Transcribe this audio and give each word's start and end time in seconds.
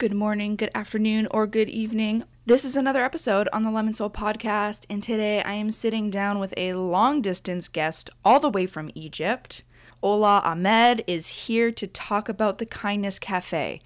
Good 0.00 0.14
morning, 0.14 0.56
good 0.56 0.70
afternoon, 0.74 1.28
or 1.30 1.46
good 1.46 1.68
evening. 1.68 2.24
This 2.46 2.64
is 2.64 2.74
another 2.74 3.04
episode 3.04 3.50
on 3.52 3.64
the 3.64 3.70
Lemon 3.70 3.92
Soul 3.92 4.08
podcast, 4.08 4.86
and 4.88 5.02
today 5.02 5.42
I 5.42 5.52
am 5.52 5.70
sitting 5.70 6.08
down 6.08 6.38
with 6.38 6.54
a 6.56 6.72
long 6.72 7.20
distance 7.20 7.68
guest 7.68 8.08
all 8.24 8.40
the 8.40 8.48
way 8.48 8.64
from 8.64 8.90
Egypt. 8.94 9.62
Ola 10.02 10.40
Ahmed 10.42 11.04
is 11.06 11.26
here 11.26 11.70
to 11.72 11.86
talk 11.86 12.30
about 12.30 12.56
the 12.56 12.64
Kindness 12.64 13.18
Cafe. 13.18 13.82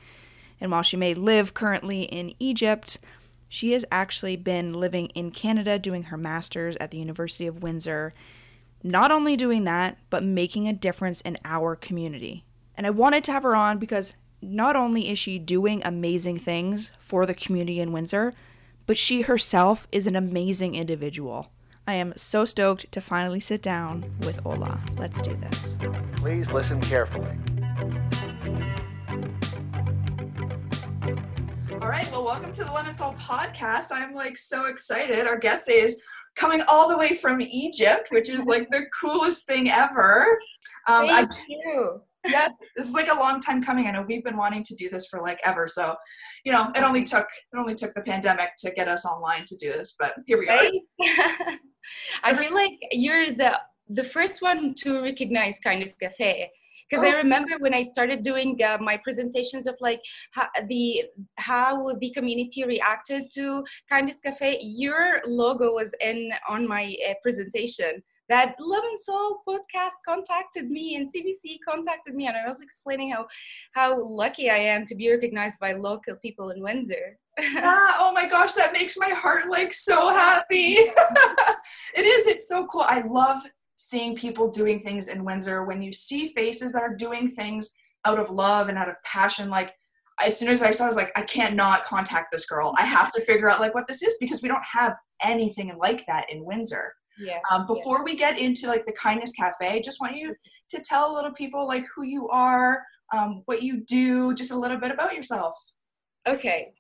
And 0.61 0.71
while 0.71 0.83
she 0.83 0.97
may 0.97 1.15
live 1.15 1.53
currently 1.53 2.03
in 2.03 2.37
Egypt, 2.39 2.99
she 3.49 3.73
has 3.73 3.85
actually 3.91 4.37
been 4.37 4.73
living 4.73 5.07
in 5.17 5.33
Canada 5.33 5.81
doing 5.81 6.05
her 6.05 6.17
master's 6.17 6.77
at 6.77 6.93
the 6.93 6.99
University 6.99 7.49
of 7.49 7.65
Windsor. 7.65 8.15
Not 8.85 9.11
only 9.11 9.37
doing 9.37 9.65
that, 9.65 9.99
but 10.11 10.23
making 10.23 10.69
a 10.69 10.73
difference 10.73 11.21
in 11.23 11.39
our 11.45 11.75
community. 11.75 12.45
And 12.77 12.87
I 12.87 12.91
wanted 12.91 13.25
to 13.25 13.33
have 13.33 13.43
her 13.43 13.57
on 13.57 13.79
because 13.79 14.15
not 14.45 14.77
only 14.77 15.09
is 15.09 15.19
she 15.19 15.39
doing 15.39 15.81
amazing 15.85 16.39
things 16.39 16.91
for 16.99 17.25
the 17.25 17.35
community 17.35 17.81
in 17.81 17.93
Windsor, 17.93 18.35
but 18.87 18.99
she 18.99 19.23
herself 19.23 19.89
is 19.91 20.07
an 20.07 20.15
amazing 20.15 20.75
individual. 20.75 21.51
I 21.87 21.95
am 21.95 22.13
so 22.17 22.45
stoked 22.45 22.91
to 22.93 23.01
finally 23.01 23.41
sit 23.41 23.63
down 23.63 24.05
with 24.21 24.45
Ola. 24.45 24.81
Let's 24.99 25.23
do 25.23 25.35
this. 25.35 25.77
Please 26.17 26.53
listen 26.53 26.81
carefully. 26.81 27.37
All 31.73 31.91
right, 31.91 32.11
well, 32.11 32.25
welcome 32.25 32.53
to 32.53 32.65
the 32.65 32.73
Lemon 32.73 32.95
Soul 32.95 33.15
podcast. 33.15 33.89
I'm 33.93 34.15
like 34.15 34.37
so 34.37 34.67
excited. 34.67 35.27
Our 35.27 35.39
guest 35.39 35.67
today 35.67 35.81
is 35.81 36.03
coming 36.37 36.63
all 36.69 36.89
the 36.89 36.97
way 36.97 37.15
from 37.15 37.41
Egypt, 37.41 38.09
which 38.11 38.29
is 38.29 38.47
like 38.47 38.71
the 38.71 38.87
coolest 38.99 39.47
thing 39.47 39.71
ever. 39.71 40.39
Um, 40.87 41.09
Thank 41.09 41.33
I, 41.33 41.37
you 41.49 42.03
yes, 42.25 42.53
this 42.77 42.87
is 42.87 42.95
like 42.95 43.11
a 43.11 43.15
long 43.15 43.41
time 43.41 43.63
coming. 43.63 43.87
I 43.87 43.93
know 43.93 44.03
we've 44.03 44.25
been 44.25 44.37
wanting 44.37 44.63
to 44.65 44.75
do 44.75 44.89
this 44.91 45.07
for 45.07 45.21
like 45.21 45.39
ever. 45.45 45.69
So, 45.69 45.97
you 46.45 46.53
know, 46.53 46.71
it 46.75 46.83
only 46.83 47.05
took 47.05 47.27
it 47.53 47.57
only 47.57 47.75
took 47.75 47.95
the 47.95 48.03
pandemic 48.03 48.51
to 48.59 48.71
get 48.73 48.89
us 48.89 49.05
online 49.05 49.45
to 49.47 49.57
do 49.57 49.73
this, 49.73 49.95
but 49.99 50.15
here 50.27 50.39
we 50.39 50.49
are. 50.49 50.71
I 52.23 52.35
feel 52.35 52.55
like 52.55 52.73
you're 52.93 53.33
the 53.33 53.59
the 53.89 54.05
first 54.05 54.41
one 54.41 54.75
to 54.77 55.03
recognize 55.03 55.61
Kindness 55.61 55.95
Cafe 56.01 56.51
because 56.89 57.05
oh. 57.05 57.09
I 57.09 57.13
remember 57.17 57.53
when 57.59 57.75
I 57.75 57.83
started 57.83 58.23
doing 58.23 58.59
uh, 58.63 58.79
my 58.81 58.97
presentations 58.99 59.67
of 59.67 59.77
like 59.81 60.01
how 60.33 60.47
the 60.69 61.05
how 61.37 61.95
the 62.01 62.11
community 62.11 62.65
reacted 62.65 63.31
to 63.35 63.65
Kindness 63.89 64.21
Cafe, 64.21 64.59
your 64.63 65.21
logo 65.27 65.75
was 65.75 65.95
in 66.01 66.31
on 66.49 66.67
my 66.67 66.95
uh, 67.09 67.15
presentation 67.23 68.03
that 68.29 68.55
Lemon 68.59 68.97
Soul 68.97 69.43
podcast 69.47 69.93
contacted 70.07 70.71
me 70.71 70.97
and 70.97 71.07
CBC 71.09 71.59
contacted 71.67 72.15
me, 72.15 72.27
and 72.27 72.37
I 72.37 72.49
was 72.49 72.61
explaining 72.61 73.11
how 73.13 73.27
how 73.75 74.03
lucky 74.03 74.51
I 74.51 74.59
am 74.59 74.87
to 74.87 74.95
be 74.95 75.11
recognized 75.11 75.61
by 75.61 75.73
local 75.73 76.17
people 76.17 76.51
in 76.51 76.63
Windsor. 76.63 77.19
ah, 77.41 77.97
oh 78.01 78.13
my 78.13 78.29
gosh, 78.29 78.53
that 78.53 78.73
makes 78.73 78.97
my 78.97 79.11
heart 79.11 79.51
like 79.51 79.75
so 79.75 80.11
happy. 80.11 80.75
it 81.97 82.05
is. 82.05 82.27
It's 82.27 82.49
so 82.49 82.67
cool. 82.67 82.83
I 82.83 83.03
love 83.07 83.43
seeing 83.77 84.15
people 84.15 84.51
doing 84.51 84.81
things 84.81 85.09
in 85.09 85.25
Windsor. 85.25 85.65
When 85.65 85.83
you 85.83 85.93
see 85.93 86.29
faces 86.29 86.73
that 86.73 86.83
are 86.83 86.95
doing 86.95 87.29
things 87.29 87.75
out 88.05 88.19
of 88.19 88.31
love 88.31 88.69
and 88.69 88.79
out 88.79 88.89
of 88.89 89.03
passion, 89.05 89.51
like 89.51 89.75
as 90.25 90.39
soon 90.39 90.49
as 90.49 90.63
I 90.63 90.71
saw, 90.71 90.85
I 90.85 90.87
was 90.87 90.97
like, 90.97 91.13
I 91.17 91.23
can't 91.23 91.57
not 91.57 91.85
contact 91.85 92.29
this 92.31 92.47
girl. 92.47 92.73
I 92.79 92.85
have 92.85 93.11
to 93.13 93.25
figure 93.25 93.51
out 93.51 93.61
like 93.61 93.75
what 93.75 93.87
this 93.87 94.03
is 94.03 94.17
because 94.21 94.43
we 94.43 94.49
don't 94.49 94.65
have 94.65 94.95
anything 95.23 95.77
like 95.77 96.07
that 96.07 96.31
in 96.31 96.45
Windsor. 96.45 96.95
Yes, 97.19 97.41
um, 97.51 97.67
before 97.67 97.99
yes. 97.99 98.05
we 98.05 98.17
get 98.17 98.39
into 98.39 98.67
like 98.67 98.87
the 98.87 98.93
kindness 98.93 99.33
cafe 99.33 99.81
just 99.81 100.01
want 100.01 100.17
you 100.17 100.35
to 100.71 100.81
tell 100.81 101.13
a 101.13 101.15
little 101.15 101.33
people 101.33 101.67
like 101.67 101.85
who 101.95 102.03
you 102.03 102.29
are 102.29 102.83
um, 103.13 103.43
what 103.47 103.63
you 103.63 103.85
do 103.85 104.35
just 104.35 104.51
a 104.51 104.59
little 104.59 104.79
bit 104.79 104.91
about 104.91 105.15
yourself 105.15 105.57
okay 106.27 106.73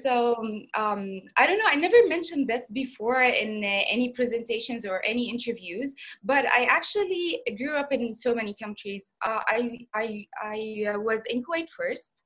so 0.00 0.36
um, 0.74 1.20
i 1.36 1.46
don't 1.46 1.58
know 1.58 1.66
i 1.66 1.74
never 1.74 1.96
mentioned 2.06 2.46
this 2.46 2.70
before 2.72 3.22
in 3.22 3.64
uh, 3.64 3.82
any 3.88 4.12
presentations 4.12 4.86
or 4.86 5.04
any 5.04 5.30
interviews 5.30 5.94
but 6.22 6.46
i 6.46 6.64
actually 6.64 7.40
grew 7.56 7.76
up 7.76 7.92
in 7.92 8.14
so 8.14 8.34
many 8.34 8.54
countries 8.62 9.16
uh, 9.26 9.40
i 9.48 9.78
i 9.94 10.26
i 10.42 10.84
uh, 10.94 10.98
was 10.98 11.24
in 11.26 11.42
kuwait 11.42 11.66
first 11.76 12.24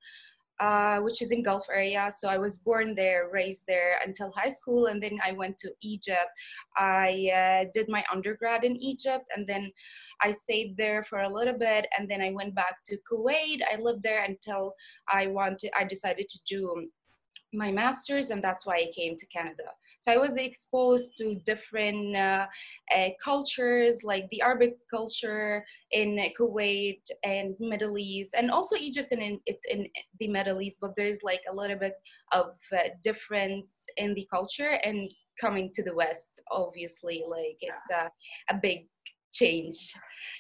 uh, 0.61 0.99
which 1.01 1.21
is 1.23 1.31
in 1.31 1.43
Gulf 1.43 1.65
area. 1.73 2.11
So 2.17 2.29
I 2.29 2.39
was 2.39 2.59
born 2.59 2.95
there, 2.95 3.29
raised 3.33 3.65
there 3.67 3.99
until 4.05 4.33
high 4.33 4.51
school, 4.51 4.87
and 4.87 5.03
then 5.03 5.19
I 5.25 5.33
went 5.33 5.59
to 5.59 5.73
Egypt. 5.83 6.31
I 6.77 7.31
uh, 7.35 7.71
did 7.75 7.89
my 7.89 8.05
undergrad 8.13 8.65
in 8.65 8.77
Egypt, 8.77 9.27
and 9.35 9.47
then 9.47 9.73
I 10.23 10.33
stayed 10.33 10.77
there 10.77 11.05
for 11.05 11.23
a 11.23 11.29
little 11.29 11.59
bit, 11.59 11.87
and 11.99 12.09
then 12.09 12.21
I 12.21 12.31
went 12.31 12.55
back 12.55 12.77
to 12.87 12.99
Kuwait. 13.11 13.61
I 13.73 13.81
lived 13.81 14.03
there 14.03 14.25
until 14.25 14.75
I 15.13 15.27
wanted. 15.27 15.71
I 15.79 15.85
decided 15.85 16.29
to 16.29 16.39
do 16.49 16.89
my 17.53 17.71
master's, 17.71 18.31
and 18.31 18.43
that's 18.43 18.67
why 18.67 18.77
I 18.77 18.93
came 18.95 19.17
to 19.17 19.27
Canada. 19.27 19.65
So 20.05 20.13
I 20.13 20.19
was 20.19 20.37
exposed 20.37 21.17
to 21.17 21.37
different 21.47 22.15
uh, 22.15 22.47
uh, 22.95 23.09
cultures, 23.25 24.01
like 24.05 24.29
the 24.31 24.43
Arabic 24.43 24.77
culture 24.91 25.65
in 25.93 26.21
Kuwait 26.39 27.01
and 27.23 27.55
Middle 27.59 27.97
East, 27.97 28.35
and 28.37 28.51
also 28.51 28.77
Egypt, 28.77 29.13
and 29.13 29.23
in, 29.23 29.41
it's 29.47 29.65
in 29.65 29.89
the 30.21 30.29
Middle 30.29 30.61
East. 30.61 30.77
But 30.83 30.93
there's 30.95 31.23
like 31.23 31.41
a 31.51 31.55
little 31.55 31.79
bit 31.79 31.95
of 32.33 32.51
uh, 32.71 32.91
difference 33.03 33.87
in 33.97 34.13
the 34.13 34.29
culture, 34.31 34.79
and 34.85 35.11
coming 35.41 35.71
to 35.73 35.83
the 35.83 35.95
West, 35.95 36.43
obviously, 36.53 37.25
like 37.27 37.57
it's 37.63 37.91
a, 37.91 38.11
a 38.51 38.59
big 38.61 38.87
change 39.33 39.93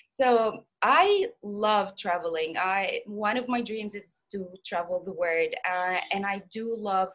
so 0.09 0.65
i 0.83 1.27
love 1.43 1.97
traveling 1.99 2.55
i 2.57 3.01
one 3.07 3.37
of 3.37 3.49
my 3.49 3.61
dreams 3.61 3.97
is 3.97 4.23
to 4.31 4.47
travel 4.65 5.03
the 5.05 5.13
world 5.13 5.53
uh, 5.69 5.97
and 6.13 6.25
i 6.25 6.41
do 6.53 6.73
love 6.79 7.09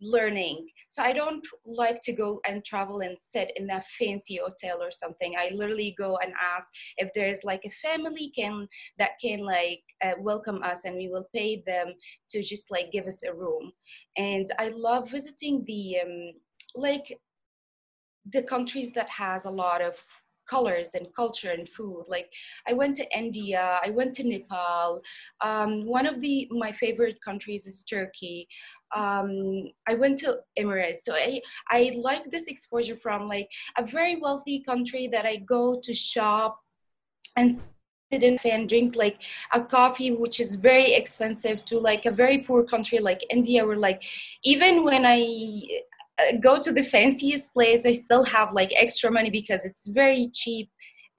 learning. 0.00 0.68
So 0.88 1.02
I 1.02 1.12
don't 1.12 1.44
like 1.64 2.00
to 2.02 2.12
go 2.12 2.40
and 2.46 2.64
travel 2.64 3.00
and 3.00 3.16
sit 3.20 3.52
in 3.56 3.70
a 3.70 3.82
fancy 3.98 4.40
hotel 4.42 4.82
or 4.82 4.90
something. 4.90 5.34
I 5.38 5.50
literally 5.52 5.94
go 5.98 6.18
and 6.18 6.32
ask 6.40 6.70
if 6.96 7.10
there's 7.14 7.44
like 7.44 7.62
a 7.64 7.88
family 7.88 8.32
can 8.36 8.68
that 8.98 9.12
can 9.22 9.40
like 9.40 9.82
uh, 10.04 10.14
welcome 10.18 10.62
us 10.62 10.84
and 10.84 10.96
we 10.96 11.08
will 11.08 11.28
pay 11.34 11.62
them 11.66 11.94
to 12.30 12.42
just 12.42 12.70
like 12.70 12.92
give 12.92 13.06
us 13.06 13.22
a 13.24 13.34
room. 13.34 13.72
And 14.16 14.48
I 14.58 14.68
love 14.68 15.10
visiting 15.10 15.64
the 15.66 15.98
um, 16.02 16.32
like 16.74 17.18
the 18.32 18.42
countries 18.42 18.92
that 18.92 19.08
has 19.08 19.44
a 19.44 19.50
lot 19.50 19.80
of 19.80 19.94
colors 20.50 20.90
and 20.94 21.06
culture 21.14 21.52
and 21.52 21.68
food. 21.68 22.04
Like 22.08 22.28
I 22.68 22.72
went 22.72 22.96
to 22.96 23.18
India, 23.18 23.78
I 23.86 23.90
went 23.90 24.14
to 24.16 24.24
Nepal. 24.24 25.00
Um, 25.40 25.86
one 25.86 26.06
of 26.06 26.20
the 26.20 26.48
my 26.50 26.72
favorite 26.72 27.18
countries 27.24 27.66
is 27.66 27.84
Turkey. 27.84 28.48
Um, 28.94 29.70
I 29.86 29.94
went 29.94 30.18
to 30.20 30.38
Emirates, 30.58 31.02
so 31.06 31.14
I 31.14 31.40
I 31.68 31.92
like 32.08 32.30
this 32.30 32.48
exposure 32.48 32.96
from 32.96 33.28
like 33.28 33.48
a 33.78 33.84
very 33.86 34.16
wealthy 34.16 34.62
country 34.70 35.08
that 35.12 35.26
I 35.26 35.36
go 35.36 35.80
to 35.84 35.94
shop 35.94 36.58
and 37.36 37.60
sit 38.12 38.24
in 38.24 38.38
and 38.44 38.68
drink 38.68 38.96
like 38.96 39.18
a 39.52 39.62
coffee 39.62 40.10
which 40.12 40.40
is 40.40 40.56
very 40.56 40.94
expensive 40.94 41.64
to 41.64 41.78
like 41.78 42.06
a 42.06 42.10
very 42.10 42.38
poor 42.38 42.64
country 42.64 42.98
like 42.98 43.20
india 43.30 43.64
where 43.64 43.76
like 43.76 44.02
even 44.42 44.82
when 44.82 45.06
i 45.06 45.20
go 46.42 46.60
to 46.60 46.72
the 46.72 46.84
fanciest 46.84 47.52
place. 47.52 47.86
I 47.86 47.92
still 47.92 48.24
have 48.24 48.52
like 48.52 48.72
extra 48.74 49.10
money 49.10 49.30
because 49.30 49.64
it's 49.64 49.88
very 49.88 50.30
cheap 50.32 50.70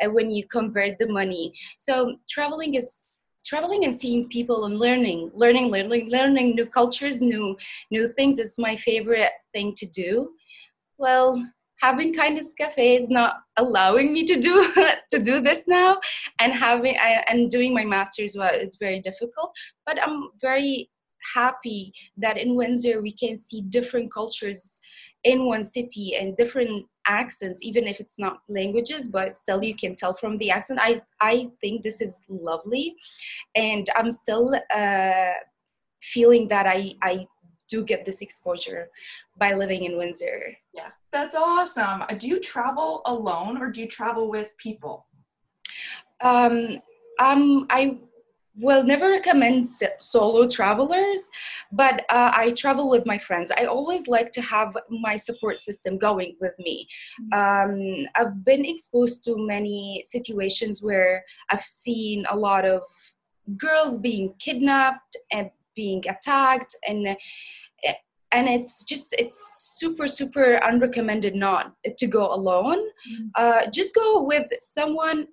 uh, 0.03 0.09
when 0.09 0.31
you 0.31 0.47
convert 0.47 0.97
the 0.99 1.07
money. 1.07 1.53
So 1.77 2.17
traveling 2.29 2.75
is 2.75 3.05
traveling 3.45 3.85
and 3.85 3.99
seeing 3.99 4.29
people 4.29 4.65
and 4.65 4.77
learning 4.77 5.31
learning 5.33 5.71
learning 5.71 6.09
learning 6.11 6.53
new 6.55 6.67
cultures 6.67 7.21
new 7.21 7.57
new 7.89 8.13
things 8.13 8.37
is 8.37 8.59
my 8.59 8.75
favorite 8.75 9.31
thing 9.53 9.73
to 9.75 9.85
do. 9.87 10.29
Well 10.97 11.43
having 11.81 12.13
kindness 12.13 12.53
cafe 12.53 12.95
is 12.95 13.09
not 13.09 13.37
allowing 13.57 14.13
me 14.13 14.25
to 14.25 14.39
do 14.39 14.71
to 15.09 15.19
do 15.19 15.41
this 15.41 15.67
now 15.67 15.97
and 16.39 16.53
having 16.53 16.95
I, 16.97 17.23
and 17.27 17.49
doing 17.49 17.73
my 17.73 17.83
master's 17.83 18.35
well 18.37 18.51
it's 18.53 18.77
very 18.77 19.01
difficult 19.01 19.51
but 19.85 19.97
i'm 20.01 20.29
very 20.41 20.89
happy 21.33 21.93
that 22.17 22.37
in 22.37 22.55
windsor 22.55 23.01
we 23.01 23.13
can 23.13 23.37
see 23.37 23.61
different 23.61 24.11
cultures 24.13 24.77
in 25.23 25.45
one 25.45 25.65
city 25.65 26.15
and 26.15 26.35
different 26.35 26.85
accents 27.07 27.63
even 27.63 27.85
if 27.85 27.99
it's 27.99 28.17
not 28.19 28.39
languages 28.49 29.07
but 29.07 29.33
still 29.33 29.63
you 29.63 29.75
can 29.75 29.95
tell 29.95 30.15
from 30.15 30.37
the 30.37 30.49
accent. 30.49 30.79
I 30.81 31.01
i 31.19 31.49
think 31.61 31.83
this 31.83 32.01
is 32.01 32.23
lovely. 32.29 32.95
And 33.55 33.89
i'm 33.95 34.11
still 34.11 34.55
uh, 34.73 35.33
feeling 36.01 36.47
that 36.49 36.67
i 36.67 36.93
i 37.01 37.27
do 37.69 37.83
get 37.85 38.05
this 38.05 38.21
exposure 38.21 38.89
by 39.37 39.53
living 39.53 39.83
in 39.85 39.97
windsor. 39.97 40.55
Yeah 40.73 40.89
that's 41.11 41.35
awesome. 41.35 42.03
Do 42.17 42.27
you 42.27 42.39
travel 42.39 43.01
alone 43.05 43.57
or 43.61 43.69
do 43.69 43.81
you 43.81 43.87
travel 43.87 44.29
with 44.29 44.49
people? 44.57 45.07
Um 46.21 46.81
um 47.19 47.67
i 47.69 47.97
will 48.55 48.83
never 48.83 49.09
recommend 49.09 49.69
solo 49.99 50.47
travelers, 50.47 51.29
but 51.71 52.01
uh, 52.09 52.31
I 52.33 52.51
travel 52.51 52.89
with 52.89 53.05
my 53.05 53.17
friends. 53.17 53.51
I 53.57 53.65
always 53.65 54.07
like 54.07 54.31
to 54.33 54.41
have 54.41 54.75
my 54.89 55.15
support 55.15 55.59
system 55.59 55.97
going 55.97 56.35
with 56.41 56.53
me. 56.59 56.87
Mm-hmm. 57.33 58.03
Um, 58.03 58.07
I've 58.15 58.43
been 58.43 58.65
exposed 58.65 59.23
to 59.25 59.35
many 59.37 60.03
situations 60.05 60.83
where 60.83 61.23
I've 61.49 61.63
seen 61.63 62.25
a 62.29 62.35
lot 62.35 62.65
of 62.65 62.81
girls 63.57 63.99
being 63.99 64.33
kidnapped 64.39 65.15
and 65.31 65.49
being 65.75 66.03
attacked 66.07 66.75
and 66.87 67.15
and 68.33 68.47
it's 68.47 68.83
just 68.83 69.13
it's 69.17 69.75
super 69.79 70.07
super 70.07 70.59
unrecommended 70.63 71.33
not 71.33 71.73
to 71.97 72.07
go 72.07 72.33
alone 72.33 72.77
mm-hmm. 72.77 73.27
uh, 73.35 73.69
just 73.71 73.95
go 73.95 74.23
with 74.23 74.47
someone 74.59 75.27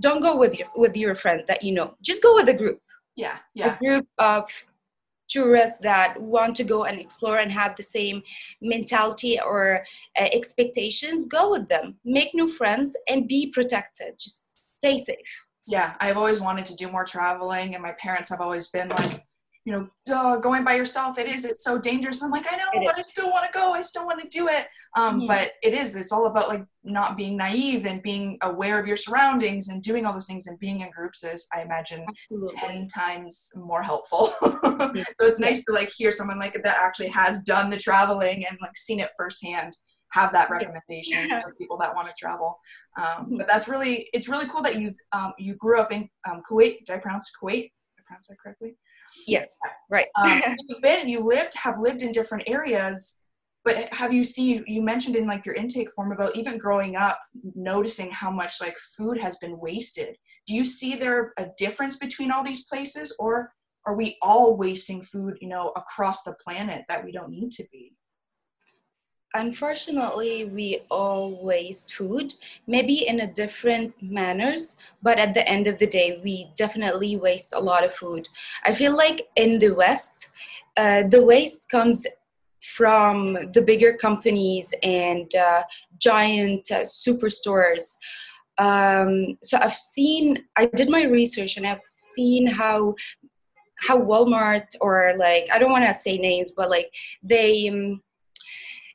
don't 0.00 0.22
go 0.22 0.36
with 0.36 0.54
your 0.54 0.68
with 0.76 0.96
your 0.96 1.14
friend 1.14 1.42
that 1.48 1.62
you 1.62 1.72
know. 1.72 1.94
Just 2.02 2.22
go 2.22 2.34
with 2.34 2.48
a 2.48 2.54
group. 2.54 2.80
Yeah 3.16 3.38
yeah. 3.54 3.74
a 3.74 3.78
group 3.78 4.06
of 4.18 4.44
tourists 5.28 5.78
that 5.80 6.20
want 6.20 6.54
to 6.56 6.64
go 6.64 6.84
and 6.84 7.00
explore 7.00 7.38
and 7.38 7.50
have 7.50 7.74
the 7.76 7.82
same 7.82 8.22
mentality 8.60 9.40
or 9.40 9.84
uh, 10.20 10.28
expectations 10.32 11.26
go 11.26 11.50
with 11.50 11.68
them. 11.68 11.96
Make 12.04 12.34
new 12.34 12.48
friends 12.48 12.96
and 13.08 13.26
be 13.26 13.50
protected. 13.50 14.14
Just 14.18 14.76
stay 14.78 14.98
safe. 14.98 15.16
Yeah 15.66 15.94
i've 16.00 16.16
always 16.16 16.40
wanted 16.40 16.66
to 16.66 16.76
do 16.76 16.90
more 16.90 17.04
traveling 17.04 17.74
and 17.74 17.82
my 17.82 17.92
parents 17.92 18.28
have 18.28 18.40
always 18.40 18.68
been 18.70 18.88
like 18.88 19.24
you 19.64 19.72
know, 19.72 19.88
duh, 20.04 20.36
going 20.36 20.62
by 20.62 20.74
yourself, 20.74 21.18
it 21.18 21.26
is, 21.26 21.46
it's 21.46 21.64
so 21.64 21.78
dangerous. 21.78 22.22
I'm 22.22 22.30
like, 22.30 22.46
I 22.50 22.56
know, 22.56 22.66
it 22.74 22.84
but 22.84 22.98
is. 22.98 23.06
I 23.06 23.08
still 23.08 23.30
want 23.30 23.50
to 23.50 23.58
go. 23.58 23.72
I 23.72 23.80
still 23.80 24.04
want 24.04 24.20
to 24.20 24.28
do 24.28 24.48
it. 24.48 24.66
Um. 24.96 25.26
But 25.26 25.52
it 25.62 25.72
is, 25.72 25.96
it's 25.96 26.12
all 26.12 26.26
about 26.26 26.48
like 26.48 26.64
not 26.84 27.16
being 27.16 27.36
naive 27.36 27.86
and 27.86 28.02
being 28.02 28.36
aware 28.42 28.78
of 28.78 28.86
your 28.86 28.96
surroundings 28.96 29.68
and 29.68 29.82
doing 29.82 30.04
all 30.04 30.12
those 30.12 30.26
things 30.26 30.46
and 30.46 30.58
being 30.58 30.80
in 30.80 30.90
groups 30.90 31.24
is, 31.24 31.46
I 31.52 31.62
imagine, 31.62 32.04
Absolutely. 32.30 32.56
10 32.56 32.88
times 32.88 33.50
more 33.56 33.82
helpful. 33.82 34.34
so 34.42 34.92
it's 35.20 35.40
nice 35.40 35.64
to 35.64 35.72
like 35.72 35.90
hear 35.96 36.12
someone 36.12 36.38
like 36.38 36.62
that 36.62 36.76
actually 36.82 37.08
has 37.08 37.40
done 37.40 37.70
the 37.70 37.78
traveling 37.78 38.44
and 38.46 38.58
like 38.60 38.76
seen 38.76 39.00
it 39.00 39.10
firsthand 39.16 39.76
have 40.10 40.32
that 40.32 40.48
recommendation 40.48 41.26
yeah. 41.28 41.40
for 41.40 41.54
people 41.54 41.76
that 41.78 41.94
want 41.94 42.06
to 42.06 42.14
travel. 42.16 42.58
Um, 42.96 43.04
mm-hmm. 43.04 43.36
but 43.38 43.46
that's 43.46 43.66
really, 43.66 44.08
it's 44.12 44.28
really 44.28 44.46
cool 44.46 44.62
that 44.62 44.78
you've, 44.78 44.96
um, 45.12 45.32
you 45.38 45.54
grew 45.54 45.80
up 45.80 45.90
in 45.90 46.08
um, 46.30 46.42
Kuwait. 46.48 46.84
Did 46.84 46.90
I 46.94 46.98
pronounce 46.98 47.32
Kuwait? 47.42 47.62
Did 47.62 47.98
I 47.98 48.02
pronounce 48.06 48.28
that 48.28 48.36
correctly? 48.40 48.76
Yes, 49.26 49.48
right. 49.90 50.06
um, 50.16 50.42
you've 50.68 50.82
been, 50.82 51.08
you 51.08 51.20
lived, 51.20 51.54
have 51.54 51.80
lived 51.80 52.02
in 52.02 52.12
different 52.12 52.44
areas, 52.46 53.22
but 53.64 53.92
have 53.92 54.12
you 54.12 54.24
seen, 54.24 54.64
you 54.66 54.82
mentioned 54.82 55.16
in 55.16 55.26
like 55.26 55.46
your 55.46 55.54
intake 55.54 55.90
form 55.92 56.12
about 56.12 56.36
even 56.36 56.58
growing 56.58 56.96
up, 56.96 57.18
noticing 57.54 58.10
how 58.10 58.30
much 58.30 58.60
like 58.60 58.76
food 58.78 59.18
has 59.18 59.38
been 59.38 59.58
wasted. 59.58 60.16
Do 60.46 60.54
you 60.54 60.64
see 60.64 60.96
there 60.96 61.32
a 61.38 61.46
difference 61.56 61.96
between 61.96 62.30
all 62.30 62.44
these 62.44 62.66
places 62.66 63.14
or 63.18 63.52
are 63.86 63.96
we 63.96 64.16
all 64.22 64.56
wasting 64.56 65.02
food, 65.02 65.38
you 65.40 65.48
know, 65.48 65.72
across 65.76 66.22
the 66.22 66.34
planet 66.34 66.84
that 66.88 67.04
we 67.04 67.12
don't 67.12 67.30
need 67.30 67.52
to 67.52 67.64
be? 67.72 67.92
Unfortunately 69.34 70.44
we 70.44 70.82
all 70.90 71.42
waste 71.42 71.94
food 71.94 72.32
maybe 72.66 73.06
in 73.08 73.20
a 73.20 73.32
different 73.32 73.92
manners 74.00 74.76
but 75.02 75.18
at 75.18 75.34
the 75.34 75.46
end 75.48 75.66
of 75.66 75.78
the 75.78 75.86
day 75.86 76.20
we 76.22 76.50
definitely 76.56 77.16
waste 77.16 77.52
a 77.52 77.58
lot 77.60 77.84
of 77.84 77.94
food. 77.94 78.28
I 78.64 78.74
feel 78.74 78.96
like 78.96 79.28
in 79.36 79.58
the 79.58 79.74
west 79.74 80.30
uh, 80.76 81.04
the 81.08 81.22
waste 81.22 81.68
comes 81.70 82.06
from 82.76 83.52
the 83.52 83.60
bigger 83.60 83.96
companies 83.96 84.72
and 84.82 85.32
uh, 85.34 85.62
giant 85.98 86.70
uh, 86.70 86.80
superstores. 86.80 87.96
Um, 88.56 89.36
so 89.42 89.58
i've 89.58 89.74
seen 89.74 90.44
i 90.56 90.66
did 90.66 90.88
my 90.88 91.02
research 91.02 91.56
and 91.56 91.66
i've 91.66 91.80
seen 92.00 92.46
how 92.46 92.94
how 93.80 94.00
walmart 94.00 94.66
or 94.80 95.14
like 95.18 95.48
i 95.52 95.58
don't 95.58 95.72
want 95.72 95.84
to 95.84 95.92
say 95.92 96.18
names 96.18 96.52
but 96.52 96.70
like 96.70 96.88
they 97.24 97.68
um, 97.68 98.00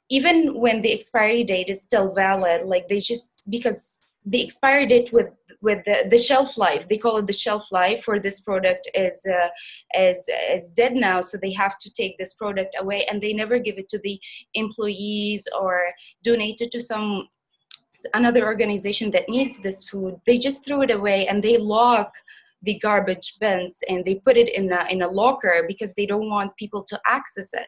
even 0.10 0.60
when 0.60 0.82
the 0.82 0.92
expiry 0.92 1.44
date 1.44 1.70
is 1.70 1.82
still 1.82 2.14
valid 2.14 2.66
like 2.66 2.88
they 2.88 3.00
just 3.00 3.50
because 3.50 4.00
the 4.26 4.44
expiry 4.44 4.86
date 4.86 5.12
with 5.14 5.30
with 5.62 5.84
the, 5.86 6.08
the 6.10 6.18
shelf 6.18 6.58
life 6.58 6.88
they 6.88 6.98
call 6.98 7.18
it 7.18 7.28
the 7.28 7.34
shelf 7.34 7.72
life 7.72 8.04
for 8.04 8.20
this 8.20 8.40
product 8.42 8.90
is 8.94 9.26
uh, 9.26 9.50
is 9.98 10.30
is 10.52 10.70
dead 10.70 10.94
now. 10.94 11.22
So 11.22 11.38
they 11.38 11.54
have 11.54 11.78
to 11.80 11.92
take 11.94 12.18
this 12.18 12.34
product 12.34 12.76
away 12.80 13.06
and 13.06 13.22
they 13.22 13.34
never 13.34 13.60
give 13.60 13.78
it 13.78 13.90
to 13.90 14.00
the 14.00 14.20
employees 14.54 15.48
or 15.60 15.82
donate 16.24 16.62
it 16.62 16.72
to 16.72 16.82
some 16.82 17.28
another 18.14 18.46
organization 18.46 19.12
that 19.12 19.28
needs 19.28 19.60
this 19.60 19.88
food. 19.90 20.16
They 20.26 20.38
just 20.38 20.66
throw 20.66 20.82
it 20.82 20.92
away 20.92 21.28
and 21.28 21.44
they 21.44 21.58
lock 21.58 22.14
the 22.64 22.80
garbage 22.80 23.36
bins 23.40 23.80
and 23.88 24.04
they 24.06 24.16
put 24.16 24.38
it 24.38 24.50
in 24.54 24.72
a, 24.72 24.86
in 24.90 25.02
a 25.02 25.08
locker 25.08 25.64
because 25.68 25.94
they 25.96 26.06
don't 26.06 26.30
want 26.30 26.56
people 26.58 26.84
to 26.84 27.00
access 27.08 27.54
it. 27.54 27.68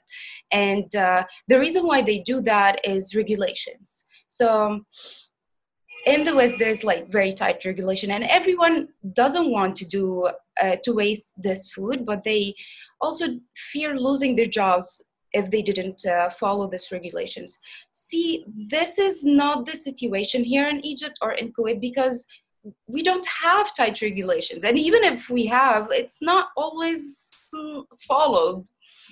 And 0.51 0.93
uh, 0.95 1.25
the 1.47 1.59
reason 1.59 1.85
why 1.85 2.01
they 2.01 2.19
do 2.19 2.41
that 2.41 2.79
is 2.83 3.15
regulations. 3.15 4.05
So 4.27 4.81
in 6.05 6.23
the 6.25 6.35
west 6.35 6.55
there's 6.57 6.83
like 6.83 7.11
very 7.11 7.31
tight 7.31 7.63
regulation 7.65 8.11
and 8.11 8.23
everyone 8.23 8.87
doesn't 9.13 9.51
want 9.51 9.75
to 9.75 9.85
do 9.87 10.29
uh, 10.61 10.75
to 10.83 10.93
waste 10.93 11.29
this 11.37 11.71
food 11.71 12.05
but 12.05 12.23
they 12.23 12.55
also 13.01 13.25
fear 13.71 13.97
losing 13.97 14.35
their 14.35 14.47
jobs 14.47 15.05
if 15.33 15.49
they 15.49 15.61
didn't 15.61 16.05
uh, 16.05 16.29
follow 16.39 16.69
these 16.69 16.91
regulations. 16.91 17.57
See 17.91 18.43
this 18.69 18.99
is 18.99 19.23
not 19.23 19.65
the 19.65 19.77
situation 19.77 20.43
here 20.43 20.67
in 20.67 20.83
egypt 20.85 21.17
or 21.21 21.33
in 21.33 21.53
kuwait 21.53 21.79
because 21.79 22.25
we 22.87 23.01
don't 23.01 23.25
have 23.25 23.75
tight 23.75 24.01
regulations 24.01 24.63
and 24.63 24.77
even 24.77 25.03
if 25.03 25.29
we 25.29 25.45
have 25.45 25.87
it's 25.91 26.21
not 26.21 26.49
always 26.55 27.49
followed 28.07 28.63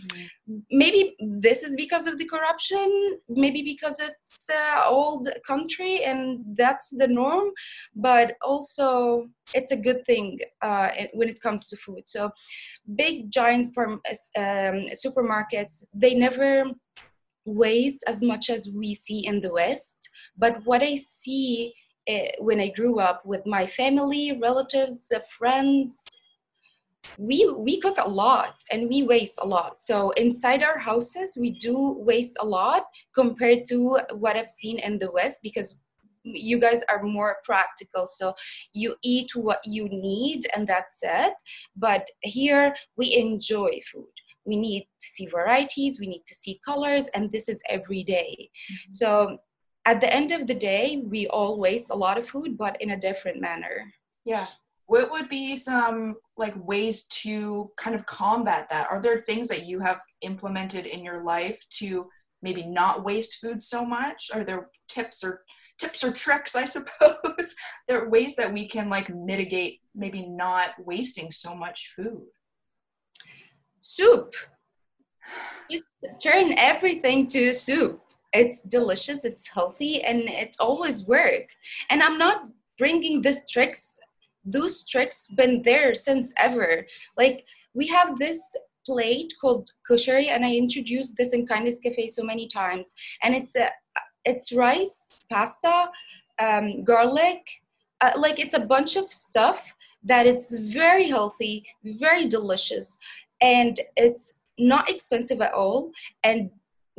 mm-hmm. 0.04 0.58
maybe 0.72 1.16
this 1.20 1.64
is 1.64 1.76
because 1.76 2.06
of 2.08 2.18
the 2.18 2.26
corruption 2.26 3.18
maybe 3.28 3.62
because 3.62 4.00
it's 4.00 4.50
an 4.50 4.84
old 4.86 5.30
country 5.46 6.04
and 6.04 6.46
that's 6.56 6.90
the 6.98 7.08
norm 7.08 7.50
but 7.96 8.36
also 8.44 9.28
it's 9.54 9.72
a 9.72 9.78
good 9.78 10.06
thing 10.06 10.40
uh, 10.62 10.90
when 11.14 11.28
it 11.28 11.42
comes 11.42 11.68
to 11.68 11.78
food 11.78 12.04
so 12.06 12.30
big 12.96 13.32
giant 13.32 13.74
farm, 13.74 14.00
um, 14.38 14.88
supermarkets 15.06 15.84
they 15.94 16.14
never 16.14 16.66
waste 17.46 18.04
as 18.08 18.22
much 18.22 18.50
as 18.50 18.70
we 18.76 18.94
see 18.94 19.26
in 19.26 19.42
the 19.42 19.52
west 19.52 20.10
but 20.38 20.64
what 20.66 20.84
i 20.84 20.96
see 20.96 21.74
when 22.40 22.60
I 22.60 22.70
grew 22.70 23.00
up 23.00 23.26
with 23.26 23.46
my 23.46 23.68
family, 23.68 24.38
relatives, 24.42 25.08
uh, 25.16 25.20
friends, 25.38 26.04
we 27.18 27.50
we 27.58 27.80
cook 27.80 27.98
a 28.00 28.10
lot 28.10 28.56
and 28.72 28.90
we 28.90 29.04
waste 29.04 29.40
a 29.42 29.48
lot. 29.48 29.78
So 29.82 30.12
inside 30.12 30.64
our 30.64 30.78
houses, 30.78 31.38
we 31.40 31.52
do 31.52 31.96
waste 32.00 32.38
a 32.40 32.46
lot 32.46 32.84
compared 33.16 33.66
to 33.70 34.00
what 34.14 34.36
I've 34.36 34.52
seen 34.52 34.80
in 34.80 35.00
the 35.00 35.12
West 35.12 35.40
because 35.42 35.82
you 36.24 36.60
guys 36.60 36.82
are 36.90 37.02
more 37.02 37.38
practical 37.46 38.06
so 38.06 38.34
you 38.74 38.96
eat 39.04 39.34
what 39.36 39.62
you 39.66 39.88
need 39.90 40.46
and 40.54 40.68
that's 40.68 41.00
it 41.02 41.34
but 41.78 42.06
here 42.22 42.76
we 42.98 43.16
enjoy 43.16 43.72
food 43.92 44.14
we 44.46 44.56
need 44.56 44.82
to 45.00 45.08
see 45.08 45.26
varieties 45.28 46.00
we 46.00 46.08
need 46.08 46.24
to 46.26 46.36
see 46.36 46.60
colors 46.66 47.08
and 47.14 47.32
this 47.32 47.48
is 47.48 47.62
every 47.70 48.04
day. 48.04 48.50
Mm-hmm. 48.72 48.92
so 48.92 49.38
at 49.90 50.02
the 50.02 50.14
end 50.14 50.32
of 50.32 50.46
the 50.46 50.54
day, 50.54 51.02
we 51.04 51.26
all 51.28 51.58
waste 51.58 51.90
a 51.90 51.96
lot 51.96 52.20
of 52.20 52.30
food, 52.30 52.56
but 52.56 52.80
in 52.80 52.92
a 52.92 53.00
different 53.00 53.42
manner. 53.42 53.92
Yeah. 54.24 54.46
What 54.86 55.10
would 55.10 55.30
be 55.30 55.56
some 55.56 56.16
like 56.38 56.54
ways 56.56 57.06
to 57.24 57.72
kind 57.76 57.96
of 57.96 58.06
combat 58.06 58.68
that? 58.70 58.88
Are 58.92 59.02
there 59.02 59.24
things 59.24 59.48
that 59.48 59.66
you 59.66 59.80
have 59.80 60.00
implemented 60.22 60.86
in 60.86 61.04
your 61.04 61.24
life 61.24 61.66
to 61.80 62.08
maybe 62.44 62.68
not 62.68 63.04
waste 63.04 63.40
food 63.42 63.64
so 63.64 63.84
much? 63.84 64.30
Are 64.32 64.44
there 64.44 64.70
tips 64.88 65.24
or 65.24 65.42
tips 65.80 66.04
or 66.04 66.12
tricks, 66.12 66.56
I 66.64 66.66
suppose? 66.66 67.56
there 67.88 68.04
are 68.04 68.10
ways 68.10 68.36
that 68.36 68.54
we 68.54 68.68
can 68.68 68.90
like 68.90 69.10
mitigate 69.10 69.80
maybe 69.96 70.28
not 70.28 70.70
wasting 70.78 71.32
so 71.32 71.56
much 71.56 71.94
food. 71.96 72.28
Soup. 73.80 74.36
Just 75.72 75.84
turn 76.22 76.54
everything 76.58 77.28
to 77.30 77.54
soup 77.54 78.04
it's 78.34 78.64
delicious 78.64 79.26
it's 79.26 79.48
healthy 79.48 80.04
and 80.04 80.22
it 80.30 80.56
always 80.60 81.08
work. 81.08 81.48
And 81.90 82.04
i'm 82.04 82.18
not 82.18 82.48
bringing 82.78 83.22
these 83.22 83.50
tricks 83.50 84.00
those 84.46 84.86
tricks 84.88 85.28
been 85.28 85.62
there 85.64 85.94
since 85.94 86.34
ever. 86.38 86.86
Like 87.18 87.46
we 87.74 87.88
have 87.88 88.18
this 88.18 88.42
plate 88.86 89.34
called 89.40 89.70
kushari 89.90 90.28
and 90.30 90.44
i 90.46 90.56
introduced 90.56 91.16
this 91.18 91.34
in 91.34 91.46
kindness 91.46 91.80
cafe 91.80 92.08
so 92.08 92.24
many 92.24 92.48
times. 92.48 92.94
And 93.24 93.36
it's 93.36 93.56
a 93.56 93.70
it's 94.26 94.52
rice 94.54 95.26
pasta 95.32 95.90
um, 96.40 96.84
garlic 96.84 97.42
uh, 98.02 98.12
like 98.18 98.40
it's 98.40 98.56
a 98.56 98.60
bunch 98.60 98.96
of 98.96 99.12
stuff 99.14 99.62
that 100.04 100.26
it's 100.26 100.56
very 100.56 101.08
healthy 101.08 101.66
very 101.84 102.28
delicious 102.28 102.98
and 103.42 103.82
it's 103.96 104.40
not 104.58 104.90
expensive 104.90 105.42
at 105.42 105.54
all 105.54 105.92
and 106.24 106.50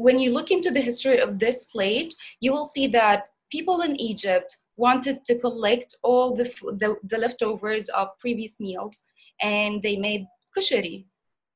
when 0.01 0.19
you 0.19 0.33
look 0.33 0.51
into 0.51 0.71
the 0.71 0.81
history 0.81 1.19
of 1.21 1.39
this 1.39 1.67
plate, 1.67 2.15
you 2.41 2.53
will 2.53 2.65
see 2.65 2.87
that 2.87 3.29
people 3.51 3.83
in 3.83 4.01
Egypt 4.01 4.57
wanted 4.77 5.25
to 5.27 5.39
collect 5.39 5.95
all 6.03 6.35
the, 6.35 6.45
the, 6.83 6.97
the 7.05 7.19
leftovers 7.19 7.89
of 7.91 8.09
previous 8.19 8.59
meals 8.59 9.05
and 9.43 9.83
they 9.83 9.97
made 9.97 10.27
kushari 10.57 11.05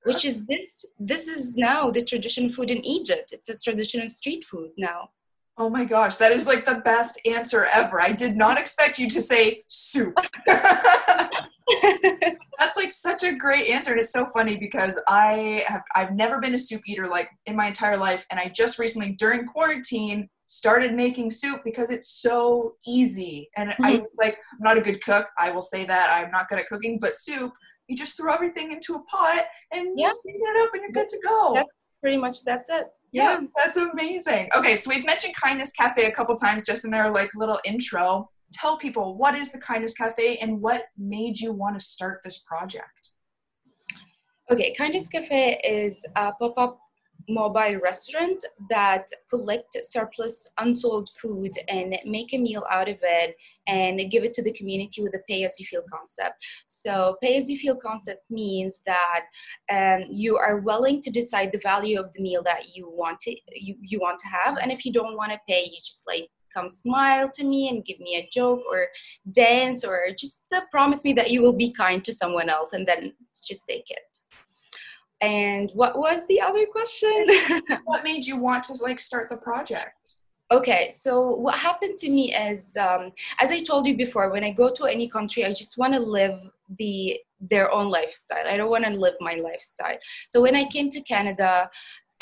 which 0.04 0.24
is 0.24 0.46
this 0.46 0.84
this 0.98 1.26
is 1.26 1.56
now 1.56 1.90
the 1.90 2.04
traditional 2.04 2.50
food 2.50 2.70
in 2.70 2.84
egypt. 2.84 3.32
It's 3.32 3.48
a 3.48 3.58
traditional 3.58 4.08
street 4.08 4.44
food 4.44 4.70
now. 4.76 5.08
Oh 5.56 5.70
my 5.70 5.84
gosh 5.84 6.16
that 6.16 6.32
is 6.32 6.46
like 6.46 6.66
the 6.66 6.80
best 6.92 7.20
answer 7.24 7.64
ever. 7.72 8.00
I 8.00 8.12
did 8.12 8.36
not 8.36 8.58
expect 8.58 8.98
you 8.98 9.08
to 9.08 9.22
say 9.22 9.64
soup 9.68 10.14
That's 12.58 12.76
like 12.76 12.92
such 12.92 13.22
a 13.22 13.32
great 13.32 13.68
answer, 13.68 13.92
and 13.92 14.00
it's 14.00 14.12
so 14.12 14.26
funny 14.26 14.56
because 14.56 15.00
I 15.08 15.64
have 15.66 15.82
I've 15.94 16.14
never 16.14 16.40
been 16.40 16.54
a 16.54 16.58
soup 16.58 16.82
eater 16.86 17.06
like 17.06 17.28
in 17.46 17.56
my 17.56 17.68
entire 17.68 17.96
life, 17.96 18.26
and 18.30 18.38
I 18.38 18.52
just 18.54 18.78
recently 18.78 19.12
during 19.12 19.46
quarantine 19.46 20.28
started 20.46 20.94
making 20.94 21.30
soup 21.30 21.62
because 21.64 21.90
it's 21.90 22.08
so 22.20 22.74
easy. 22.86 23.48
And 23.56 23.70
mm-hmm. 23.70 23.84
I 23.84 23.96
was 23.96 24.16
like, 24.18 24.38
I'm 24.52 24.58
not 24.60 24.76
a 24.76 24.80
good 24.80 25.02
cook. 25.02 25.26
I 25.38 25.50
will 25.50 25.62
say 25.62 25.84
that 25.84 26.10
I'm 26.10 26.30
not 26.30 26.48
good 26.48 26.58
at 26.58 26.68
cooking, 26.68 26.98
but 27.00 27.16
soup, 27.16 27.52
you 27.88 27.96
just 27.96 28.16
throw 28.16 28.32
everything 28.32 28.70
into 28.70 28.94
a 28.94 29.02
pot 29.04 29.44
and 29.72 29.98
yeah. 29.98 30.10
season 30.10 30.48
it 30.54 30.62
up, 30.62 30.70
and 30.74 30.82
you're 30.82 30.92
good 30.92 31.08
to 31.08 31.20
go. 31.24 31.52
That's 31.54 31.68
pretty 32.00 32.18
much 32.18 32.44
that's 32.44 32.68
it. 32.68 32.86
Yeah, 33.12 33.40
yeah, 33.40 33.46
that's 33.56 33.76
amazing. 33.76 34.50
Okay, 34.56 34.76
so 34.76 34.90
we've 34.90 35.06
mentioned 35.06 35.34
Kindness 35.34 35.72
Cafe 35.72 36.04
a 36.04 36.10
couple 36.10 36.36
times 36.36 36.64
just 36.66 36.84
in 36.84 36.90
their 36.90 37.12
like 37.12 37.30
little 37.36 37.60
intro 37.64 38.28
tell 38.54 38.78
people 38.78 39.16
what 39.16 39.34
is 39.34 39.52
the 39.52 39.58
Kindness 39.58 39.94
Cafe 39.94 40.38
and 40.38 40.60
what 40.60 40.84
made 40.96 41.40
you 41.40 41.52
want 41.52 41.78
to 41.78 41.84
start 41.84 42.20
this 42.22 42.38
project? 42.38 43.10
Okay, 44.50 44.74
Kindness 44.74 45.08
Cafe 45.08 45.60
is 45.64 46.06
a 46.16 46.32
pop 46.32 46.54
up 46.56 46.78
mobile 47.28 47.76
restaurant 47.82 48.44
that 48.68 49.06
collect 49.30 49.76
surplus 49.82 50.50
unsold 50.58 51.08
food 51.20 51.50
and 51.68 51.96
make 52.04 52.32
a 52.34 52.38
meal 52.38 52.64
out 52.70 52.88
of 52.88 52.98
it 53.02 53.36
and 53.66 54.10
give 54.10 54.24
it 54.24 54.34
to 54.34 54.42
the 54.42 54.52
community 54.52 55.02
with 55.02 55.14
a 55.14 55.20
pay 55.28 55.44
as 55.44 55.58
you 55.58 55.66
feel 55.66 55.82
concept 55.90 56.34
so 56.66 57.16
pay 57.22 57.36
as 57.36 57.48
you 57.48 57.58
feel 57.58 57.76
concept 57.76 58.22
means 58.30 58.82
that 58.84 59.24
um, 59.70 60.04
you 60.10 60.36
are 60.36 60.58
willing 60.60 61.00
to 61.00 61.10
decide 61.10 61.50
the 61.52 61.60
value 61.62 61.98
of 61.98 62.12
the 62.14 62.22
meal 62.22 62.42
that 62.42 62.74
you 62.74 62.90
want 62.90 63.18
to 63.20 63.34
you, 63.52 63.74
you 63.80 63.98
want 64.00 64.18
to 64.18 64.28
have 64.28 64.56
and 64.58 64.70
if 64.70 64.84
you 64.84 64.92
don't 64.92 65.16
want 65.16 65.32
to 65.32 65.40
pay 65.48 65.62
you 65.64 65.78
just 65.82 66.06
like 66.06 66.28
come 66.54 66.70
smile 66.70 67.30
to 67.34 67.44
me 67.44 67.68
and 67.68 67.84
give 67.84 68.00
me 68.00 68.16
a 68.16 68.28
joke 68.32 68.62
or 68.70 68.88
dance 69.32 69.84
or 69.84 70.08
just 70.18 70.40
uh, 70.54 70.60
promise 70.70 71.04
me 71.04 71.12
that 71.14 71.30
you 71.30 71.42
will 71.42 71.56
be 71.56 71.72
kind 71.72 72.04
to 72.04 72.12
someone 72.12 72.48
else 72.48 72.72
and 72.72 72.86
then 72.86 73.12
just 73.46 73.66
take 73.66 73.90
it. 73.90 73.98
And 75.20 75.70
what 75.74 75.98
was 75.98 76.26
the 76.26 76.40
other 76.40 76.66
question? 76.66 77.26
What 77.84 78.04
made 78.04 78.26
you 78.26 78.36
want 78.36 78.64
to 78.64 78.74
like 78.82 79.00
start 79.00 79.30
the 79.30 79.36
project? 79.36 80.16
Okay 80.50 80.90
so 80.90 81.30
what 81.30 81.54
happened 81.54 81.96
to 81.98 82.10
me 82.10 82.34
is 82.34 82.76
um, 82.76 83.12
as 83.40 83.50
i 83.50 83.62
told 83.62 83.86
you 83.86 83.96
before 83.96 84.30
when 84.30 84.44
i 84.44 84.50
go 84.52 84.70
to 84.74 84.84
any 84.84 85.08
country 85.08 85.42
i 85.44 85.52
just 85.52 85.78
want 85.78 85.94
to 85.94 85.98
live 85.98 86.38
the 86.78 87.18
their 87.50 87.70
own 87.70 87.90
lifestyle. 87.90 88.46
I 88.46 88.56
don't 88.56 88.70
want 88.70 88.84
to 88.84 88.90
live 88.90 89.14
my 89.20 89.34
lifestyle. 89.34 89.98
So 90.28 90.40
when 90.40 90.56
i 90.56 90.64
came 90.64 90.90
to 90.90 91.00
canada 91.02 91.70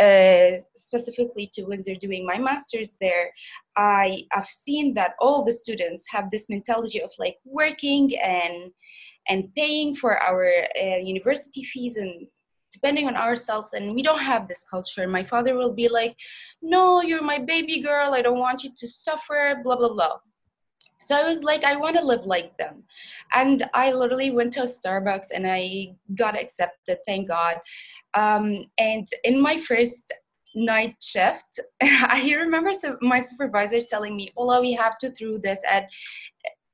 uh, 0.03 0.61
specifically 0.75 1.49
to 1.53 1.65
Windsor 1.65 1.95
doing 1.95 2.27
my 2.27 2.39
master's 2.39 2.97
there, 3.01 3.33
I 3.77 4.25
have 4.33 4.49
seen 4.49 4.95
that 4.95 5.15
all 5.21 5.45
the 5.45 5.53
students 5.53 6.05
have 6.11 6.31
this 6.31 6.51
mentality 6.51 7.01
of 7.03 7.11
like 7.19 7.37
working 7.45 8.19
and 8.19 8.73
and 9.29 9.55
paying 9.55 9.95
for 9.95 10.19
our 10.19 10.45
uh, 10.83 10.97
university 10.97 11.63
fees 11.65 11.97
and 11.97 12.27
depending 12.73 13.07
on 13.07 13.17
ourselves 13.17 13.75
and 13.75 13.95
we 13.95 14.03
don't 14.03 14.19
have 14.33 14.49
this 14.49 14.65
culture. 14.69 15.07
My 15.07 15.23
father 15.23 15.55
will 15.55 15.75
be 15.75 15.89
like 15.89 16.17
no 16.63 17.03
you're 17.03 17.23
my 17.23 17.39
baby 17.39 17.81
girl. 17.81 18.15
I 18.15 18.23
don't 18.23 18.39
want 18.47 18.65
you 18.65 18.71
to 18.77 18.89
suffer 18.89 19.61
blah 19.63 19.77
blah 19.77 19.93
blah 19.93 20.17
so 21.03 21.17
I 21.17 21.25
was 21.25 21.43
like, 21.43 21.65
I 21.65 21.77
want 21.77 21.97
to 21.97 22.05
live 22.05 22.27
like 22.27 22.57
them. 22.57 22.85
And 23.33 23.69
I 23.75 23.93
literally 23.93 24.31
went 24.31 24.53
to 24.55 24.63
a 24.63 24.67
Starbucks 24.67 25.29
and 25.35 25.47
I 25.47 25.95
got 26.15 26.39
accepted, 26.39 26.99
thank 27.07 27.29
God. 27.29 27.57
Um, 28.15 28.67
and 28.79 29.07
in 29.25 29.41
my 29.41 29.59
first 29.59 30.13
night 30.55 30.97
shift, 31.01 31.61
I 31.83 32.33
remember 32.37 32.73
my 33.01 33.21
supervisor 33.21 33.81
telling 33.81 34.17
me, 34.17 34.33
Ola, 34.37 34.61
we 34.61 34.73
have 34.73 34.99
to 34.99 35.11
through 35.13 35.39
this 35.39 35.61
at 35.69 35.89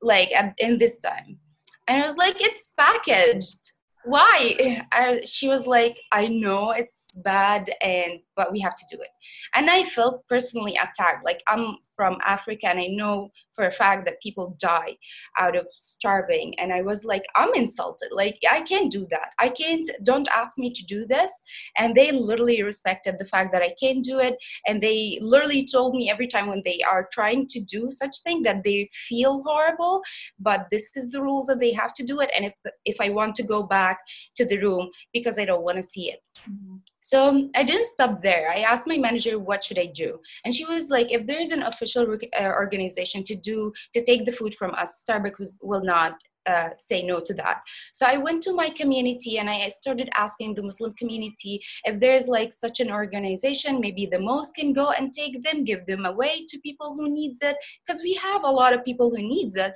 like 0.01 0.31
at, 0.31 0.53
in 0.57 0.77
this 0.77 0.99
time. 0.99 1.39
And 1.87 2.03
I 2.03 2.05
was 2.05 2.17
like, 2.17 2.35
it's 2.39 2.73
packaged. 2.77 3.71
Why? 4.05 4.85
I, 4.91 5.21
she 5.25 5.47
was 5.47 5.67
like, 5.67 5.99
I 6.11 6.27
know 6.27 6.71
it's 6.71 7.15
bad 7.23 7.71
and 7.81 8.19
but 8.35 8.51
we 8.51 8.59
have 8.59 8.75
to 8.75 8.85
do 8.95 9.01
it. 9.01 9.09
And 9.55 9.69
I 9.69 9.83
felt 9.83 10.27
personally 10.27 10.75
attacked. 10.75 11.25
Like 11.25 11.41
I'm 11.47 11.77
from 11.95 12.17
Africa 12.25 12.67
and 12.67 12.79
I 12.79 12.87
know 12.87 13.29
for 13.59 13.67
a 13.67 13.73
fact 13.73 14.05
that 14.05 14.21
people 14.21 14.55
die 14.57 14.95
out 15.37 15.53
of 15.53 15.67
starving. 15.69 16.57
And 16.59 16.71
I 16.71 16.81
was 16.81 17.03
like, 17.03 17.25
I'm 17.35 17.53
insulted. 17.53 18.07
Like 18.09 18.39
I 18.49 18.61
can't 18.61 18.89
do 18.89 19.05
that. 19.11 19.31
I 19.37 19.49
can't, 19.49 19.89
don't 20.03 20.29
ask 20.29 20.57
me 20.57 20.71
to 20.71 20.83
do 20.85 21.05
this. 21.05 21.29
And 21.77 21.93
they 21.93 22.13
literally 22.13 22.63
respected 22.63 23.17
the 23.19 23.25
fact 23.25 23.51
that 23.51 23.61
I 23.61 23.75
can't 23.77 24.01
do 24.01 24.19
it. 24.19 24.37
And 24.65 24.81
they 24.81 25.19
literally 25.21 25.67
told 25.67 25.93
me 25.93 26.09
every 26.09 26.27
time 26.27 26.47
when 26.47 26.61
they 26.63 26.79
are 26.89 27.09
trying 27.11 27.47
to 27.47 27.59
do 27.59 27.91
such 27.91 28.21
thing 28.23 28.43
that 28.43 28.63
they 28.63 28.89
feel 29.09 29.43
horrible, 29.43 30.01
but 30.39 30.67
this 30.71 30.89
is 30.95 31.11
the 31.11 31.21
rules 31.21 31.47
that 31.47 31.59
they 31.59 31.73
have 31.73 31.93
to 31.95 32.03
do 32.05 32.21
it. 32.21 32.31
And 32.33 32.45
if, 32.45 32.53
if 32.85 33.01
I 33.01 33.09
want 33.09 33.35
to 33.35 33.43
go 33.43 33.63
back 33.63 33.99
to 34.37 34.45
the 34.45 34.59
room 34.59 34.89
because 35.11 35.37
I 35.37 35.43
don't 35.43 35.63
want 35.63 35.75
to 35.75 35.83
see 35.83 36.11
it. 36.11 36.21
Mm-hmm. 36.49 36.77
So 37.09 37.49
I 37.55 37.63
didn't 37.63 37.87
stop 37.87 38.21
there. 38.21 38.51
I 38.51 38.59
asked 38.71 38.87
my 38.87 38.99
manager, 39.07 39.39
what 39.39 39.63
should 39.63 39.79
I 39.79 39.87
do? 40.03 40.19
And 40.45 40.53
she 40.53 40.63
was 40.63 40.91
like, 40.91 41.11
if 41.11 41.25
there 41.25 41.41
is 41.41 41.51
an 41.51 41.63
official 41.63 42.05
uh, 42.39 42.51
organization 42.63 43.23
to 43.23 43.35
do, 43.35 43.73
to 43.95 44.05
take 44.05 44.27
the 44.27 44.31
food 44.39 44.53
from 44.53 44.75
us, 44.75 45.03
Starbucks 45.03 45.53
will 45.69 45.83
not 45.83 46.13
uh, 46.45 46.69
say 46.75 47.01
no 47.01 47.19
to 47.19 47.33
that. 47.33 47.57
So 47.93 48.05
I 48.05 48.17
went 48.17 48.43
to 48.43 48.53
my 48.53 48.69
community 48.69 49.39
and 49.39 49.49
I 49.49 49.69
started 49.69 50.07
asking 50.25 50.53
the 50.53 50.61
Muslim 50.61 50.93
community 51.01 51.59
if 51.83 51.99
there's 51.99 52.27
like 52.27 52.53
such 52.53 52.79
an 52.79 52.91
organization, 52.91 53.81
maybe 53.81 54.05
the 54.05 54.19
mosque 54.19 54.57
can 54.57 54.71
go 54.71 54.91
and 54.91 55.11
take 55.11 55.43
them, 55.43 55.63
give 55.63 55.87
them 55.87 56.05
away 56.05 56.45
to 56.49 56.59
people 56.59 56.93
who 56.93 57.09
needs 57.09 57.39
it, 57.41 57.55
because 57.81 58.03
we 58.03 58.13
have 58.21 58.43
a 58.43 58.55
lot 58.61 58.73
of 58.73 58.85
people 58.85 59.09
who 59.09 59.23
needs 59.23 59.55
it, 59.55 59.73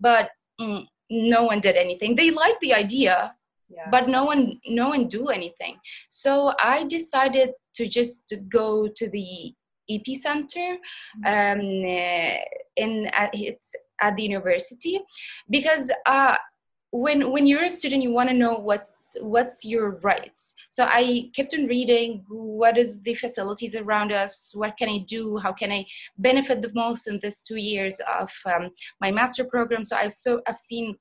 but 0.00 0.30
mm, 0.60 0.84
no 1.10 1.44
one 1.44 1.60
did 1.60 1.76
anything. 1.76 2.16
They 2.16 2.30
liked 2.32 2.60
the 2.60 2.74
idea, 2.74 3.34
but 3.90 4.08
no 4.08 4.24
one 4.24 4.60
no 4.66 4.88
one 4.88 5.08
do 5.08 5.28
anything. 5.28 5.76
So 6.08 6.54
i 6.62 6.84
decided 6.84 7.50
to 7.74 7.88
just 7.88 8.34
go 8.48 8.88
to 8.88 9.08
the 9.10 9.54
epicenter 9.90 10.76
mm-hmm. 11.24 11.26
um, 11.26 11.60
in 12.76 13.06
at, 13.08 13.30
it's 13.32 13.74
at 14.00 14.16
the 14.16 14.22
university 14.22 15.00
because 15.50 15.90
uh, 16.06 16.36
when 16.90 17.30
when 17.30 17.46
you're 17.46 17.64
a 17.64 17.70
student 17.70 18.02
you 18.02 18.12
want 18.12 18.28
to 18.28 18.34
know 18.34 18.54
what's 18.54 19.16
what's 19.20 19.64
your 19.64 19.98
rights. 20.02 20.54
So 20.70 20.84
i 20.84 21.30
kept 21.34 21.54
on 21.54 21.66
reading 21.66 22.24
what 22.28 22.76
is 22.76 23.02
the 23.02 23.14
facilities 23.14 23.74
around 23.74 24.12
us 24.12 24.52
what 24.54 24.76
can 24.76 24.88
i 24.88 24.98
do 24.98 25.38
how 25.38 25.52
can 25.52 25.72
i 25.72 25.86
benefit 26.18 26.60
the 26.60 26.72
most 26.74 27.06
in 27.06 27.18
this 27.22 27.42
two 27.42 27.56
years 27.56 28.00
of 28.20 28.30
um, 28.44 28.70
my 29.00 29.10
master 29.10 29.44
program. 29.44 29.84
So 29.84 29.96
i've 29.96 30.14
so 30.14 30.42
i've 30.46 30.58
seen 30.58 30.96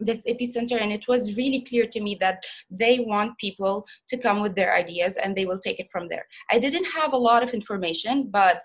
this 0.00 0.24
epicenter 0.24 0.80
and 0.80 0.92
it 0.92 1.04
was 1.08 1.36
really 1.36 1.60
clear 1.60 1.86
to 1.86 2.00
me 2.00 2.16
that 2.20 2.42
they 2.70 3.00
want 3.00 3.38
people 3.38 3.86
to 4.08 4.18
come 4.18 4.40
with 4.40 4.54
their 4.54 4.74
ideas 4.74 5.16
and 5.16 5.36
they 5.36 5.46
will 5.46 5.58
take 5.58 5.78
it 5.78 5.88
from 5.90 6.08
there. 6.08 6.26
I 6.50 6.58
didn't 6.58 6.86
have 6.86 7.12
a 7.12 7.18
lot 7.18 7.42
of 7.42 7.50
information 7.50 8.28
but 8.30 8.62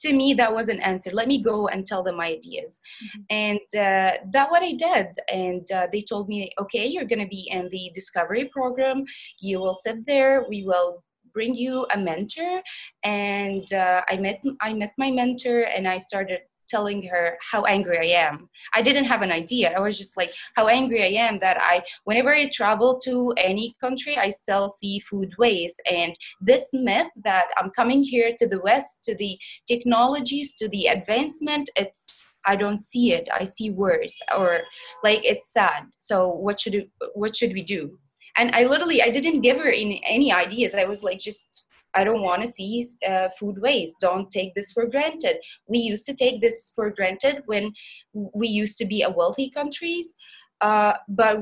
to 0.00 0.12
me 0.12 0.34
that 0.34 0.52
was 0.52 0.68
an 0.68 0.80
answer. 0.80 1.10
Let 1.12 1.28
me 1.28 1.42
go 1.42 1.68
and 1.68 1.86
tell 1.86 2.02
them 2.02 2.16
my 2.16 2.26
ideas. 2.26 2.80
Mm-hmm. 3.04 3.20
and 3.30 3.66
uh, 3.86 4.12
that 4.32 4.50
what 4.50 4.62
i 4.62 4.72
did. 4.72 5.08
And 5.28 5.70
uh, 5.72 5.86
they 5.92 6.02
told 6.02 6.28
me 6.28 6.50
okay 6.60 6.86
you're 6.86 7.10
going 7.12 7.26
to 7.26 7.36
be 7.38 7.48
in 7.50 7.68
the 7.70 7.90
discovery 7.94 8.50
program. 8.52 9.04
You 9.40 9.60
will 9.60 9.76
sit 9.76 10.04
there. 10.06 10.44
We 10.48 10.64
will 10.64 11.04
bring 11.32 11.54
you 11.54 11.86
a 11.94 11.98
mentor. 11.98 12.62
And 13.04 13.72
uh, 13.72 14.02
i 14.08 14.16
met 14.16 14.42
i 14.60 14.72
met 14.74 14.92
my 14.98 15.10
mentor 15.10 15.62
and 15.62 15.86
i 15.86 15.98
started 15.98 16.40
telling 16.72 17.00
her 17.12 17.24
how 17.50 17.62
angry 17.76 17.98
I 18.06 18.10
am. 18.28 18.48
I 18.74 18.80
didn't 18.86 19.10
have 19.12 19.22
an 19.22 19.32
idea. 19.42 19.72
I 19.76 19.80
was 19.86 19.98
just 20.02 20.16
like, 20.16 20.32
how 20.56 20.66
angry 20.68 21.02
I 21.02 21.12
am 21.26 21.38
that 21.40 21.58
I, 21.60 21.82
whenever 22.04 22.32
I 22.34 22.48
travel 22.48 22.98
to 23.06 23.14
any 23.36 23.66
country, 23.84 24.14
I 24.16 24.30
still 24.30 24.66
see 24.78 24.94
food 25.10 25.30
waste. 25.38 25.80
And 26.00 26.12
this 26.40 26.66
myth 26.72 27.10
that 27.28 27.46
I'm 27.58 27.70
coming 27.70 28.02
here 28.02 28.30
to 28.38 28.46
the 28.48 28.60
West, 28.68 29.04
to 29.06 29.14
the 29.22 29.38
technologies, 29.68 30.54
to 30.60 30.68
the 30.68 30.86
advancement, 30.86 31.68
it's 31.76 32.02
I 32.46 32.56
don't 32.56 32.78
see 32.78 33.12
it. 33.12 33.28
I 33.40 33.44
see 33.44 33.70
worse, 33.70 34.16
or 34.36 34.62
like 35.04 35.20
it's 35.32 35.52
sad. 35.52 35.82
So 35.98 36.28
what 36.28 36.58
should 36.60 36.76
what 37.14 37.36
should 37.36 37.52
we 37.52 37.62
do? 37.62 37.98
And 38.36 38.54
I 38.54 38.64
literally 38.64 39.00
I 39.02 39.10
didn't 39.10 39.42
give 39.42 39.58
her 39.58 39.70
any, 39.70 40.02
any 40.04 40.32
ideas. 40.32 40.74
I 40.74 40.84
was 40.84 41.04
like 41.04 41.20
just 41.20 41.64
I 41.94 42.04
don't 42.04 42.22
want 42.22 42.42
to 42.42 42.48
see 42.48 42.84
uh, 43.06 43.28
food 43.38 43.60
waste. 43.60 43.96
Don't 44.00 44.30
take 44.30 44.54
this 44.54 44.72
for 44.72 44.86
granted. 44.86 45.36
We 45.66 45.78
used 45.78 46.06
to 46.06 46.14
take 46.14 46.40
this 46.40 46.72
for 46.74 46.90
granted 46.90 47.42
when 47.46 47.72
we 48.12 48.48
used 48.48 48.78
to 48.78 48.86
be 48.86 49.02
a 49.02 49.10
wealthy 49.10 49.50
countries, 49.50 50.16
uh, 50.60 50.94
but 51.08 51.38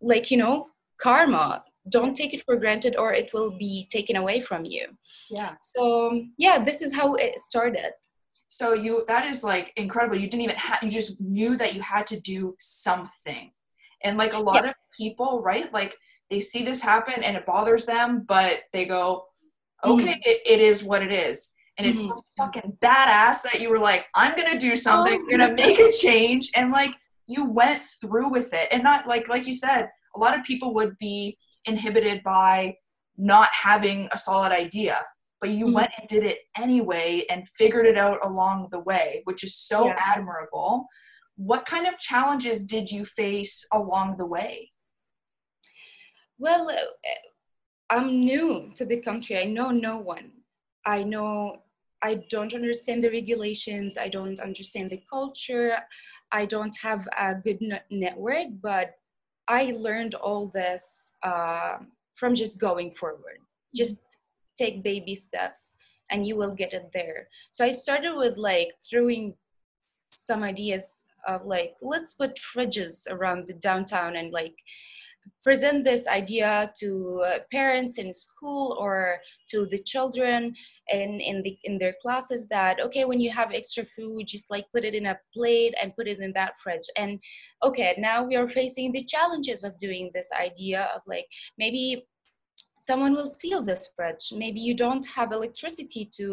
like 0.00 0.30
you 0.30 0.36
know, 0.36 0.68
karma. 1.00 1.64
Don't 1.90 2.14
take 2.14 2.34
it 2.34 2.44
for 2.44 2.56
granted, 2.56 2.96
or 2.96 3.14
it 3.14 3.32
will 3.32 3.56
be 3.56 3.88
taken 3.90 4.16
away 4.16 4.42
from 4.42 4.66
you. 4.66 4.88
Yeah. 5.30 5.54
So 5.60 6.22
yeah, 6.36 6.62
this 6.62 6.82
is 6.82 6.94
how 6.94 7.14
it 7.14 7.40
started. 7.40 7.92
So 8.48 8.74
you 8.74 9.04
that 9.08 9.26
is 9.26 9.42
like 9.42 9.72
incredible. 9.76 10.16
You 10.16 10.28
didn't 10.28 10.42
even 10.42 10.56
have 10.56 10.82
you 10.82 10.90
just 10.90 11.18
knew 11.20 11.56
that 11.56 11.74
you 11.74 11.80
had 11.80 12.06
to 12.08 12.20
do 12.20 12.54
something. 12.58 13.52
And 14.04 14.18
like 14.18 14.34
a 14.34 14.38
lot 14.38 14.64
yeah. 14.64 14.70
of 14.70 14.76
people, 14.96 15.42
right? 15.42 15.72
Like 15.72 15.96
they 16.30 16.40
see 16.40 16.64
this 16.64 16.82
happen 16.82 17.22
and 17.22 17.36
it 17.36 17.46
bothers 17.46 17.86
them, 17.86 18.24
but 18.28 18.60
they 18.72 18.84
go, 18.84 19.27
okay, 19.84 20.04
mm-hmm. 20.04 20.20
it, 20.22 20.40
it 20.46 20.60
is 20.60 20.84
what 20.84 21.02
it 21.02 21.12
is. 21.12 21.54
And 21.76 21.86
it's 21.86 22.00
mm-hmm. 22.00 22.10
so 22.10 22.22
fucking 22.36 22.78
badass 22.80 23.42
that 23.42 23.60
you 23.60 23.70
were 23.70 23.78
like, 23.78 24.06
I'm 24.14 24.36
gonna 24.36 24.58
do 24.58 24.74
something, 24.76 25.14
oh, 25.14 25.22
I'm 25.22 25.38
gonna 25.38 25.54
make 25.54 25.78
a 25.78 25.92
change, 25.92 26.50
and 26.56 26.72
like 26.72 26.94
you 27.28 27.44
went 27.44 27.84
through 28.00 28.30
with 28.30 28.52
it 28.54 28.68
and 28.72 28.82
not 28.82 29.06
like 29.06 29.28
like 29.28 29.46
you 29.46 29.54
said 29.54 29.88
a 30.16 30.18
lot 30.18 30.36
of 30.36 30.44
people 30.44 30.74
would 30.74 30.96
be 30.98 31.36
inhibited 31.66 32.22
by 32.24 32.74
not 33.16 33.48
having 33.52 34.08
a 34.10 34.18
solid 34.18 34.50
idea 34.50 35.00
but 35.40 35.50
you 35.50 35.66
mm-hmm. 35.66 35.74
went 35.74 35.90
and 35.98 36.08
did 36.08 36.24
it 36.24 36.38
anyway 36.56 37.22
and 37.30 37.46
figured 37.46 37.86
it 37.86 37.98
out 37.98 38.18
along 38.24 38.66
the 38.72 38.80
way 38.80 39.20
which 39.24 39.44
is 39.44 39.54
so 39.54 39.86
yeah. 39.86 39.96
admirable 39.98 40.86
what 41.36 41.66
kind 41.66 41.86
of 41.86 41.98
challenges 41.98 42.64
did 42.64 42.90
you 42.90 43.04
face 43.04 43.64
along 43.72 44.16
the 44.16 44.26
way 44.26 44.72
well 46.38 46.70
i'm 47.90 48.24
new 48.24 48.70
to 48.74 48.84
the 48.84 49.00
country. 49.00 49.38
I 49.38 49.44
know 49.44 49.70
no 49.70 49.98
one. 49.98 50.30
I 50.86 51.02
know 51.02 51.62
i 52.02 52.14
don't 52.30 52.54
understand 52.54 53.02
the 53.02 53.10
regulations. 53.10 53.98
I 53.98 54.08
don't 54.08 54.40
understand 54.40 54.90
the 54.90 55.02
culture. 55.10 55.78
I 56.30 56.44
don't 56.44 56.76
have 56.82 57.08
a 57.18 57.34
good 57.34 57.60
network 57.90 58.48
but 58.62 58.90
i 59.48 59.72
learned 59.74 60.14
all 60.14 60.48
this 60.48 61.14
uh, 61.22 61.78
from 62.16 62.34
just 62.34 62.60
going 62.60 62.94
forward. 62.94 63.40
Just 63.74 64.18
take 64.56 64.82
baby 64.82 65.14
steps 65.14 65.76
and 66.10 66.26
you 66.26 66.36
will 66.36 66.54
get 66.54 66.72
it 66.72 66.90
there. 66.92 67.28
So 67.50 67.64
i 67.64 67.70
started 67.70 68.16
with 68.16 68.36
like 68.36 68.68
throwing 68.88 69.34
some 70.12 70.42
ideas 70.42 71.06
of 71.26 71.44
like 71.44 71.76
let's 71.82 72.14
put 72.14 72.38
fridges 72.38 73.06
around 73.10 73.46
the 73.46 73.54
downtown 73.54 74.16
and 74.16 74.32
like 74.32 74.56
present 75.42 75.84
this 75.84 76.06
idea 76.06 76.72
to 76.78 77.22
uh, 77.26 77.38
parents 77.50 77.98
in 77.98 78.12
school 78.12 78.76
or 78.78 79.18
to 79.50 79.66
the 79.70 79.82
children 79.82 80.54
in 80.88 81.20
in 81.20 81.42
the 81.42 81.58
in 81.64 81.78
their 81.78 81.94
classes 82.02 82.48
that 82.48 82.80
okay 82.80 83.04
when 83.04 83.20
you 83.20 83.30
have 83.30 83.52
extra 83.52 83.84
food 83.96 84.26
just 84.26 84.50
like 84.50 84.66
put 84.74 84.84
it 84.84 84.94
in 84.94 85.06
a 85.06 85.18
plate 85.34 85.74
and 85.80 85.94
put 85.96 86.08
it 86.08 86.18
in 86.20 86.32
that 86.32 86.52
fridge. 86.62 86.88
And 86.96 87.18
okay 87.62 87.94
now 87.98 88.24
we 88.24 88.36
are 88.36 88.48
facing 88.48 88.92
the 88.92 89.04
challenges 89.04 89.64
of 89.64 89.78
doing 89.78 90.10
this 90.14 90.30
idea 90.32 90.88
of 90.94 91.02
like 91.06 91.26
maybe 91.58 92.06
someone 92.88 93.14
will 93.18 93.32
seal 93.40 93.60
this 93.62 93.84
fridge 93.94 94.26
maybe 94.42 94.60
you 94.68 94.74
don't 94.84 95.06
have 95.16 95.30
electricity 95.32 96.02
to 96.18 96.26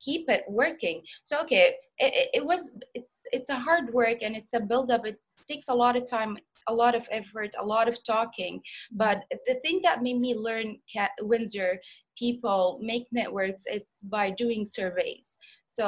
keep 0.00 0.28
it 0.28 0.44
working. 0.48 1.02
So 1.24 1.40
okay 1.40 1.74
it, 1.98 2.30
it 2.38 2.44
was 2.44 2.76
it's 2.94 3.26
it's 3.32 3.50
a 3.50 3.62
hard 3.66 3.92
work 3.92 4.18
and 4.22 4.36
it's 4.36 4.54
a 4.54 4.60
build 4.60 4.90
up 4.90 5.06
it 5.06 5.18
takes 5.48 5.68
a 5.68 5.74
lot 5.74 5.96
of 5.96 6.08
time 6.08 6.38
a 6.68 6.74
lot 6.74 6.94
of 6.94 7.04
effort 7.10 7.50
a 7.60 7.66
lot 7.74 7.88
of 7.88 7.96
talking. 8.04 8.60
But 8.92 9.24
the 9.46 9.56
thing 9.64 9.80
that 9.82 10.02
made 10.02 10.20
me 10.20 10.34
learn 10.34 10.78
windsor 11.20 11.80
people 12.22 12.78
make 12.82 13.06
networks 13.12 13.64
it's 13.66 14.02
by 14.04 14.30
doing 14.30 14.64
surveys. 14.64 15.36
So 15.66 15.86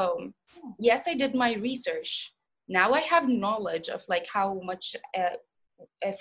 yes 0.78 1.04
i 1.06 1.14
did 1.14 1.34
my 1.34 1.54
research. 1.54 2.10
Now 2.68 2.92
i 2.92 3.00
have 3.00 3.28
knowledge 3.28 3.88
of 3.88 4.00
like 4.08 4.26
how 4.32 4.60
much 4.70 4.96
uh, 5.16 5.20
uh, 5.20 5.36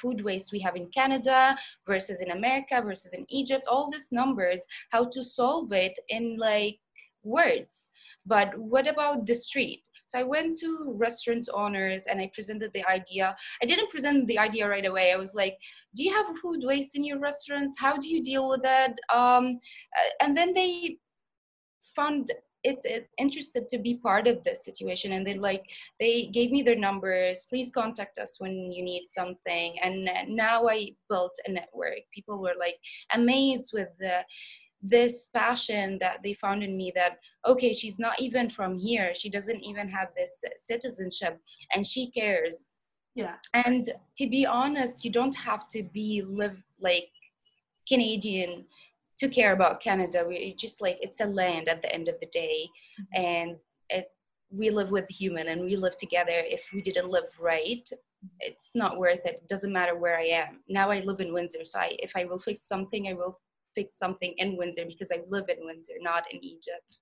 food 0.01 0.23
waste 0.23 0.51
we 0.51 0.59
have 0.59 0.75
in 0.75 0.87
Canada 0.89 1.57
versus 1.87 2.21
in 2.21 2.31
America 2.31 2.81
versus 2.81 3.13
in 3.13 3.25
Egypt, 3.29 3.65
all 3.67 3.89
these 3.89 4.11
numbers, 4.11 4.61
how 4.89 5.05
to 5.09 5.23
solve 5.23 5.71
it 5.71 5.97
in 6.09 6.37
like 6.37 6.79
words. 7.23 7.89
But 8.25 8.57
what 8.57 8.87
about 8.87 9.25
the 9.25 9.35
street? 9.35 9.83
So 10.05 10.17
I 10.17 10.23
went 10.23 10.57
to 10.61 10.95
restaurants 10.97 11.49
owners 11.49 12.05
and 12.09 12.19
I 12.19 12.31
presented 12.33 12.71
the 12.73 12.83
idea. 12.89 13.35
I 13.61 13.67
didn't 13.67 13.91
present 13.91 14.25
the 14.25 14.39
idea 14.39 14.67
right 14.67 14.85
away. 14.85 15.11
I 15.11 15.17
was 15.17 15.35
like, 15.35 15.55
"Do 15.95 16.03
you 16.03 16.11
have 16.11 16.25
food 16.41 16.61
waste 16.63 16.95
in 16.95 17.03
your 17.03 17.19
restaurants? 17.19 17.75
How 17.77 17.95
do 17.95 18.09
you 18.09 18.21
deal 18.21 18.49
with 18.49 18.63
that?" 18.63 18.93
Um, 19.13 19.59
uh, 19.97 20.09
and 20.21 20.35
then 20.35 20.55
they 20.55 20.97
found 21.95 22.31
it, 22.63 22.79
it, 22.83 23.09
interested 23.17 23.69
to 23.69 23.77
be 23.77 23.95
part 23.95 24.27
of 24.27 24.43
this 24.43 24.65
situation. 24.65 25.13
And 25.13 25.25
they 25.25 25.35
like 25.35 25.63
they 25.99 26.27
gave 26.27 26.51
me 26.51 26.61
their 26.61 26.75
numbers. 26.75 27.45
Please 27.49 27.71
contact 27.71 28.17
us 28.17 28.39
when 28.39 28.71
you 28.71 28.83
need 28.83 29.07
something. 29.07 29.79
And 29.81 30.09
now 30.27 30.67
i 30.67 30.91
built 31.09 31.35
a 31.47 31.51
network. 31.51 31.99
People 32.13 32.41
were 32.41 32.55
like 32.59 32.77
amazed 33.13 33.71
with 33.73 33.89
the 33.99 34.23
this 34.81 35.29
passion 35.35 35.97
that 35.99 36.19
they 36.23 36.33
found 36.33 36.63
in 36.63 36.77
me 36.77 36.89
that 36.95 37.19
okay 37.45 37.73
she's 37.73 37.99
not 37.99 38.19
even 38.19 38.49
from 38.49 38.77
here. 38.77 39.13
She 39.13 39.29
doesn't 39.29 39.61
even 39.61 39.89
have 39.89 40.09
this 40.15 40.43
citizenship 40.57 41.39
and 41.73 41.85
she 41.85 42.11
cares. 42.11 42.67
Yeah. 43.15 43.35
And 43.53 43.91
to 44.17 44.29
be 44.29 44.45
honest 44.45 45.03
you 45.03 45.11
don't 45.11 45.35
have 45.35 45.67
to 45.69 45.83
be 45.83 46.23
live 46.25 46.57
like 46.79 47.09
canadian 47.87 48.65
to 49.19 49.29
care 49.29 49.53
about 49.53 49.81
canada 49.81 50.25
we 50.27 50.55
just 50.57 50.81
like 50.81 50.97
it's 51.01 51.21
a 51.21 51.25
land 51.25 51.67
at 51.67 51.81
the 51.81 51.93
end 51.93 52.07
of 52.07 52.15
the 52.19 52.27
day 52.27 52.67
mm-hmm. 52.99 53.23
and 53.23 53.57
it 53.89 54.07
we 54.51 54.71
live 54.71 54.89
with 54.89 55.07
human 55.09 55.49
and 55.49 55.61
we 55.61 55.75
live 55.75 55.95
together 55.97 56.43
if 56.45 56.61
we 56.73 56.81
didn't 56.81 57.09
live 57.09 57.25
right 57.39 57.87
it's 58.41 58.71
not 58.75 58.97
worth 58.97 59.25
it. 59.25 59.35
it 59.43 59.47
doesn't 59.47 59.71
matter 59.71 59.95
where 59.95 60.17
i 60.17 60.23
am 60.23 60.61
now 60.67 60.89
i 60.89 60.99
live 61.01 61.19
in 61.19 61.33
windsor 61.33 61.63
so 61.63 61.79
I, 61.79 61.95
if 61.99 62.11
i 62.15 62.25
will 62.25 62.39
fix 62.39 62.67
something 62.67 63.07
i 63.07 63.13
will 63.13 63.39
fix 63.75 63.97
something 63.97 64.33
in 64.37 64.57
Windsor 64.57 64.85
because 64.85 65.11
I 65.11 65.21
live 65.29 65.45
in 65.49 65.65
Windsor, 65.65 65.93
not 66.01 66.23
in 66.31 66.43
Egypt. 66.43 66.97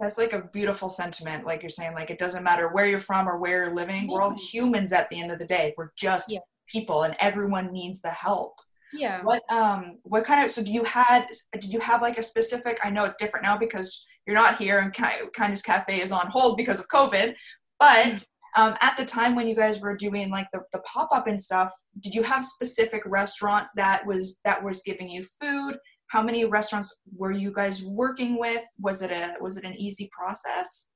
That's 0.00 0.18
like 0.18 0.32
a 0.32 0.48
beautiful 0.52 0.88
sentiment. 0.88 1.46
Like 1.46 1.62
you're 1.62 1.70
saying, 1.70 1.94
like 1.94 2.10
it 2.10 2.18
doesn't 2.18 2.44
matter 2.44 2.68
where 2.68 2.86
you're 2.86 3.00
from 3.00 3.28
or 3.28 3.38
where 3.38 3.64
you're 3.64 3.74
living. 3.74 4.08
We're 4.08 4.22
all 4.22 4.36
humans 4.36 4.92
at 4.92 5.08
the 5.10 5.20
end 5.20 5.30
of 5.30 5.38
the 5.38 5.46
day. 5.46 5.74
We're 5.76 5.92
just 5.96 6.30
yeah. 6.30 6.40
people, 6.66 7.02
and 7.02 7.16
everyone 7.20 7.72
needs 7.72 8.00
the 8.00 8.10
help. 8.10 8.58
Yeah. 8.94 9.22
What 9.22 9.42
um 9.52 9.98
what 10.02 10.24
kind 10.24 10.44
of 10.44 10.50
so 10.50 10.62
do 10.62 10.72
you 10.72 10.84
had 10.84 11.26
did 11.52 11.72
you 11.72 11.80
have 11.80 12.02
like 12.02 12.18
a 12.18 12.22
specific? 12.22 12.78
I 12.82 12.90
know 12.90 13.04
it's 13.04 13.16
different 13.16 13.44
now 13.44 13.56
because 13.56 14.04
you're 14.26 14.36
not 14.36 14.56
here 14.56 14.78
and 14.78 14.94
Kindness 15.34 15.62
Cafe 15.62 16.00
is 16.00 16.12
on 16.12 16.28
hold 16.28 16.56
because 16.56 16.80
of 16.80 16.88
COVID, 16.88 17.34
but. 17.78 18.06
Mm. 18.06 18.26
Um, 18.56 18.76
at 18.80 18.96
the 18.96 19.04
time 19.04 19.34
when 19.34 19.48
you 19.48 19.56
guys 19.56 19.80
were 19.80 19.96
doing 19.96 20.30
like 20.30 20.46
the, 20.52 20.60
the 20.72 20.78
pop-up 20.82 21.26
and 21.26 21.40
stuff 21.40 21.72
did 21.98 22.14
you 22.14 22.22
have 22.22 22.44
specific 22.44 23.02
restaurants 23.04 23.72
that 23.74 24.06
was 24.06 24.38
that 24.44 24.62
was 24.62 24.80
giving 24.86 25.08
you 25.08 25.24
food 25.24 25.76
how 26.06 26.22
many 26.22 26.44
restaurants 26.44 27.00
were 27.16 27.32
you 27.32 27.52
guys 27.52 27.82
working 27.82 28.38
with 28.38 28.62
was 28.78 29.02
it 29.02 29.10
a 29.10 29.34
was 29.40 29.56
it 29.56 29.64
an 29.64 29.74
easy 29.74 30.08
process 30.16 30.92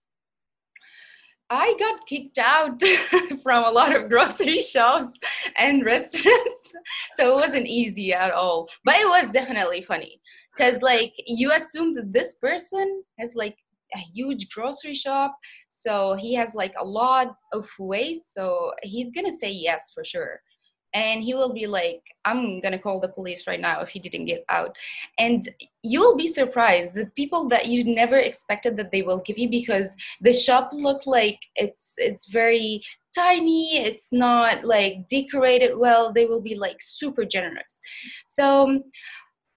I 1.51 1.75
got 1.79 2.07
kicked 2.07 2.39
out 2.39 2.81
from 3.43 3.65
a 3.65 3.71
lot 3.71 3.95
of 3.97 4.09
grocery 4.09 4.63
shops 4.75 5.11
and 5.57 5.85
restaurants. 5.85 6.73
So 7.15 7.33
it 7.33 7.41
wasn't 7.41 7.67
easy 7.67 8.13
at 8.13 8.31
all. 8.31 8.69
But 8.85 8.97
it 8.97 9.09
was 9.09 9.31
definitely 9.31 9.83
funny. 9.83 10.21
Because 10.57 10.83
like 10.83 11.13
you 11.27 11.53
assume 11.53 11.95
that 11.95 12.13
this 12.13 12.35
person 12.35 13.03
has 13.19 13.35
like 13.35 13.57
a 13.95 13.99
huge 13.99 14.49
grocery 14.51 14.95
shop. 14.95 15.37
So 15.69 16.15
he 16.15 16.35
has 16.35 16.55
like 16.55 16.75
a 16.79 16.85
lot 16.85 17.35
of 17.53 17.67
waste. 17.79 18.35
So 18.35 18.73
he's 18.83 19.11
gonna 19.11 19.33
say 19.33 19.51
yes 19.51 19.93
for 19.95 20.05
sure 20.05 20.41
and 20.95 21.23
he 21.23 21.35
will 21.35 21.53
be 21.53 21.67
like 21.67 22.03
i'm 22.25 22.61
gonna 22.61 22.79
call 22.79 23.01
the 23.01 23.09
police 23.09 23.47
right 23.47 23.61
now 23.61 23.81
if 23.81 23.89
he 23.89 23.99
didn't 23.99 24.27
get 24.27 24.45
out. 24.49 24.77
And 25.19 25.49
you 25.83 26.01
will 26.01 26.17
be 26.17 26.29
surprised 26.29 26.95
the 26.95 27.07
people 27.17 27.49
that 27.49 27.67
you 27.67 27.85
never 27.85 28.19
expected 28.19 28.77
that 28.77 28.91
they 28.93 29.03
will 29.03 29.23
give 29.25 29.39
you 29.39 29.49
because 29.49 29.97
the 30.21 30.33
shop 30.33 30.71
looked 30.73 31.07
like 31.07 31.39
it's 31.57 31.95
it's 31.99 32.29
very 32.29 32.83
tiny 33.15 33.79
it's 33.79 34.13
not 34.13 34.65
like 34.65 35.07
decorated 35.09 35.77
well 35.77 36.13
they 36.13 36.27
will 36.27 36.43
be 36.43 36.55
like 36.55 36.79
super 36.81 37.25
generous. 37.25 37.81
So 38.27 38.83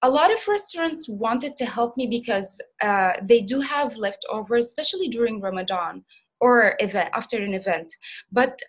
a 0.04 0.10
lot 0.10 0.32
of 0.32 0.48
restaurants 0.48 1.08
wanted 1.08 1.56
to 1.56 1.64
help 1.64 1.96
me 1.96 2.06
because 2.08 2.60
uh, 2.80 3.12
they 3.22 3.40
do 3.40 3.60
have 3.60 3.96
leftovers 3.96 4.66
especially 4.66 5.08
during 5.08 5.40
ramadan 5.40 6.04
or 6.42 6.74
event 6.80 7.08
after 7.14 7.36
an 7.38 7.54
event. 7.54 7.94
But 8.32 8.60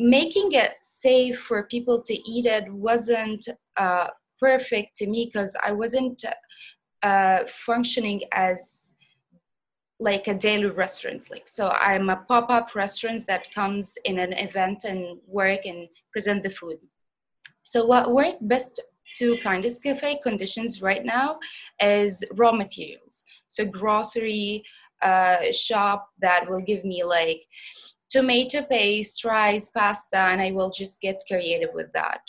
making 0.00 0.52
it 0.52 0.76
safe 0.82 1.38
for 1.40 1.64
people 1.64 2.00
to 2.02 2.14
eat 2.30 2.46
it 2.46 2.72
wasn't 2.72 3.46
uh, 3.76 4.08
perfect 4.40 4.96
to 4.96 5.06
me 5.06 5.26
because 5.26 5.56
I 5.64 5.72
wasn't 5.72 6.24
uh, 7.02 7.40
functioning 7.66 8.22
as 8.32 8.94
like 9.98 10.28
a 10.28 10.34
daily 10.34 10.70
restaurant 10.70 11.30
like 11.30 11.46
so 11.46 11.68
i'm 11.68 12.08
a 12.08 12.16
pop-up 12.26 12.74
restaurant 12.74 13.26
that 13.26 13.52
comes 13.54 13.98
in 14.06 14.18
an 14.18 14.32
event 14.32 14.84
and 14.84 15.18
work 15.26 15.60
and 15.66 15.88
present 16.12 16.42
the 16.42 16.50
food. 16.50 16.78
So 17.62 17.86
what 17.86 18.12
worked 18.12 18.46
best 18.48 18.80
to 19.16 19.36
kindness 19.38 19.78
cafe 19.78 20.20
conditions 20.22 20.82
right 20.82 21.04
now 21.04 21.38
is 21.80 22.24
raw 22.34 22.52
materials. 22.52 23.24
So 23.48 23.64
grocery 23.64 24.64
uh, 25.02 25.52
shop 25.52 26.08
that 26.20 26.48
will 26.48 26.60
give 26.60 26.84
me 26.84 27.02
like 27.04 27.42
tomato 28.10 28.62
paste, 28.62 29.24
rice, 29.24 29.70
pasta, 29.70 30.18
and 30.18 30.40
I 30.40 30.50
will 30.50 30.70
just 30.70 31.00
get 31.00 31.22
creative 31.28 31.70
with 31.72 31.92
that. 31.92 32.20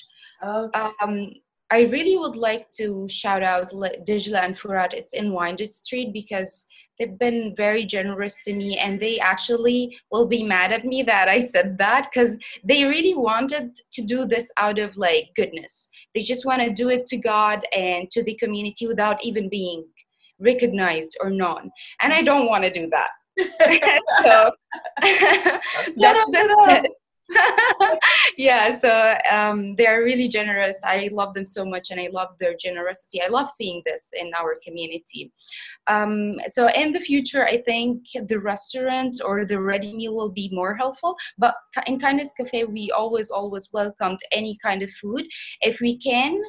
Okay. 0.43 0.89
Um, 1.01 1.33
I 1.71 1.83
really 1.83 2.17
would 2.17 2.35
like 2.35 2.69
to 2.73 3.07
shout 3.09 3.43
out 3.43 3.71
Dijla 3.71 4.43
and 4.43 4.59
Furat. 4.59 4.93
It's 4.93 5.13
in 5.13 5.31
Wyandotte 5.31 5.73
Street 5.73 6.11
because 6.11 6.67
they've 6.99 7.17
been 7.17 7.55
very 7.55 7.85
generous 7.85 8.35
to 8.43 8.53
me 8.53 8.77
and 8.77 8.99
they 8.99 9.19
actually 9.19 9.97
will 10.11 10.27
be 10.27 10.43
mad 10.43 10.71
at 10.73 10.85
me 10.85 11.01
that 11.03 11.29
I 11.29 11.39
said 11.39 11.77
that 11.77 12.09
because 12.13 12.37
they 12.63 12.83
really 12.83 13.15
wanted 13.15 13.77
to 13.93 14.01
do 14.01 14.25
this 14.25 14.51
out 14.57 14.79
of 14.79 14.97
like 14.97 15.29
goodness. 15.35 15.89
They 16.13 16.21
just 16.21 16.45
want 16.45 16.61
to 16.61 16.73
do 16.73 16.89
it 16.89 17.07
to 17.07 17.17
God 17.17 17.65
and 17.73 18.11
to 18.11 18.21
the 18.21 18.35
community 18.35 18.85
without 18.85 19.23
even 19.23 19.49
being 19.49 19.85
recognized 20.39 21.17
or 21.21 21.29
known. 21.29 21.71
And 22.01 22.13
I 22.13 22.21
don't 22.21 22.47
want 22.47 22.65
to 22.65 22.71
do 22.71 22.89
that. 22.89 23.11
so 24.23 24.51
that's, 25.97 26.87
yeah, 28.37 28.75
so 28.77 29.15
um, 29.29 29.75
they 29.75 29.87
are 29.87 30.03
really 30.03 30.27
generous. 30.27 30.77
I 30.85 31.09
love 31.11 31.33
them 31.33 31.45
so 31.45 31.65
much, 31.65 31.91
and 31.91 31.99
I 31.99 32.09
love 32.11 32.29
their 32.39 32.55
generosity. 32.55 33.21
I 33.21 33.27
love 33.27 33.51
seeing 33.51 33.81
this 33.85 34.11
in 34.19 34.31
our 34.37 34.55
community. 34.63 35.31
Um, 35.87 36.35
so 36.47 36.69
in 36.69 36.93
the 36.93 36.99
future, 36.99 37.45
I 37.45 37.61
think 37.61 38.03
the 38.27 38.39
restaurant 38.39 39.21
or 39.23 39.45
the 39.45 39.59
ready 39.59 39.93
meal 39.93 40.15
will 40.15 40.31
be 40.31 40.49
more 40.51 40.75
helpful. 40.75 41.15
But 41.37 41.55
in 41.87 41.99
Kindness 41.99 42.33
Cafe, 42.33 42.65
we 42.65 42.91
always, 42.91 43.29
always 43.29 43.69
welcomed 43.73 44.19
any 44.31 44.57
kind 44.63 44.81
of 44.81 44.91
food. 44.91 45.25
If 45.61 45.79
we 45.79 45.97
can 45.97 46.41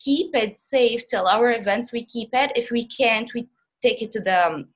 keep 0.00 0.34
it 0.34 0.58
safe 0.58 1.06
till 1.06 1.26
our 1.26 1.52
events, 1.52 1.92
we 1.92 2.04
keep 2.04 2.30
it. 2.32 2.52
If 2.54 2.70
we 2.70 2.86
can't, 2.86 3.32
we 3.34 3.48
take 3.82 4.02
it 4.02 4.12
to 4.12 4.20
the 4.20 4.46
um, 4.46 4.68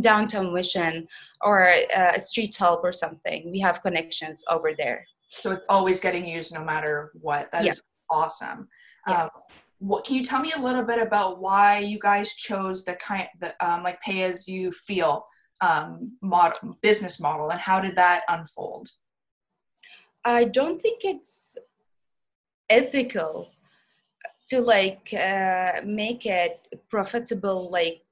downtown 0.00 0.52
mission 0.52 1.08
or 1.40 1.70
uh, 1.70 2.12
a 2.14 2.20
street 2.20 2.54
help 2.54 2.84
or 2.84 2.92
something 2.92 3.50
we 3.50 3.58
have 3.58 3.82
connections 3.82 4.44
over 4.50 4.72
there. 4.76 5.06
So 5.28 5.52
it's 5.52 5.64
always 5.68 6.00
getting 6.00 6.26
used 6.26 6.54
no 6.54 6.64
matter 6.64 7.12
what. 7.20 7.50
That 7.52 7.66
is 7.66 7.82
awesome. 8.10 8.68
Yes. 9.06 9.20
Um, 9.22 9.30
what 9.78 10.04
can 10.04 10.16
you 10.16 10.24
tell 10.24 10.40
me 10.40 10.52
a 10.56 10.60
little 10.60 10.82
bit 10.82 11.00
about 11.00 11.40
why 11.40 11.78
you 11.78 11.98
guys 12.00 12.34
chose 12.34 12.84
the 12.84 12.94
kind 12.94 13.28
the 13.40 13.54
um, 13.64 13.82
like 13.82 14.00
pay 14.00 14.22
as 14.22 14.48
you 14.48 14.72
feel 14.72 15.26
um, 15.60 16.16
model 16.20 16.76
business 16.82 17.20
model 17.20 17.50
and 17.50 17.60
how 17.60 17.80
did 17.80 17.96
that 17.96 18.22
unfold? 18.28 18.90
I 20.24 20.44
don't 20.44 20.82
think 20.82 21.04
it's 21.04 21.56
ethical 22.68 23.50
to 24.48 24.60
like 24.60 25.12
uh, 25.14 25.80
make 25.84 26.26
it 26.26 26.66
profitable 26.90 27.70
like 27.70 28.02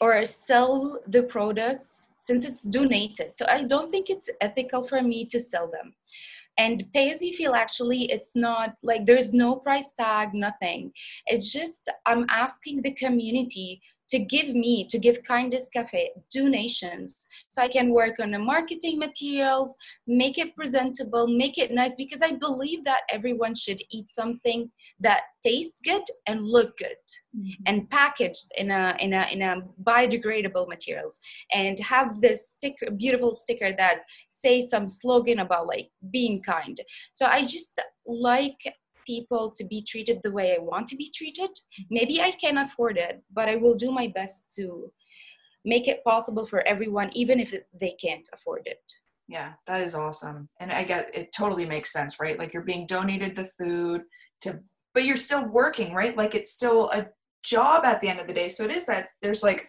or 0.00 0.24
sell 0.24 1.00
the 1.06 1.22
products 1.22 2.10
since 2.16 2.44
it's 2.44 2.62
donated. 2.62 3.36
So 3.36 3.46
I 3.48 3.64
don't 3.64 3.90
think 3.90 4.10
it's 4.10 4.30
ethical 4.40 4.86
for 4.86 5.02
me 5.02 5.26
to 5.26 5.40
sell 5.40 5.70
them. 5.70 5.94
And 6.58 6.84
pay 6.92 7.10
as 7.10 7.22
you 7.22 7.34
feel 7.34 7.54
actually, 7.54 8.04
it's 8.12 8.36
not 8.36 8.74
like 8.82 9.06
there's 9.06 9.32
no 9.32 9.56
price 9.56 9.92
tag, 9.92 10.34
nothing. 10.34 10.92
It's 11.26 11.50
just 11.50 11.90
I'm 12.04 12.26
asking 12.28 12.82
the 12.82 12.92
community 12.92 13.80
to 14.12 14.18
give 14.18 14.48
me, 14.48 14.86
to 14.88 14.98
give 14.98 15.24
Kindness 15.24 15.70
Cafe 15.72 16.10
donations 16.30 17.26
so 17.48 17.62
I 17.62 17.68
can 17.68 17.94
work 17.94 18.16
on 18.20 18.30
the 18.30 18.38
marketing 18.38 18.98
materials, 18.98 19.74
make 20.06 20.36
it 20.36 20.54
presentable, 20.54 21.26
make 21.26 21.56
it 21.56 21.72
nice 21.72 21.94
because 21.96 22.20
I 22.20 22.32
believe 22.32 22.84
that 22.84 23.00
everyone 23.10 23.54
should 23.54 23.80
eat 23.90 24.10
something 24.10 24.70
that 25.00 25.22
tastes 25.42 25.80
good 25.82 26.02
and 26.26 26.44
look 26.44 26.76
good 26.76 27.02
mm-hmm. 27.34 27.62
and 27.64 27.88
packaged 27.88 28.52
in 28.58 28.70
a 28.70 28.94
in 29.00 29.14
a 29.14 29.26
in 29.32 29.40
a 29.40 29.62
biodegradable 29.82 30.68
materials 30.68 31.18
and 31.54 31.80
have 31.80 32.20
this 32.20 32.50
sticker 32.50 32.90
beautiful 32.90 33.34
sticker 33.34 33.72
that 33.78 34.02
say 34.30 34.60
some 34.60 34.86
slogan 34.86 35.38
about 35.38 35.66
like 35.66 35.88
being 36.10 36.42
kind. 36.42 36.78
So 37.12 37.24
I 37.24 37.46
just 37.46 37.80
like 38.06 38.60
people 39.06 39.52
to 39.56 39.64
be 39.64 39.82
treated 39.82 40.20
the 40.22 40.32
way 40.32 40.54
I 40.54 40.62
want 40.62 40.88
to 40.88 40.96
be 40.96 41.10
treated. 41.14 41.50
Maybe 41.90 42.20
I 42.20 42.32
can 42.32 42.58
afford 42.58 42.96
it, 42.96 43.22
but 43.32 43.48
I 43.48 43.56
will 43.56 43.74
do 43.74 43.90
my 43.90 44.08
best 44.08 44.52
to 44.56 44.90
make 45.64 45.88
it 45.88 46.02
possible 46.04 46.46
for 46.46 46.66
everyone, 46.66 47.10
even 47.12 47.38
if 47.38 47.54
they 47.80 47.96
can't 48.00 48.28
afford 48.32 48.62
it. 48.66 48.82
Yeah, 49.28 49.52
that 49.66 49.80
is 49.80 49.94
awesome. 49.94 50.48
And 50.60 50.72
I 50.72 50.84
get 50.84 51.10
it 51.14 51.32
totally 51.32 51.64
makes 51.64 51.92
sense, 51.92 52.20
right? 52.20 52.38
Like 52.38 52.52
you're 52.52 52.62
being 52.62 52.86
donated 52.86 53.36
the 53.36 53.44
food 53.44 54.02
to, 54.42 54.60
but 54.94 55.04
you're 55.04 55.16
still 55.16 55.46
working, 55.46 55.94
right? 55.94 56.16
Like 56.16 56.34
it's 56.34 56.52
still 56.52 56.90
a 56.90 57.06
job 57.42 57.84
at 57.84 58.00
the 58.00 58.08
end 58.08 58.20
of 58.20 58.26
the 58.26 58.34
day. 58.34 58.48
So 58.48 58.64
it 58.64 58.70
is 58.70 58.86
that 58.86 59.08
there's 59.22 59.42
like, 59.42 59.68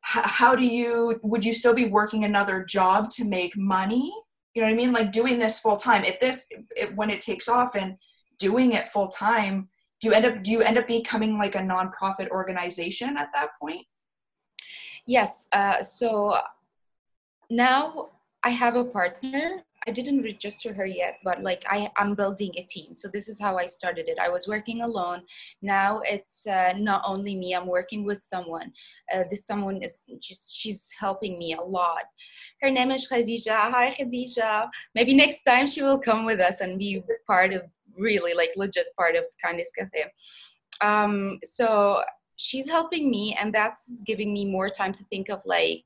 how 0.00 0.56
do 0.56 0.64
you, 0.64 1.20
would 1.22 1.44
you 1.44 1.54
still 1.54 1.74
be 1.74 1.88
working 1.88 2.24
another 2.24 2.64
job 2.64 3.10
to 3.10 3.24
make 3.24 3.56
money? 3.56 4.12
You 4.54 4.62
know 4.62 4.68
what 4.68 4.74
I 4.74 4.76
mean? 4.76 4.92
Like 4.92 5.12
doing 5.12 5.38
this 5.38 5.60
full 5.60 5.76
time. 5.76 6.04
If 6.04 6.18
this, 6.18 6.48
if, 6.70 6.92
when 6.94 7.08
it 7.08 7.20
takes 7.20 7.48
off 7.48 7.76
and 7.76 7.96
doing 8.38 8.72
it 8.72 8.88
full 8.88 9.08
time 9.08 9.68
do 10.00 10.08
you 10.08 10.14
end 10.14 10.24
up 10.24 10.42
do 10.42 10.50
you 10.50 10.60
end 10.60 10.78
up 10.78 10.86
becoming 10.86 11.38
like 11.38 11.54
a 11.54 11.60
nonprofit 11.60 12.28
organization 12.28 13.16
at 13.16 13.28
that 13.34 13.50
point 13.60 13.86
yes 15.06 15.48
uh, 15.52 15.82
so 15.82 16.36
now 17.50 18.10
i 18.42 18.50
have 18.50 18.76
a 18.76 18.84
partner 18.84 19.62
I 19.86 19.90
didn't 19.90 20.22
register 20.22 20.72
her 20.72 20.86
yet, 20.86 21.18
but 21.24 21.42
like 21.42 21.64
I, 21.68 21.90
I'm 21.96 22.14
building 22.14 22.52
a 22.56 22.62
team. 22.64 22.94
So 22.94 23.08
this 23.12 23.28
is 23.28 23.40
how 23.40 23.58
I 23.58 23.66
started 23.66 24.08
it. 24.08 24.18
I 24.20 24.28
was 24.28 24.46
working 24.46 24.82
alone. 24.82 25.22
Now 25.60 26.02
it's 26.04 26.46
uh, 26.46 26.74
not 26.76 27.02
only 27.04 27.34
me. 27.36 27.54
I'm 27.54 27.66
working 27.66 28.04
with 28.04 28.22
someone. 28.22 28.72
Uh, 29.12 29.24
this 29.30 29.46
someone 29.46 29.82
is 29.82 30.02
just 30.20 30.56
she's 30.56 30.94
helping 30.98 31.38
me 31.38 31.54
a 31.54 31.60
lot. 31.60 32.04
Her 32.60 32.70
name 32.70 32.90
is 32.90 33.08
Khadija. 33.10 33.72
Hi 33.72 33.96
Khadija. 33.98 34.68
Maybe 34.94 35.14
next 35.14 35.42
time 35.42 35.66
she 35.66 35.82
will 35.82 35.98
come 35.98 36.24
with 36.24 36.40
us 36.40 36.60
and 36.60 36.78
be 36.78 37.02
part 37.26 37.52
of 37.52 37.62
really 37.96 38.34
like 38.34 38.50
legit 38.56 38.86
part 38.96 39.16
of 39.16 39.24
Kindness 39.42 39.70
Cafe. 39.76 40.04
Um, 40.80 41.38
so 41.44 42.02
she's 42.36 42.68
helping 42.68 43.10
me, 43.10 43.36
and 43.40 43.54
that's 43.54 44.02
giving 44.06 44.32
me 44.32 44.44
more 44.44 44.68
time 44.68 44.94
to 44.94 45.04
think 45.10 45.28
of 45.28 45.40
like 45.44 45.84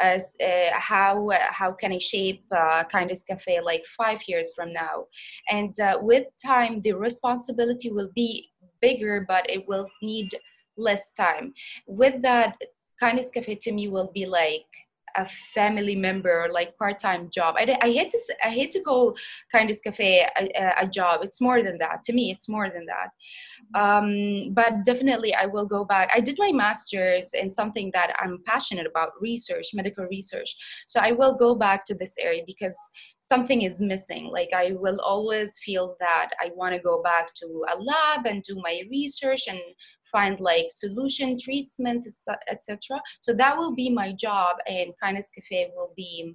as 0.00 0.36
uh, 0.40 0.70
how 0.72 1.30
uh, 1.30 1.38
how 1.50 1.72
can 1.72 1.92
I 1.92 1.98
shape 1.98 2.44
uh, 2.52 2.84
Kindness 2.84 3.24
Cafe 3.24 3.60
like 3.60 3.84
five 3.96 4.20
years 4.28 4.52
from 4.54 4.72
now, 4.72 5.06
and 5.50 5.78
uh, 5.80 5.98
with 6.00 6.26
time 6.44 6.82
the 6.82 6.92
responsibility 6.92 7.90
will 7.90 8.10
be 8.14 8.50
bigger, 8.80 9.24
but 9.26 9.48
it 9.50 9.66
will 9.66 9.88
need 10.02 10.30
less 10.76 11.12
time. 11.12 11.52
With 11.86 12.22
that, 12.22 12.56
Kindness 13.00 13.30
Cafe 13.30 13.56
to 13.56 13.72
me 13.72 13.88
will 13.88 14.10
be 14.14 14.26
like 14.26 14.66
a 15.18 15.26
family 15.54 15.96
member 15.96 16.48
like 16.50 16.76
part-time 16.76 17.28
job. 17.30 17.56
I, 17.58 17.76
I 17.82 17.90
hate 17.90 18.10
to 18.10 18.20
i 18.44 18.50
hate 18.50 18.72
to 18.72 18.80
call 18.80 19.16
kindness 19.52 19.80
cafe 19.80 20.26
a, 20.36 20.72
a, 20.82 20.86
job. 20.86 21.20
It's 21.22 21.40
more 21.40 21.62
than 21.62 21.78
that. 21.78 22.04
To 22.04 22.12
me 22.12 22.30
it's 22.30 22.48
more 22.48 22.70
than 22.70 22.86
that. 22.86 23.08
Um, 23.82 24.54
but 24.54 24.84
definitely 24.84 25.34
i 25.34 25.46
will 25.46 25.66
go 25.66 25.84
back. 25.84 26.10
I 26.14 26.20
did 26.20 26.36
my 26.38 26.52
master's 26.52 27.34
in 27.34 27.50
something 27.50 27.90
that 27.94 28.14
i'm 28.20 28.38
passionate 28.46 28.86
about 28.86 29.20
research 29.20 29.66
medical 29.74 30.04
research. 30.04 30.50
So 30.86 31.00
i 31.00 31.12
will 31.12 31.34
go 31.36 31.54
back 31.54 31.84
to 31.86 31.94
this 31.94 32.14
area 32.18 32.42
because 32.46 32.78
something 33.20 33.62
is 33.62 33.80
missing. 33.80 34.30
Like 34.38 34.50
i 34.54 34.72
will 34.72 35.00
always 35.00 35.58
feel 35.64 35.96
that 36.00 36.30
i 36.40 36.50
want 36.54 36.74
to 36.74 36.80
go 36.90 37.02
back 37.02 37.34
to 37.40 37.46
a 37.74 37.76
lab 37.90 38.26
and 38.26 38.42
do 38.42 38.56
my 38.68 38.82
research 38.90 39.44
and 39.48 39.60
find 40.18 40.40
like 40.40 40.68
solution 40.84 41.38
treatments 41.44 42.04
etc 42.54 43.00
so 43.20 43.30
that 43.40 43.56
will 43.58 43.74
be 43.82 43.88
my 44.02 44.08
job 44.26 44.52
and 44.66 44.92
kindness 45.02 45.30
cafe 45.36 45.70
will 45.76 45.92
be 45.96 46.34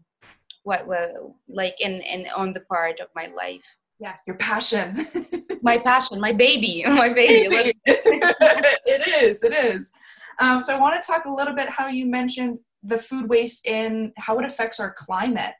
what 0.63 0.87
will 0.87 1.35
like 1.47 1.75
in 1.79 2.01
in 2.01 2.25
on 2.35 2.53
the 2.53 2.61
part 2.61 2.99
of 2.99 3.07
my 3.15 3.27
life. 3.27 3.63
Yeah 3.99 4.15
your 4.25 4.37
passion. 4.37 5.05
My 5.61 5.77
passion 5.77 6.19
my 6.19 6.33
baby 6.33 6.83
my 6.87 7.13
baby. 7.13 7.73
It 7.85 9.23
is 9.23 9.43
it 9.43 9.53
is. 9.53 9.93
Um, 10.39 10.61
so 10.63 10.75
i 10.75 10.79
want 10.79 11.01
to 11.01 11.07
talk 11.07 11.23
a 11.25 11.31
little 11.31 11.55
bit 11.55 11.69
how 11.69 11.87
you 11.87 12.05
mentioned 12.05 12.57
the 12.81 12.97
food 12.97 13.29
waste 13.29 13.65
and 13.65 14.11
how 14.17 14.37
it 14.39 14.45
affects 14.45 14.79
our 14.79 14.93
climate 14.97 15.53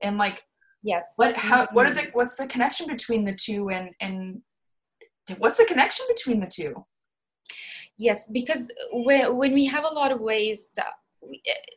and 0.00 0.16
like 0.16 0.44
yes. 0.82 1.04
what 1.16 1.36
how 1.36 1.66
what 1.72 1.84
are 1.86 1.92
the 1.92 2.06
what's 2.12 2.36
the 2.36 2.46
connection 2.46 2.86
between 2.86 3.24
the 3.24 3.34
two 3.34 3.68
and 3.68 3.90
and 4.00 4.40
what's 5.38 5.58
the 5.58 5.66
connection 5.66 6.06
between 6.08 6.40
the 6.40 6.46
two 6.46 6.72
yes 8.00 8.26
because 8.26 8.72
when, 8.92 9.36
when 9.36 9.52
we 9.52 9.66
have 9.66 9.84
a 9.84 9.94
lot 10.00 10.10
of 10.10 10.20
waste 10.20 10.80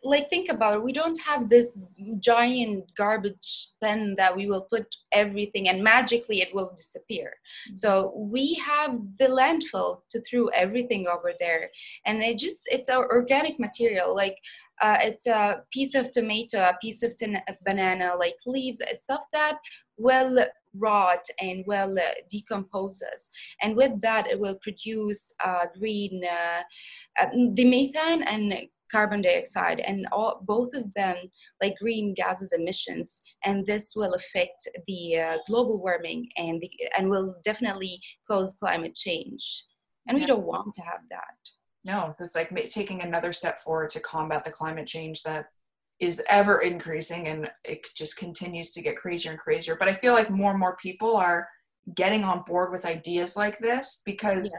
like 0.04 0.30
think 0.30 0.50
about 0.50 0.76
it 0.76 0.84
we 0.84 0.94
don't 0.94 1.20
have 1.20 1.50
this 1.50 1.86
giant 2.20 2.86
garbage 2.96 3.72
bin 3.82 4.16
that 4.16 4.36
we 4.36 4.48
will 4.48 4.66
put 4.72 4.88
everything 5.12 5.68
and 5.68 5.84
magically 5.84 6.40
it 6.42 6.54
will 6.56 6.74
disappear 6.78 7.28
mm-hmm. 7.28 7.76
so 7.76 8.14
we 8.16 8.54
have 8.54 8.98
the 9.20 9.26
landfill 9.26 10.02
to 10.10 10.22
throw 10.22 10.48
everything 10.48 11.08
over 11.08 11.34
there 11.42 11.70
and 12.06 12.24
it 12.24 12.38
just 12.38 12.62
it's 12.68 12.90
our 12.90 13.12
organic 13.12 13.60
material 13.60 14.16
like 14.16 14.38
uh, 14.82 14.98
it's 15.02 15.28
a 15.28 15.62
piece 15.72 15.94
of 15.94 16.12
tomato 16.12 16.60
a 16.60 16.78
piece 16.82 17.04
of 17.04 17.16
ten- 17.18 17.44
banana 17.66 18.14
like 18.18 18.36
leaves 18.46 18.82
stuff 18.94 19.24
that 19.34 19.58
will 19.98 20.46
rot 20.78 21.26
and 21.40 21.64
will 21.68 21.98
uh, 21.98 22.14
decomposes. 22.30 23.30
And 23.62 23.76
with 23.76 24.00
that 24.02 24.28
it 24.28 24.40
will 24.40 24.58
produce 24.62 25.34
uh, 25.44 25.66
green 25.78 26.24
uh, 26.24 26.62
uh 27.22 27.30
the 27.54 27.66
methane 27.66 28.24
and 28.24 28.54
carbon 28.94 29.22
dioxide. 29.22 29.80
And 29.82 30.08
all, 30.12 30.42
both 30.46 30.74
of 30.76 30.94
them 30.94 31.18
like 31.62 31.76
green 31.82 32.14
gases 32.14 32.54
emissions. 32.54 33.24
And 33.44 33.66
this 33.66 33.94
will 33.96 34.14
affect 34.14 34.68
the 34.88 35.20
uh, 35.20 35.38
global 35.48 35.82
warming 35.82 36.30
and 36.38 36.62
the, 36.62 36.70
and 36.98 37.10
will 37.10 37.36
definitely 37.44 38.00
cause 38.30 38.56
climate 38.60 38.96
change. 38.96 39.66
And 40.08 40.18
yeah. 40.18 40.24
we 40.24 40.28
don't 40.28 40.46
want 40.46 40.74
to 40.76 40.82
have 40.82 41.02
that. 41.10 41.36
No 41.86 42.14
so 42.16 42.24
it's 42.24 42.36
like 42.36 42.56
taking 42.70 43.02
another 43.02 43.34
step 43.34 43.60
forward 43.60 43.90
to 43.90 44.00
combat 44.00 44.46
the 44.46 44.52
climate 44.52 44.88
change 44.88 45.24
that 45.24 45.48
is 46.04 46.22
ever 46.30 46.62
increasing 46.62 47.28
and 47.28 47.50
it 47.64 47.88
just 47.96 48.18
continues 48.18 48.72
to 48.72 48.82
get 48.82 48.98
crazier 48.98 49.32
and 49.32 49.40
crazier. 49.40 49.76
But 49.76 49.88
i 49.88 49.94
feel 49.94 50.14
like 50.14 50.30
more 50.30 50.52
and 50.52 50.60
more 50.60 50.76
people 50.78 51.16
are 51.16 51.48
getting 51.96 52.24
on 52.24 52.44
board 52.48 52.72
with 52.72 52.86
ideas 52.86 53.36
like 53.36 53.60
this 53.60 54.02
because 54.06 54.54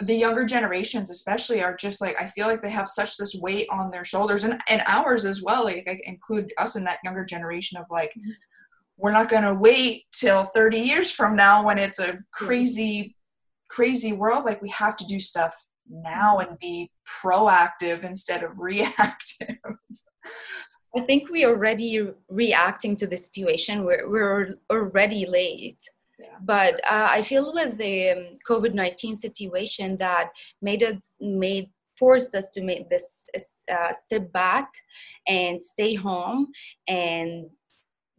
yeah. 0.00 0.06
the 0.06 0.14
younger 0.14 0.44
generations 0.44 1.10
especially 1.10 1.62
are 1.62 1.76
just 1.76 2.00
like 2.00 2.18
i 2.18 2.26
feel 2.28 2.46
like 2.46 2.62
they 2.62 2.70
have 2.70 2.88
such 2.88 3.18
this 3.18 3.34
weight 3.34 3.66
on 3.70 3.90
their 3.90 4.04
shoulders 4.04 4.44
and, 4.44 4.58
and 4.68 4.82
ours 4.86 5.24
as 5.24 5.42
well. 5.42 5.64
Like 5.64 5.84
i 5.88 6.00
include 6.04 6.52
us 6.58 6.76
in 6.76 6.84
that 6.84 7.00
younger 7.04 7.24
generation 7.24 7.78
of 7.78 7.86
like 7.90 8.10
mm-hmm. 8.10 8.30
we're 8.96 9.12
not 9.12 9.28
going 9.28 9.42
to 9.42 9.54
wait 9.54 10.04
till 10.12 10.44
30 10.44 10.78
years 10.78 11.10
from 11.10 11.36
now 11.36 11.64
when 11.64 11.78
it's 11.78 11.98
a 11.98 12.18
crazy 12.32 13.16
crazy 13.70 14.12
world. 14.12 14.44
Like 14.44 14.60
we 14.60 14.68
have 14.70 14.96
to 14.96 15.06
do 15.06 15.20
stuff 15.20 15.54
now 15.88 16.38
mm-hmm. 16.38 16.50
and 16.50 16.58
be 16.58 16.90
proactive 17.22 18.04
instead 18.04 18.42
of 18.42 18.58
reactive 18.58 19.56
I 20.96 21.00
think 21.02 21.30
we 21.30 21.44
are 21.44 21.50
already 21.50 22.08
reacting 22.28 22.96
to 22.96 23.06
the 23.06 23.16
situation. 23.16 23.84
We're, 23.84 24.08
we're 24.08 24.56
already 24.70 25.24
late. 25.26 25.82
Yeah. 26.18 26.26
But 26.42 26.74
uh, 26.84 27.08
I 27.10 27.22
feel 27.22 27.54
with 27.54 27.78
the 27.78 28.10
um, 28.10 28.32
COVID 28.46 28.74
nineteen 28.74 29.16
situation 29.16 29.96
that 29.98 30.30
made 30.60 30.82
us 30.82 30.98
made 31.20 31.70
forced 31.98 32.34
us 32.34 32.50
to 32.50 32.62
make 32.62 32.90
this 32.90 33.26
uh, 33.72 33.92
step 33.92 34.32
back 34.32 34.68
and 35.26 35.62
stay 35.62 35.94
home, 35.94 36.48
and 36.88 37.48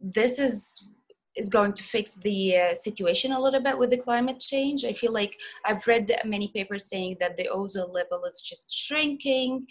this 0.00 0.40
is 0.40 0.88
is 1.36 1.48
going 1.48 1.72
to 1.72 1.82
fix 1.84 2.14
the 2.14 2.56
uh, 2.56 2.74
situation 2.74 3.32
a 3.32 3.40
little 3.40 3.62
bit 3.62 3.78
with 3.78 3.90
the 3.90 3.96
climate 3.96 4.40
change. 4.40 4.84
I 4.84 4.92
feel 4.92 5.12
like 5.12 5.34
I've 5.64 5.86
read 5.86 6.12
many 6.24 6.48
papers 6.48 6.90
saying 6.90 7.18
that 7.20 7.36
the 7.36 7.48
ozone 7.48 7.92
level 7.92 8.24
is 8.24 8.42
just 8.44 8.76
shrinking 8.76 9.66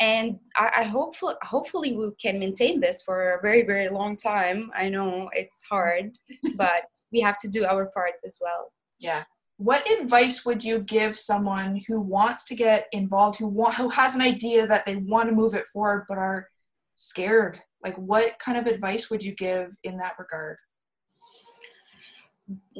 and 0.00 0.38
I, 0.56 0.70
I 0.78 0.82
hopefully 0.84 1.34
hopefully 1.42 1.96
we 1.96 2.10
can 2.20 2.38
maintain 2.38 2.80
this 2.80 3.02
for 3.02 3.34
a 3.34 3.42
very 3.42 3.62
very 3.62 3.88
long 3.88 4.16
time. 4.16 4.70
I 4.76 4.88
know 4.88 5.30
it's 5.32 5.62
hard, 5.62 6.12
but 6.56 6.86
we 7.12 7.20
have 7.20 7.38
to 7.38 7.48
do 7.48 7.64
our 7.64 7.86
part 7.86 8.12
as 8.24 8.38
well. 8.40 8.72
Yeah. 8.98 9.24
What 9.58 9.90
advice 9.90 10.44
would 10.44 10.62
you 10.62 10.80
give 10.80 11.18
someone 11.18 11.82
who 11.88 12.00
wants 12.00 12.44
to 12.46 12.54
get 12.54 12.88
involved, 12.92 13.38
who 13.38 13.46
want, 13.46 13.74
who 13.74 13.88
has 13.88 14.14
an 14.14 14.20
idea 14.20 14.66
that 14.66 14.84
they 14.84 14.96
want 14.96 15.30
to 15.30 15.34
move 15.34 15.54
it 15.54 15.64
forward 15.64 16.04
but 16.08 16.18
are 16.18 16.48
scared? 16.96 17.58
Like, 17.82 17.96
what 17.96 18.38
kind 18.38 18.58
of 18.58 18.66
advice 18.66 19.08
would 19.08 19.22
you 19.22 19.34
give 19.34 19.74
in 19.82 19.96
that 19.96 20.18
regard? 20.18 20.58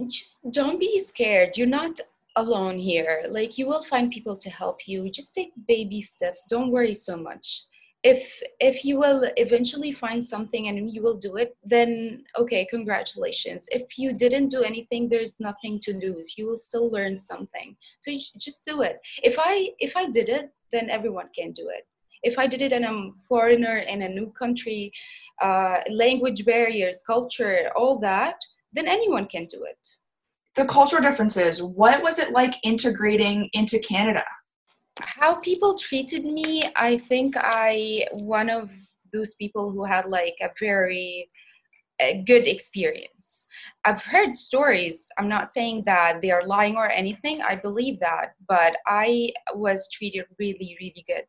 Just 0.09 0.51
don't 0.51 0.79
be 0.79 0.99
scared. 0.99 1.57
You're 1.57 1.67
not 1.67 1.99
alone 2.37 2.79
here. 2.79 3.25
Like 3.29 3.59
you 3.59 3.67
will 3.67 3.83
find 3.83 4.11
people 4.11 4.37
to 4.37 4.51
help 4.51 4.87
you. 4.87 5.11
Just 5.11 5.35
take 5.35 5.53
baby 5.67 6.01
steps. 6.01 6.47
Don't 6.49 6.71
worry 6.71 6.95
so 6.95 7.17
much. 7.17 7.65
If 8.03 8.41
if 8.61 8.85
you 8.85 8.99
will 8.99 9.29
eventually 9.37 9.91
find 9.91 10.25
something 10.25 10.69
and 10.69 10.93
you 10.93 11.03
will 11.03 11.17
do 11.17 11.37
it, 11.37 11.57
then 11.65 12.25
okay, 12.39 12.65
congratulations. 12.67 13.67
If 13.73 13.99
you 13.99 14.13
didn't 14.13 14.49
do 14.49 14.63
anything, 14.63 15.09
there's 15.09 15.41
nothing 15.41 15.81
to 15.81 15.93
lose. 15.93 16.35
You 16.37 16.47
will 16.47 16.59
still 16.59 16.91
learn 16.91 17.17
something. 17.17 17.77
So 18.03 18.13
just 18.39 18.65
do 18.65 18.83
it. 18.83 19.01
If 19.25 19.37
I 19.39 19.71
if 19.81 19.97
I 19.97 20.09
did 20.11 20.29
it, 20.29 20.51
then 20.73 20.89
everyone 20.91 21.31
can 21.37 21.53
do 21.53 21.69
it. 21.77 21.85
If 22.23 22.39
I 22.39 22.47
did 22.47 22.63
it 22.63 22.73
and 22.73 22.85
I'm 22.85 23.15
foreigner 23.29 23.79
in 23.79 24.03
a 24.03 24.09
new 24.09 24.33
country, 24.39 24.93
uh, 25.43 25.79
language 25.91 26.45
barriers, 26.45 27.03
culture, 27.07 27.71
all 27.77 27.99
that, 28.01 28.37
then 28.73 28.89
anyone 28.89 29.27
can 29.27 29.47
do 29.47 29.65
it 29.65 29.79
the 30.57 30.65
cultural 30.65 31.03
differences. 31.03 31.63
What 31.63 32.03
was 32.03 32.19
it 32.19 32.33
like 32.33 32.55
integrating 32.63 33.49
into 33.53 33.79
Canada? 33.79 34.25
How 35.01 35.35
people 35.37 35.77
treated 35.77 36.25
me, 36.25 36.65
I 36.75 36.99
think 36.99 37.35
I 37.37 38.07
one 38.13 38.49
of 38.49 38.71
those 39.13 39.35
people 39.35 39.71
who 39.71 39.85
had 39.85 40.07
like 40.07 40.37
a 40.41 40.51
very 40.59 41.31
good 42.27 42.47
experience. 42.47 43.47
I've 43.85 44.03
heard 44.03 44.37
stories. 44.37 45.09
I'm 45.19 45.29
not 45.29 45.53
saying 45.53 45.85
that 45.87 46.21
they 46.21 46.31
are 46.31 46.45
lying 46.45 46.77
or 46.77 46.91
anything. 46.91 47.41
I 47.41 47.57
believe 47.57 48.01
that, 48.01 48.35
but 48.49 48.77
I 48.87 49.33
was 49.55 49.89
treated 49.91 50.25
really, 50.39 50.77
really 50.81 51.05
good. 51.07 51.25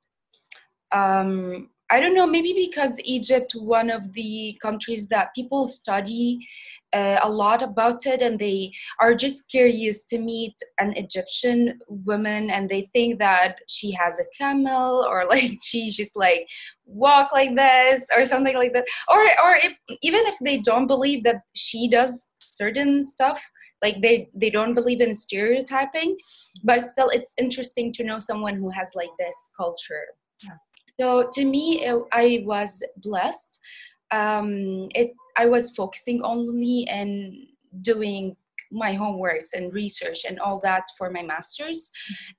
Um, 0.97 1.69
I 1.89 2.01
don't 2.01 2.15
know, 2.15 2.27
maybe 2.27 2.69
because 2.69 2.99
Egypt, 3.01 3.53
one 3.55 3.89
of 3.89 4.11
the 4.13 4.57
countries 4.61 5.07
that 5.07 5.33
people 5.33 5.67
study 5.67 6.45
uh, 6.93 7.19
a 7.21 7.30
lot 7.30 7.62
about 7.62 8.06
it 8.06 8.21
and 8.21 8.39
they 8.39 8.71
are 9.00 9.13
just 9.13 9.50
curious 9.50 10.06
to 10.06 10.17
meet 10.19 10.56
an 10.80 10.93
Egyptian 10.93 11.80
woman 11.88 12.50
and 12.50 12.69
they 12.69 12.89
think 12.93 13.19
that 13.19 13.58
she 13.67 13.91
has 13.91 14.19
a 14.19 14.38
camel 14.38 15.06
or 15.10 15.26
like 15.30 15.58
she 15.62 15.89
just 15.89 16.15
like 16.15 16.47
walk 16.86 17.32
like 17.34 17.56
this 17.56 18.06
or 18.15 18.26
something 18.26 18.56
like 18.56 18.73
that 18.73 18.86
or 19.10 19.21
or 19.43 19.56
if, 19.58 19.73
even 20.02 20.21
if 20.26 20.36
they 20.41 20.60
don't 20.60 20.88
believe 20.88 21.23
that 21.23 21.41
she 21.54 21.89
does 21.89 22.32
certain 22.38 23.04
stuff 23.04 23.39
like 23.84 24.02
they 24.02 24.30
they 24.34 24.50
don't 24.50 24.73
believe 24.73 25.02
in 25.02 25.13
stereotyping 25.13 26.15
but 26.63 26.86
still 26.86 27.10
it's 27.10 27.34
interesting 27.38 27.93
to 27.93 28.04
know 28.04 28.19
someone 28.19 28.56
who 28.56 28.69
has 28.69 28.89
like 28.95 29.10
this 29.19 29.52
culture 29.58 30.06
yeah. 30.43 30.58
so 31.00 31.30
to 31.34 31.45
me 31.45 31.86
it, 31.86 32.02
i 32.13 32.43
was 32.45 32.82
blessed 32.97 33.60
um, 34.11 34.87
it 34.95 35.11
I 35.37 35.45
was 35.45 35.75
focusing 35.75 36.21
only 36.23 36.87
and 36.89 37.33
doing 37.81 38.35
my 38.71 38.93
homeworks 38.93 39.53
and 39.53 39.73
research 39.73 40.25
and 40.27 40.39
all 40.39 40.59
that 40.61 40.83
for 40.97 41.09
my 41.09 41.21
master's. 41.21 41.89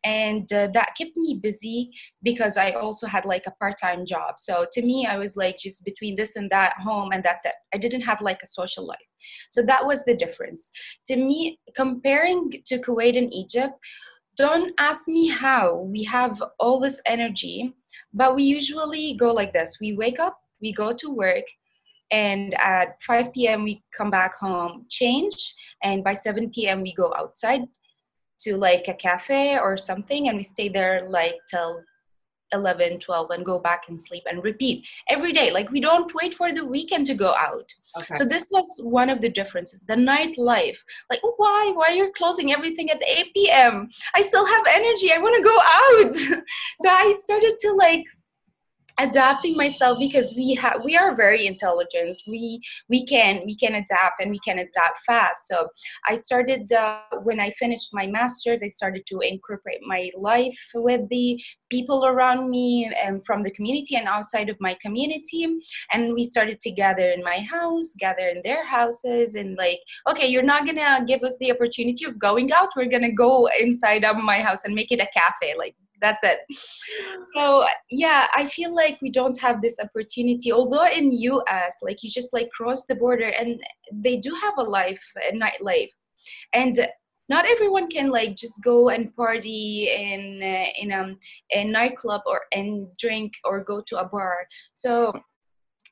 And 0.04 0.52
uh, 0.52 0.68
that 0.74 0.94
kept 0.98 1.16
me 1.16 1.40
busy 1.42 1.90
because 2.22 2.58
i 2.58 2.72
also 2.72 3.06
had 3.06 3.24
like 3.24 3.44
a 3.46 3.52
part-time 3.52 4.04
job. 4.04 4.38
So 4.38 4.66
to 4.72 4.82
me 4.82 5.06
i 5.06 5.16
was 5.16 5.36
like 5.36 5.58
just 5.58 5.84
between 5.84 6.16
this 6.16 6.36
and 6.36 6.50
that 6.50 6.74
home 6.80 7.12
and 7.12 7.24
that's 7.24 7.46
it. 7.46 7.54
I 7.74 7.78
didn't 7.78 8.02
have 8.02 8.20
like 8.20 8.42
a 8.42 8.46
social 8.46 8.86
life. 8.86 8.98
So 9.50 9.62
that 9.62 9.86
was 9.86 10.04
the 10.04 10.16
difference. 10.16 10.70
To 11.06 11.16
me 11.16 11.58
comparing 11.74 12.62
to 12.66 12.78
kuwait 12.78 13.16
and 13.16 13.32
egypt 13.32 13.74
don't 14.36 14.72
ask 14.78 15.08
me 15.08 15.26
how 15.26 15.78
we 15.78 16.04
have 16.04 16.40
all 16.60 16.78
this 16.78 17.00
energy 17.06 17.74
but 18.14 18.34
we 18.34 18.42
usually 18.42 19.14
go 19.14 19.32
like 19.32 19.52
this. 19.52 19.78
We 19.80 19.94
wake 19.94 20.18
up 20.18 20.38
we 20.60 20.72
go 20.72 20.92
to 20.92 21.10
work 21.10 21.44
and 22.10 22.54
at 22.54 23.02
5 23.02 23.32
p.m. 23.32 23.64
we 23.64 23.82
come 23.96 24.10
back 24.10 24.34
home, 24.34 24.86
change, 24.88 25.54
and 25.82 26.02
by 26.02 26.14
7 26.14 26.50
p.m. 26.50 26.82
we 26.82 26.94
go 26.94 27.12
outside 27.16 27.62
to 28.40 28.56
like 28.56 28.88
a 28.88 28.94
cafe 28.94 29.58
or 29.58 29.76
something, 29.76 30.28
and 30.28 30.36
we 30.36 30.42
stay 30.42 30.68
there 30.68 31.06
like 31.08 31.34
till 31.50 31.82
11 32.52 32.98
12 32.98 33.30
and 33.30 33.44
go 33.44 33.58
back 33.58 33.82
and 33.88 34.00
sleep 34.00 34.22
and 34.26 34.42
repeat 34.42 34.86
every 35.08 35.32
day 35.32 35.50
like 35.50 35.70
we 35.70 35.80
don't 35.80 36.14
wait 36.14 36.34
for 36.34 36.52
the 36.52 36.64
weekend 36.64 37.06
to 37.06 37.14
go 37.14 37.34
out 37.38 37.70
okay. 37.98 38.14
so 38.14 38.24
this 38.24 38.46
was 38.50 38.80
one 38.82 39.10
of 39.10 39.20
the 39.20 39.28
differences 39.28 39.80
the 39.82 39.94
nightlife 39.94 40.78
like 41.10 41.20
oh, 41.24 41.34
why 41.36 41.70
why 41.74 41.88
are 41.88 41.92
you're 41.92 42.12
closing 42.12 42.52
everything 42.52 42.90
at 42.90 43.02
8 43.06 43.34
p.m 43.34 43.88
i 44.14 44.22
still 44.22 44.46
have 44.46 44.66
energy 44.66 45.12
i 45.12 45.18
want 45.18 45.36
to 45.36 45.42
go 45.42 45.58
out 45.60 46.42
so 46.82 46.88
i 46.88 47.18
started 47.22 47.56
to 47.60 47.72
like 47.72 48.04
adapting 48.98 49.56
myself 49.56 49.98
because 49.98 50.34
we 50.36 50.54
have 50.54 50.82
we 50.84 50.96
are 50.96 51.14
very 51.14 51.46
intelligent. 51.46 52.18
We 52.26 52.60
we 52.88 53.06
can 53.06 53.42
we 53.46 53.56
can 53.56 53.74
adapt 53.74 54.20
and 54.20 54.30
we 54.30 54.38
can 54.40 54.58
adapt 54.58 55.04
fast. 55.06 55.46
So 55.46 55.68
i 56.06 56.16
started 56.16 56.72
uh, 56.72 57.00
when 57.22 57.40
i 57.40 57.50
finished 57.52 57.90
my 57.92 58.06
masters 58.06 58.62
i 58.62 58.68
started 58.68 59.04
to 59.06 59.20
incorporate 59.20 59.82
my 59.82 60.10
life 60.16 60.58
with 60.74 61.08
the 61.08 61.40
people 61.70 62.06
around 62.06 62.50
me 62.50 62.90
and 63.04 63.24
from 63.26 63.42
the 63.42 63.50
community 63.50 63.96
and 63.96 64.08
outside 64.08 64.48
of 64.48 64.56
my 64.60 64.76
community. 64.80 65.46
And 65.92 66.14
we 66.14 66.24
started 66.24 66.60
to 66.62 66.70
gather 66.70 67.10
in 67.10 67.22
my 67.22 67.40
house 67.40 67.94
gather 67.98 68.28
in 68.28 68.40
their 68.44 68.64
houses 68.66 69.34
and 69.34 69.56
like 69.56 69.80
okay 70.10 70.26
you're 70.26 70.42
not 70.54 70.66
gonna 70.66 71.04
give 71.06 71.22
us 71.22 71.36
the 71.38 71.52
opportunity 71.52 72.04
of 72.04 72.18
going 72.18 72.52
out. 72.52 72.70
We're 72.76 72.86
gonna 72.86 73.12
go 73.12 73.48
inside 73.60 74.04
of 74.04 74.16
my 74.16 74.40
house 74.40 74.64
and 74.64 74.74
make 74.74 74.90
it 74.92 75.00
a 75.00 75.08
cafe 75.14 75.54
like 75.56 75.74
that's 76.00 76.22
it. 76.22 76.38
So 77.34 77.64
yeah 77.90 78.26
i 78.34 78.46
feel 78.46 78.74
like 78.74 78.98
we 79.02 79.10
don't 79.10 79.38
have 79.40 79.60
this 79.60 79.78
opportunity 79.82 80.52
although 80.52 80.86
in 80.86 81.12
us 81.48 81.74
like 81.82 82.02
you 82.02 82.10
just 82.10 82.32
like 82.32 82.50
cross 82.50 82.86
the 82.86 82.94
border 82.94 83.30
and 83.38 83.60
they 83.92 84.16
do 84.16 84.34
have 84.42 84.54
a 84.58 84.62
life 84.62 85.00
a 85.28 85.32
nightlife. 85.32 85.90
And 86.52 86.88
not 87.28 87.44
everyone 87.46 87.88
can 87.88 88.10
like 88.10 88.36
just 88.36 88.62
go 88.62 88.88
and 88.88 89.14
party 89.14 89.90
in 89.90 90.40
uh, 90.42 90.70
in 90.80 90.92
um, 90.92 91.18
a 91.52 91.64
nightclub 91.64 92.22
or 92.26 92.42
and 92.52 92.88
drink 92.98 93.34
or 93.44 93.62
go 93.62 93.82
to 93.88 93.98
a 93.98 94.08
bar. 94.08 94.46
So 94.72 95.12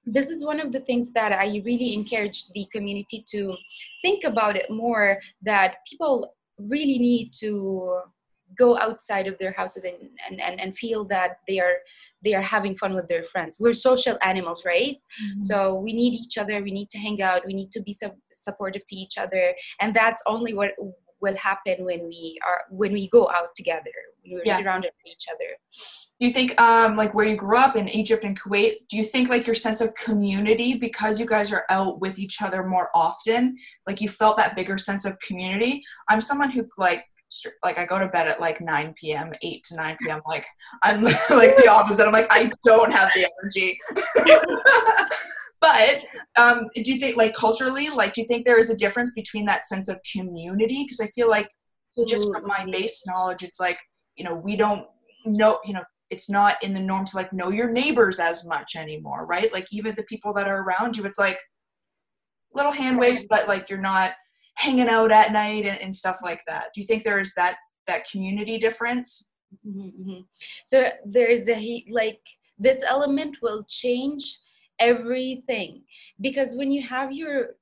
this 0.07 0.31
is 0.31 0.45
one 0.45 0.61
of 0.61 0.71
the 0.71 0.79
things 0.81 1.12
that 1.12 1.33
i 1.33 1.61
really 1.64 1.92
encourage 1.92 2.47
the 2.55 2.64
community 2.71 3.25
to 3.29 3.57
think 4.03 4.23
about 4.23 4.55
it 4.55 4.71
more 4.71 5.19
that 5.42 5.79
people 5.90 6.33
really 6.59 6.97
need 6.97 7.33
to 7.33 7.99
go 8.57 8.79
outside 8.79 9.27
of 9.27 9.38
their 9.38 9.53
houses 9.53 9.85
and, 9.85 10.11
and, 10.29 10.40
and, 10.40 10.61
and 10.61 10.77
feel 10.77 11.05
that 11.05 11.38
they 11.47 11.59
are 11.61 11.77
they 12.25 12.35
are 12.35 12.42
having 12.42 12.77
fun 12.77 12.95
with 12.95 13.09
their 13.09 13.25
friends 13.25 13.59
we're 13.61 13.75
social 13.75 14.19
animals 14.23 14.64
right 14.64 14.97
mm-hmm. 15.23 15.40
so 15.40 15.75
we 15.75 15.92
need 15.92 16.14
each 16.14 16.38
other 16.38 16.62
we 16.62 16.71
need 16.71 16.90
to 16.90 16.99
hang 16.99 17.21
out 17.23 17.47
we 17.47 17.55
need 17.55 17.71
to 17.71 17.83
be 17.83 17.92
su- 17.92 18.11
supportive 18.33 18.85
to 18.87 18.97
each 18.97 19.19
other 19.19 19.55
and 19.81 19.95
that's 19.95 20.23
only 20.27 20.55
what 20.55 20.71
will 21.21 21.37
happen 21.37 21.85
when 21.85 22.07
we 22.07 22.38
are 22.47 22.62
when 22.71 22.92
we 22.92 23.09
go 23.09 23.29
out 23.31 23.55
together 23.57 23.92
when 24.23 24.35
we're 24.35 24.42
yeah. 24.45 24.59
surrounded 24.59 24.90
by 25.05 25.11
each 25.11 25.27
other 25.33 25.51
do 26.19 26.27
you 26.27 26.33
think 26.33 26.59
um 26.61 26.97
like 26.97 27.14
where 27.14 27.27
you 27.27 27.37
grew 27.37 27.57
up 27.57 27.77
in 27.77 27.88
egypt 27.88 28.25
and 28.25 28.38
kuwait 28.40 28.75
do 28.90 28.97
you 28.97 29.05
think 29.05 29.29
like 29.29 29.47
your 29.47 29.55
sense 29.55 29.81
of 29.81 29.95
community 29.95 30.75
because 30.75 31.19
you 31.19 31.27
guys 31.27 31.53
are 31.53 31.64
out 31.71 32.01
with 32.01 32.19
each 32.19 32.42
other 32.42 32.64
more 32.64 32.90
often 32.95 33.57
like 33.87 34.01
you 34.01 34.09
felt 34.09 34.37
that 34.37 34.57
bigger 34.57 34.79
sense 34.79 35.05
of 35.05 35.19
community 35.21 35.83
i'm 36.09 36.21
someone 36.21 36.51
who 36.51 36.66
like 36.77 37.05
like 37.64 37.79
I 37.79 37.85
go 37.85 37.99
to 37.99 38.09
bed 38.09 38.29
at 38.29 38.40
like 38.40 38.61
9 38.61 38.94
p.m., 38.99 39.33
8 39.42 39.64
to 39.64 39.77
9 39.77 39.96
p.m. 40.03 40.20
Like 40.27 40.46
I'm 40.83 41.03
like 41.31 41.57
the 41.57 41.68
opposite. 41.68 42.07
I'm 42.07 42.12
like 42.12 42.29
I 42.31 42.51
don't 42.64 42.92
have 42.92 43.11
the 43.14 43.29
energy. 43.42 43.79
but 45.61 46.03
um, 46.37 46.68
do 46.75 46.92
you 46.92 47.01
think, 47.01 47.16
like 47.16 47.35
culturally, 47.35 47.90
like 47.90 48.14
do 48.14 48.20
you 48.20 48.27
think 48.27 48.44
there 48.44 48.59
is 48.59 48.70
a 48.70 48.77
difference 48.77 49.12
between 49.12 49.46
that 49.46 49.66
sense 49.66 49.88
of 49.88 50.01
community? 50.11 50.85
Because 50.85 51.01
I 51.01 51.09
feel 51.09 51.29
like 51.29 51.49
just 52.09 52.31
from 52.31 52.46
my 52.46 52.66
base 52.70 53.07
knowledge, 53.07 53.42
it's 53.42 53.59
like 53.59 53.79
you 54.16 54.25
know 54.25 54.35
we 54.35 54.57
don't 54.57 54.87
know, 55.25 55.59
you 55.64 55.72
know, 55.72 55.85
it's 56.11 56.31
not 56.31 56.62
in 56.62 56.72
the 56.72 56.81
norm 56.81 57.05
to 57.07 57.16
like 57.16 57.33
know 57.33 57.51
your 57.51 57.70
neighbors 57.70 58.20
as 58.20 58.46
much 58.46 58.77
anymore, 58.77 59.27
right? 59.27 59.53
Like 59.53 59.66
even 59.70 59.94
the 59.94 60.05
people 60.05 60.33
that 60.35 60.49
are 60.49 60.62
around 60.62 60.96
you, 60.96 61.05
it's 61.05 61.18
like 61.18 61.38
little 62.55 62.72
hand 62.72 62.99
waves, 62.99 63.25
but 63.29 63.49
like 63.49 63.68
you're 63.68 63.81
not 63.81 64.12
hanging 64.57 64.88
out 64.88 65.12
at 65.12 65.33
night 65.33 65.64
and, 65.64 65.81
and 65.81 65.95
stuff 65.95 66.19
like 66.23 66.40
that. 66.47 66.66
Do 66.75 66.81
you 66.81 66.87
think 66.87 67.05
there 67.05 67.21
is 67.21 67.35
that 67.35 67.57
that 67.87 68.09
community 68.11 68.59
difference? 68.59 69.33
Mm-hmm, 69.66 69.81
mm-hmm. 70.03 70.21
So 70.66 70.90
there's 71.05 71.49
a 71.49 71.85
like 71.90 72.21
this 72.59 72.83
element 72.87 73.37
will 73.42 73.64
change 73.69 74.38
everything 74.79 75.83
because 76.21 76.57
when 76.57 76.71
you 76.71 76.83
have 76.87 77.12
your 77.12 77.57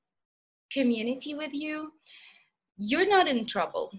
community 0.71 1.35
with 1.35 1.53
you, 1.53 1.91
you're 2.77 3.09
not 3.09 3.27
in 3.27 3.45
trouble. 3.45 3.91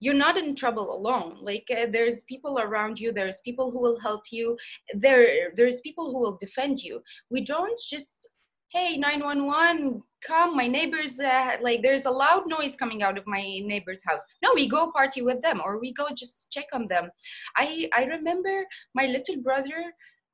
You're 0.00 0.14
not 0.14 0.36
in 0.36 0.54
trouble 0.54 0.94
alone. 0.94 1.38
Like 1.40 1.66
uh, 1.70 1.86
there's 1.90 2.24
people 2.24 2.58
around 2.58 2.98
you. 2.98 3.12
There's 3.12 3.40
people 3.44 3.70
who 3.70 3.78
will 3.78 3.98
help 4.00 4.22
you. 4.30 4.56
There, 4.94 5.52
there's 5.56 5.80
people 5.80 6.12
who 6.12 6.18
will 6.18 6.36
defend 6.40 6.80
you. 6.80 7.00
We 7.30 7.44
don't 7.44 7.78
just 7.88 8.28
hey 8.74 8.96
911 8.96 10.02
come 10.26 10.56
my 10.56 10.66
neighbors 10.66 11.20
uh, 11.20 11.52
like 11.62 11.80
there's 11.80 12.06
a 12.06 12.10
loud 12.10 12.42
noise 12.48 12.74
coming 12.74 13.04
out 13.04 13.16
of 13.16 13.24
my 13.24 13.60
neighbor's 13.62 14.02
house. 14.04 14.22
No 14.42 14.50
we 14.52 14.68
go 14.68 14.90
party 14.90 15.22
with 15.22 15.40
them 15.42 15.62
or 15.64 15.78
we 15.78 15.92
go 15.92 16.08
just 16.12 16.50
check 16.50 16.66
on 16.72 16.88
them. 16.88 17.08
I 17.56 17.88
i 17.96 18.04
remember 18.04 18.64
my 18.94 19.06
little 19.06 19.40
brother 19.42 19.80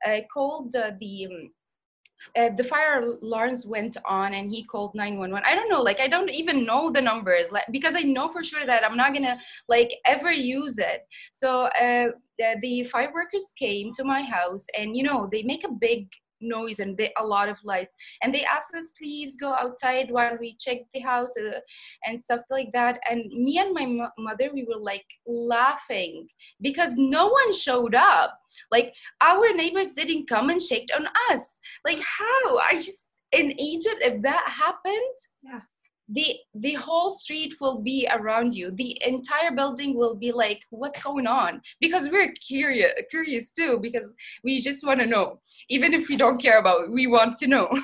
uh, 0.06 0.20
called 0.32 0.74
uh, 0.74 0.92
the 1.00 1.26
um, 1.26 1.50
uh, 2.34 2.48
the 2.56 2.64
fire 2.64 3.02
alarms 3.22 3.66
went 3.66 3.98
on 4.06 4.32
and 4.34 4.50
he 4.50 4.62
called 4.64 4.94
911 4.94 5.42
i 5.46 5.54
don't 5.54 5.70
know 5.70 5.80
like 5.80 6.00
i 6.00 6.08
don't 6.08 6.28
even 6.28 6.66
know 6.66 6.90
the 6.92 7.00
numbers 7.00 7.50
like 7.50 7.64
because 7.70 7.94
i 7.94 8.02
know 8.02 8.28
for 8.28 8.44
sure 8.44 8.66
that 8.66 8.84
i'm 8.84 8.96
not 8.96 9.14
gonna 9.14 9.38
like 9.68 9.90
ever 10.06 10.30
use 10.30 10.76
it. 10.78 11.00
So 11.32 11.62
uh, 11.84 12.08
the, 12.38 12.56
the 12.60 12.84
fire 12.84 13.10
workers 13.14 13.52
came 13.58 13.92
to 13.94 14.04
my 14.04 14.22
house 14.22 14.66
and 14.78 14.96
you 14.96 15.02
know 15.02 15.28
they 15.32 15.42
make 15.44 15.64
a 15.64 15.72
big 15.72 16.08
noise 16.40 16.80
and 16.80 17.00
a 17.18 17.24
lot 17.24 17.48
of 17.48 17.56
lights. 17.64 17.94
And 18.22 18.34
they 18.34 18.44
asked 18.44 18.74
us 18.76 18.92
please 18.96 19.36
go 19.36 19.54
outside 19.54 20.10
while 20.10 20.36
we 20.38 20.56
check 20.58 20.78
the 20.94 21.00
house 21.00 21.32
uh, 21.36 21.60
and 22.06 22.20
stuff 22.20 22.40
like 22.50 22.70
that. 22.72 23.00
And 23.08 23.30
me 23.30 23.58
and 23.58 23.72
my 23.72 23.86
mo- 23.86 24.10
mother 24.18 24.50
we 24.52 24.64
were 24.64 24.80
like 24.80 25.04
laughing 25.26 26.26
because 26.60 26.96
no 26.96 27.28
one 27.28 27.54
showed 27.54 27.94
up. 27.94 28.38
Like 28.70 28.94
our 29.20 29.52
neighbors 29.54 29.94
didn't 29.94 30.28
come 30.28 30.50
and 30.50 30.62
shake 30.62 30.88
on 30.96 31.06
us. 31.30 31.60
Like 31.84 32.00
how? 32.00 32.58
I 32.58 32.74
just 32.74 33.06
in 33.32 33.52
egypt 33.60 33.98
if 34.00 34.20
that 34.22 34.42
happened 34.48 35.18
Yeah 35.42 35.60
the 36.12 36.36
the 36.54 36.74
whole 36.74 37.10
street 37.10 37.54
will 37.60 37.80
be 37.80 38.08
around 38.10 38.52
you. 38.52 38.72
The 38.72 39.00
entire 39.06 39.52
building 39.52 39.96
will 39.96 40.16
be 40.16 40.32
like 40.32 40.62
what's 40.70 41.00
going 41.00 41.26
on? 41.26 41.62
Because 41.80 42.10
we're 42.10 42.32
curious 42.46 42.92
curious 43.10 43.52
too 43.52 43.78
because 43.80 44.12
we 44.42 44.60
just 44.60 44.84
want 44.84 45.00
to 45.00 45.06
know. 45.06 45.40
Even 45.68 45.94
if 45.94 46.08
we 46.08 46.16
don't 46.16 46.42
care 46.42 46.58
about 46.58 46.84
it 46.84 46.90
we 46.90 47.06
want 47.06 47.38
to 47.38 47.46
know. 47.46 47.68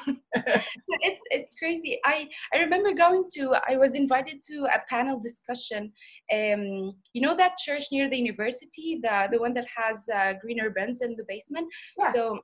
It's 1.09 1.25
it's 1.31 1.55
crazy. 1.55 2.01
I 2.05 2.29
i 2.53 2.59
remember 2.59 2.93
going 2.93 3.25
to 3.37 3.55
i 3.69 3.77
was 3.77 3.95
invited 3.95 4.43
to 4.51 4.57
a 4.77 4.83
panel 4.89 5.19
discussion 5.21 5.93
um 6.33 6.95
you 7.13 7.23
know 7.25 7.37
that 7.37 7.57
church 7.65 7.85
near 7.93 8.09
the 8.09 8.17
university 8.17 8.99
the 9.03 9.29
the 9.33 9.39
one 9.39 9.55
that 9.55 9.67
has 9.77 10.09
uh, 10.19 10.33
green 10.43 10.61
ribbons 10.63 11.03
in 11.03 11.17
the 11.17 11.25
basement? 11.29 11.67
Yeah. 11.99 12.13
so 12.13 12.41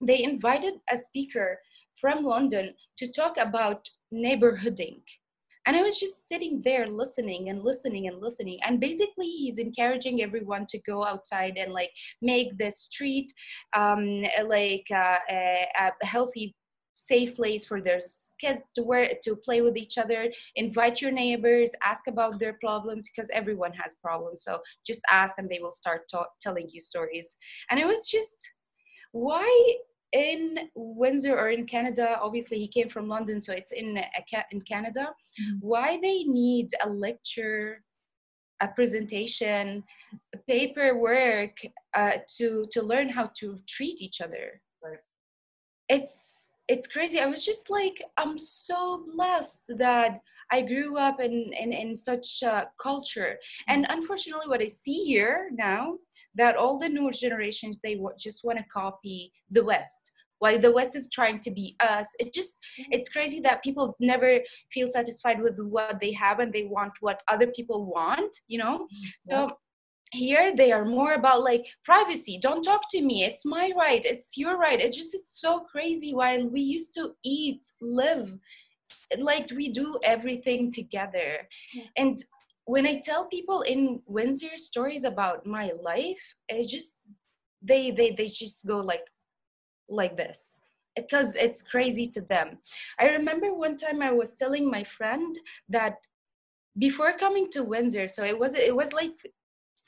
they 0.00 0.22
invited 0.22 0.74
a 0.90 0.98
speaker 0.98 1.58
from 2.00 2.24
london 2.24 2.74
to 2.98 3.10
talk 3.10 3.36
about 3.38 3.88
neighborhooding. 4.12 5.02
And 5.66 5.76
i 5.76 5.82
was 5.82 6.00
just 6.00 6.26
sitting 6.26 6.62
there 6.64 6.86
listening 6.88 7.50
and 7.50 7.62
listening 7.62 8.08
and 8.08 8.22
listening. 8.22 8.58
And 8.64 8.80
basically 8.80 9.26
he's 9.26 9.58
encouraging 9.58 10.22
everyone 10.22 10.66
to 10.70 10.78
go 10.78 11.04
outside 11.04 11.58
and 11.58 11.72
like 11.72 11.90
make 12.22 12.56
the 12.56 12.70
street 12.70 13.32
um, 13.76 14.22
like 14.44 14.86
uh, 14.90 15.18
a, 15.30 15.66
a 15.78 16.06
healthy 16.06 16.54
safe 16.94 17.36
place 17.36 17.64
for 17.64 17.80
their 17.80 18.00
kids 18.40 18.60
to 18.74 19.08
to 19.22 19.36
play 19.36 19.60
with 19.60 19.76
each 19.76 19.98
other. 19.98 20.32
Invite 20.56 21.00
your 21.00 21.12
neighbors 21.12 21.70
ask 21.84 22.08
about 22.08 22.40
their 22.40 22.54
problems 22.54 23.08
because 23.08 23.30
everyone 23.32 23.72
has 23.74 23.94
problems. 24.02 24.42
So 24.42 24.60
just 24.86 25.02
ask 25.10 25.36
and 25.38 25.48
they 25.48 25.60
will 25.60 25.72
start 25.72 26.02
ta- 26.10 26.32
telling 26.40 26.68
you 26.72 26.80
stories. 26.80 27.36
And 27.70 27.78
it 27.78 27.86
was 27.86 28.08
just 28.08 28.50
why 29.12 29.76
in 30.12 30.70
Windsor 30.74 31.38
or 31.38 31.50
in 31.50 31.66
Canada, 31.66 32.18
obviously 32.20 32.58
he 32.58 32.68
came 32.68 32.88
from 32.88 33.08
London, 33.08 33.40
so 33.40 33.52
it's 33.52 33.72
in 33.72 33.98
uh, 33.98 34.42
in 34.50 34.60
Canada. 34.62 35.14
Mhm. 35.40 35.58
Why 35.60 35.98
they 36.00 36.24
need 36.24 36.70
a 36.82 36.88
lecture, 36.88 37.84
a 38.60 38.68
presentation, 38.68 39.84
paperwork 40.46 41.56
uh, 41.94 42.18
to 42.36 42.66
to 42.70 42.82
learn 42.82 43.08
how 43.08 43.30
to 43.40 43.58
treat 43.68 44.00
each 44.00 44.20
other? 44.20 44.60
Right. 44.82 44.98
It's 45.88 46.52
it's 46.68 46.86
crazy. 46.86 47.18
I 47.18 47.26
was 47.26 47.44
just 47.44 47.70
like, 47.70 48.02
I'm 48.16 48.38
so 48.38 49.04
blessed 49.14 49.72
that 49.78 50.20
I 50.50 50.62
grew 50.62 50.96
up 50.96 51.20
in 51.20 51.52
in, 51.52 51.72
in 51.72 51.98
such 51.98 52.42
a 52.42 52.70
culture, 52.80 53.38
and 53.68 53.86
unfortunately, 53.88 54.48
what 54.48 54.62
I 54.62 54.68
see 54.68 55.04
here 55.04 55.50
now 55.52 55.98
that 56.38 56.56
all 56.56 56.78
the 56.78 56.88
newer 56.88 57.12
generations 57.12 57.78
they 57.82 57.94
w- 57.94 58.16
just 58.18 58.44
want 58.44 58.58
to 58.58 58.64
copy 58.72 59.32
the 59.50 59.62
west. 59.62 60.12
While 60.38 60.60
the 60.60 60.70
west 60.72 60.94
is 60.94 61.10
trying 61.10 61.40
to 61.40 61.50
be 61.50 61.76
us. 61.80 62.08
It 62.20 62.32
just 62.32 62.52
mm-hmm. 62.80 62.92
it's 62.92 63.08
crazy 63.08 63.40
that 63.40 63.62
people 63.62 63.96
never 64.00 64.38
feel 64.72 64.88
satisfied 64.88 65.40
with 65.42 65.58
what 65.58 65.98
they 66.00 66.12
have 66.12 66.38
and 66.38 66.52
they 66.52 66.64
want 66.64 66.92
what 67.00 67.22
other 67.28 67.48
people 67.48 67.86
want 67.86 68.34
you 68.46 68.58
know? 68.58 68.78
Mm-hmm. 68.84 69.08
So 69.20 69.58
here 70.12 70.56
they 70.56 70.72
are 70.72 70.84
more 70.84 71.14
about 71.14 71.42
like 71.42 71.66
privacy. 71.84 72.38
Don't 72.40 72.62
talk 72.62 72.82
to 72.92 73.02
me. 73.02 73.24
It's 73.24 73.44
my 73.44 73.72
right. 73.76 74.02
It's 74.04 74.36
your 74.36 74.56
right. 74.56 74.80
It 74.80 74.92
just 74.92 75.14
it's 75.14 75.40
so 75.40 75.60
crazy 75.60 76.14
while 76.14 76.48
we 76.48 76.60
used 76.60 76.94
to 76.94 77.12
eat 77.24 77.66
live 77.82 78.32
like 79.18 79.50
we 79.54 79.70
do 79.70 79.98
everything 80.04 80.72
together. 80.72 81.46
And 81.96 82.18
when 82.68 82.86
i 82.86 83.00
tell 83.00 83.24
people 83.24 83.62
in 83.62 84.00
windsor 84.06 84.56
stories 84.56 85.04
about 85.04 85.46
my 85.46 85.72
life 85.82 86.22
it 86.50 86.68
just 86.68 87.06
they 87.62 87.90
they 87.90 88.10
they 88.12 88.28
just 88.28 88.66
go 88.66 88.78
like 88.78 89.06
like 89.88 90.16
this 90.18 90.58
because 90.94 91.34
it's 91.36 91.62
crazy 91.62 92.08
to 92.08 92.20
them. 92.22 92.58
I 92.98 93.08
remember 93.08 93.54
one 93.54 93.76
time 93.78 94.02
i 94.02 94.12
was 94.12 94.34
telling 94.34 94.70
my 94.70 94.84
friend 94.96 95.38
that 95.68 95.94
before 96.78 97.12
coming 97.12 97.50
to 97.52 97.62
windsor 97.62 98.06
so 98.06 98.22
it 98.24 98.38
was 98.38 98.54
it 98.54 98.74
was 98.74 98.92
like 98.92 99.18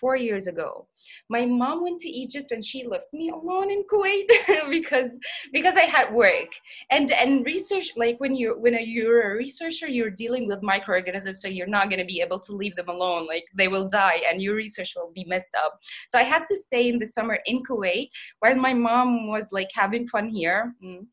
four 0.01 0.17
years 0.17 0.47
ago. 0.47 0.87
My 1.29 1.47
mom 1.47 1.83
went 1.83 2.01
to 2.01 2.09
egypt 2.09 2.53
and 2.53 2.65
she 2.65 2.87
left 2.87 3.13
me 3.13 3.31
alone 3.31 3.71
in 3.71 3.85
kuwait 3.91 4.29
because 4.71 5.19
because 5.53 5.77
i 5.77 5.87
had 5.97 6.13
work. 6.13 6.51
And 6.91 7.13
and 7.13 7.45
research 7.45 7.91
like 7.97 8.19
when 8.19 8.35
you 8.35 8.57
when 8.59 8.77
you're 8.81 9.33
a 9.33 9.37
researcher 9.37 9.89
you're 9.89 10.11
dealing 10.11 10.47
with 10.47 10.63
microorganisms 10.63 11.41
so 11.41 11.49
you're 11.49 11.67
not 11.67 11.89
going 11.91 12.01
to 12.01 12.13
be 12.15 12.21
able 12.21 12.41
to 12.41 12.53
leave 12.53 12.77
them 12.77 12.89
alone. 12.89 13.27
Like 13.27 13.45
they 13.57 13.69
will 13.69 13.89
die 13.89 14.21
and 14.29 14.43
your 14.43 14.55
research 14.55 14.95
will 14.97 15.13
be 15.15 15.25
messed 15.25 15.55
up. 15.65 15.79
So 16.09 16.19
i 16.19 16.23
had 16.23 16.45
to 16.49 16.57
stay 16.57 16.89
in 16.89 16.99
the 16.99 17.07
summer 17.07 17.39
in 17.47 17.63
kuwait 17.63 18.11
while 18.41 18.57
my 18.57 18.75
mom 18.75 19.29
was 19.29 19.49
like 19.53 19.71
having 19.75 20.09
fun 20.09 20.29
here. 20.29 20.75
Mm. 20.85 21.07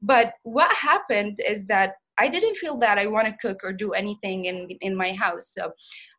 but 0.00 0.34
what 0.42 0.72
happened 0.74 1.38
is 1.46 1.64
that 1.66 1.94
i 2.18 2.28
didn't 2.28 2.56
feel 2.56 2.76
that 2.78 2.98
i 2.98 3.06
want 3.06 3.26
to 3.28 3.42
cook 3.44 3.60
or 3.64 3.72
do 3.72 3.92
anything 3.92 4.44
in 4.46 4.68
in 4.80 4.96
my 4.96 5.12
house. 5.12 5.48
So 5.56 5.72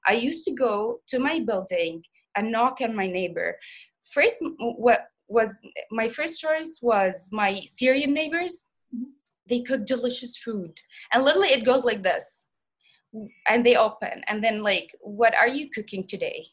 i 0.07 0.13
used 0.13 0.43
to 0.45 0.53
go 0.53 0.99
to 1.07 1.19
my 1.19 1.39
building 1.39 2.03
and 2.35 2.51
knock 2.51 2.79
on 2.81 2.95
my 2.95 3.07
neighbor. 3.07 3.57
First 4.13 4.35
what 4.59 5.07
was 5.27 5.59
my 5.91 6.09
first 6.09 6.39
choice 6.39 6.79
was 6.81 7.29
my 7.31 7.61
syrian 7.67 8.13
neighbors. 8.13 8.67
Mm-hmm. 8.95 9.11
They 9.49 9.61
cook 9.61 9.85
delicious 9.85 10.37
food. 10.37 10.79
And 11.11 11.23
literally 11.23 11.49
it 11.49 11.65
goes 11.65 11.83
like 11.83 12.03
this. 12.03 12.45
And 13.47 13.65
they 13.65 13.75
open. 13.75 14.21
And 14.27 14.43
then 14.43 14.63
like 14.63 14.95
what 15.01 15.35
are 15.35 15.47
you 15.47 15.69
cooking 15.71 16.05
today? 16.07 16.45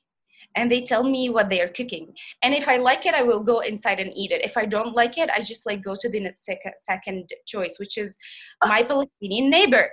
And 0.57 0.71
they 0.71 0.83
tell 0.83 1.05
me 1.05 1.29
what 1.29 1.49
they 1.49 1.61
are 1.61 1.69
cooking. 1.69 2.13
And 2.43 2.55
if 2.55 2.67
i 2.69 2.77
like 2.77 3.07
it 3.07 3.15
i 3.15 3.23
will 3.23 3.45
go 3.45 3.61
inside 3.61 4.01
and 4.01 4.13
eat 4.17 4.33
it. 4.33 4.45
If 4.45 4.57
i 4.57 4.65
don't 4.67 4.95
like 4.95 5.19
it 5.19 5.31
i 5.31 5.43
just 5.43 5.67
like 5.67 5.85
go 5.85 5.97
to 6.01 6.09
the 6.09 6.33
second 6.79 7.31
choice 7.47 7.77
which 7.79 7.99
is 7.99 8.17
my 8.67 8.83
palestinian 8.83 9.51
neighbor. 9.51 9.91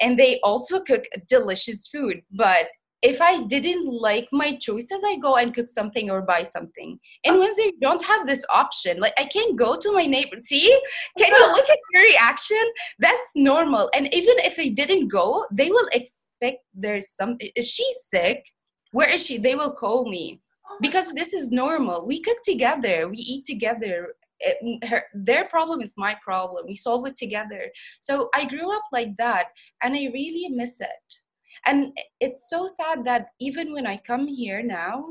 And 0.00 0.18
they 0.18 0.40
also 0.40 0.80
cook 0.80 1.04
delicious 1.28 1.86
food. 1.88 2.22
But 2.32 2.66
if 3.02 3.20
I 3.20 3.44
didn't 3.44 3.86
like 3.86 4.28
my 4.30 4.56
choices, 4.56 5.02
I 5.04 5.16
go 5.16 5.36
and 5.36 5.54
cook 5.54 5.68
something 5.68 6.10
or 6.10 6.20
buy 6.20 6.42
something. 6.42 6.98
In 7.24 7.34
oh. 7.34 7.40
Windsor, 7.40 7.62
you 7.62 7.78
don't 7.80 8.04
have 8.04 8.26
this 8.26 8.44
option. 8.50 8.98
Like 9.00 9.14
I 9.16 9.24
can't 9.24 9.56
go 9.56 9.78
to 9.78 9.92
my 9.92 10.04
neighbor. 10.04 10.36
See, 10.42 10.68
can 11.18 11.32
you 11.32 11.46
look 11.52 11.68
at 11.68 11.78
your 11.92 12.02
reaction? 12.02 12.62
That's 12.98 13.30
normal. 13.34 13.90
And 13.94 14.12
even 14.14 14.34
if 14.40 14.58
I 14.58 14.68
didn't 14.68 15.08
go, 15.08 15.46
they 15.50 15.70
will 15.70 15.88
expect 15.92 16.58
there's 16.74 17.10
some. 17.10 17.36
Is 17.56 17.68
she 17.68 17.88
sick? 18.04 18.44
Where 18.92 19.08
is 19.08 19.24
she? 19.24 19.38
They 19.38 19.54
will 19.54 19.74
call 19.74 20.08
me 20.08 20.40
oh 20.68 20.76
because 20.80 21.12
this 21.12 21.32
is 21.32 21.50
normal. 21.50 22.06
We 22.06 22.20
cook 22.20 22.38
together. 22.44 23.08
We 23.08 23.16
eat 23.16 23.46
together. 23.46 24.14
it, 24.40 24.84
her, 24.84 25.04
their 25.14 25.44
problem 25.48 25.80
is 25.82 25.94
my 25.96 26.16
problem 26.24 26.64
we 26.66 26.74
solve 26.74 27.06
it 27.08 27.14
together 27.14 27.62
so 28.06 28.14
i 28.38 28.42
grew 28.52 28.68
up 28.76 28.86
like 28.90 29.12
that 29.18 29.46
and 29.82 29.92
i 29.94 30.04
really 30.14 30.46
miss 30.60 30.80
it 30.80 31.06
and 31.66 31.96
it's 32.20 32.48
so 32.48 32.66
sad 32.66 33.04
that 33.04 33.28
even 33.40 33.72
when 33.72 33.86
i 33.86 33.96
come 33.96 34.26
here 34.26 34.62
now 34.62 35.04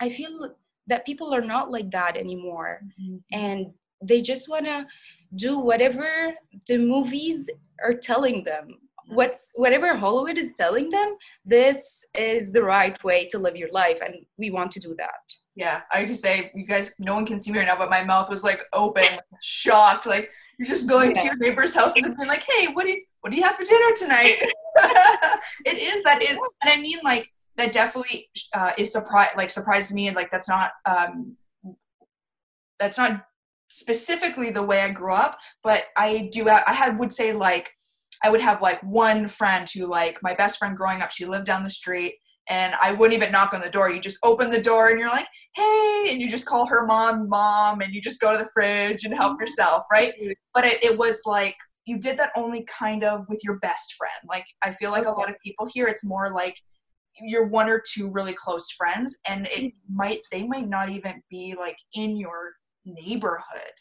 i 0.00 0.08
feel 0.08 0.54
that 0.86 1.06
people 1.06 1.34
are 1.34 1.40
not 1.40 1.70
like 1.70 1.90
that 1.90 2.16
anymore. 2.16 2.80
Mm-hmm. 3.00 3.16
and 3.32 3.72
they 4.02 4.20
just 4.20 4.48
want 4.48 4.66
to 4.66 4.86
do 5.36 5.58
whatever 5.58 6.34
the 6.68 6.78
movies 6.78 7.48
are 7.82 7.94
telling 7.94 8.44
them. 8.44 8.68
What's 9.08 9.50
whatever 9.54 9.94
hollywood 9.94 10.38
is 10.38 10.52
telling 10.56 10.88
them 10.88 11.16
this 11.44 12.04
is 12.14 12.52
the 12.52 12.62
right 12.62 13.02
way 13.04 13.28
to 13.28 13.38
live 13.38 13.54
your 13.54 13.70
life 13.70 13.98
and 14.04 14.14
we 14.38 14.50
want 14.50 14.72
to 14.72 14.80
do 14.80 14.94
that. 14.96 15.22
Yeah 15.56 15.82
i 15.92 16.04
could 16.04 16.16
say 16.16 16.50
you 16.54 16.66
guys 16.66 16.94
no 16.98 17.14
one 17.14 17.26
can 17.26 17.38
see 17.38 17.52
me 17.52 17.58
right 17.58 17.68
now 17.68 17.76
but 17.76 17.90
my 17.90 18.02
mouth 18.02 18.30
was 18.30 18.44
like 18.44 18.60
open 18.72 19.06
shocked 19.42 20.06
like 20.06 20.30
you're 20.58 20.66
just 20.66 20.88
going 20.88 21.12
yeah. 21.14 21.20
to 21.20 21.26
your 21.26 21.36
neighbors 21.36 21.74
houses 21.74 22.04
and 22.04 22.16
being 22.16 22.28
like 22.28 22.44
hey 22.48 22.66
what 22.68 22.84
do 22.84 22.90
you 22.92 23.02
what 23.20 23.30
do 23.30 23.36
you 23.36 23.42
have 23.42 23.56
for 23.56 23.64
dinner 23.64 23.94
tonight 23.96 24.36
it 25.64 25.78
is 25.78 26.02
that 26.02 26.22
is 26.22 26.38
and 26.62 26.72
i 26.72 26.80
mean 26.80 26.98
like 27.04 27.30
that 27.56 27.72
definitely 27.72 28.28
uh, 28.52 28.72
is 28.76 28.92
surprise 28.92 29.30
like 29.36 29.50
surprised 29.50 29.94
me 29.94 30.08
and 30.08 30.16
like 30.16 30.30
that's 30.30 30.48
not 30.48 30.72
um 30.86 31.36
that's 32.78 32.98
not 32.98 33.24
specifically 33.70 34.50
the 34.50 34.62
way 34.62 34.80
i 34.80 34.90
grew 34.90 35.14
up 35.14 35.38
but 35.62 35.84
i 35.96 36.28
do 36.32 36.48
i 36.48 36.72
had 36.72 36.98
would 36.98 37.12
say 37.12 37.32
like 37.32 37.70
I 38.22 38.30
would 38.30 38.40
have 38.40 38.62
like 38.62 38.82
one 38.82 39.28
friend 39.28 39.68
who 39.68 39.86
like 39.86 40.18
my 40.22 40.34
best 40.34 40.58
friend 40.58 40.74
growing 40.74 41.02
up, 41.02 41.10
she 41.10 41.26
lived 41.26 41.44
down 41.44 41.62
the 41.62 41.68
street 41.68 42.14
and 42.48 42.74
I 42.80 42.92
wouldn't 42.92 43.16
even 43.16 43.32
knock 43.32 43.54
on 43.54 43.60
the 43.60 43.70
door. 43.70 43.90
You 43.90 44.00
just 44.00 44.18
open 44.22 44.50
the 44.50 44.60
door 44.60 44.90
and 44.90 45.00
you're 45.00 45.08
like, 45.08 45.26
hey, 45.54 46.08
and 46.10 46.20
you 46.20 46.28
just 46.28 46.46
call 46.46 46.66
her 46.66 46.86
mom, 46.86 47.28
mom, 47.28 47.80
and 47.80 47.94
you 47.94 48.02
just 48.02 48.20
go 48.20 48.32
to 48.32 48.38
the 48.42 48.50
fridge 48.52 49.04
and 49.04 49.14
help 49.14 49.32
mm-hmm. 49.32 49.42
yourself, 49.42 49.84
right? 49.90 50.12
But 50.52 50.64
it, 50.64 50.84
it 50.84 50.98
was 50.98 51.22
like, 51.24 51.56
you 51.86 51.98
did 51.98 52.16
that 52.18 52.32
only 52.36 52.64
kind 52.64 53.04
of 53.04 53.26
with 53.28 53.40
your 53.44 53.58
best 53.58 53.94
friend. 53.94 54.12
Like, 54.28 54.46
I 54.62 54.72
feel 54.72 54.90
like 54.90 55.06
a 55.06 55.10
lot 55.10 55.30
of 55.30 55.36
people 55.44 55.68
here, 55.72 55.86
it's 55.86 56.04
more 56.04 56.32
like 56.32 56.56
you're 57.20 57.46
one 57.46 57.68
or 57.68 57.82
two 57.92 58.10
really 58.10 58.32
close 58.32 58.70
friends, 58.70 59.18
and 59.28 59.46
it 59.46 59.64
mm-hmm. 59.64 59.96
might, 59.96 60.20
they 60.30 60.46
might 60.46 60.68
not 60.68 60.90
even 60.90 61.22
be 61.30 61.54
like 61.58 61.76
in 61.94 62.16
your 62.16 62.52
neighborhood. 62.84 63.72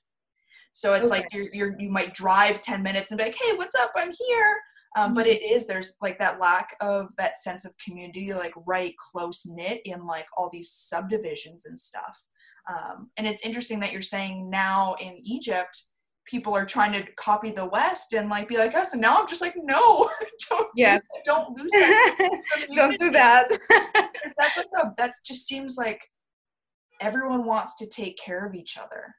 So 0.74 0.93
it's 0.95 1.11
okay. 1.11 1.22
like 1.22 1.28
you're, 1.32 1.53
you're 1.53 1.80
you 1.80 1.89
might 1.89 2.14
drive 2.14 2.61
10 2.61 2.82
minutes 2.82 3.11
and 3.11 3.18
be 3.18 3.26
like, 3.26 3.38
hey, 3.39 3.55
what's 3.55 3.76
up? 3.76 3.91
I'm 3.95 4.11
here. 4.28 4.57
Um, 4.96 5.08
mm-hmm. 5.08 5.16
But 5.16 5.28
it 5.28 5.41
is 5.41 5.66
there's 5.66 5.96
like 6.02 6.20
that 6.20 6.39
lack 6.39 6.76
of 6.82 7.16
that 7.18 7.39
sense 7.39 7.66
of 7.66 7.74
community, 7.78 8.34
like 8.34 8.54
right 8.66 8.94
close 8.98 9.46
knit 9.46 9.82
in 9.86 10.06
like 10.06 10.28
all 10.38 10.50
these 10.52 10.72
subdivisions 10.72 11.66
and 11.66 11.80
stuff. 11.80 12.26
Um, 12.70 13.10
and 13.18 13.28
it's 13.28 13.46
interesting 13.46 13.80
that 13.82 13.91
you're 13.91 14.02
saying 14.02 14.50
now 14.50 14.96
in 15.02 15.18
Egypt, 15.22 15.82
people 16.26 16.56
are 16.56 16.66
trying 16.66 16.94
to 16.94 17.12
copy 17.14 17.52
the 17.52 17.66
West 17.66 18.14
and 18.14 18.30
like 18.30 18.48
be 18.48 18.58
like 18.58 18.76
us. 18.76 18.94
And 18.94 19.02
now 19.02 19.20
I'm 19.20 19.28
just 19.28 19.41
like, 19.41 19.56
no, 19.58 20.10
don't, 20.50 20.70
yes. 20.76 21.02
do, 21.26 21.32
not 21.32 21.58
lose 21.58 21.72
that. 21.72 22.41
don't 22.74 23.00
do 23.00 23.12
that. 23.12 23.50
because 24.14 24.34
that's 24.38 24.58
like 24.58 24.68
a, 24.82 24.94
that 24.98 25.12
just 25.26 25.46
seems 25.46 25.76
like 25.78 26.02
everyone 27.02 27.46
wants 27.46 27.76
to 27.78 27.88
take 27.88 28.18
care 28.18 28.46
of 28.46 28.56
each 28.56 28.78
other 28.78 29.14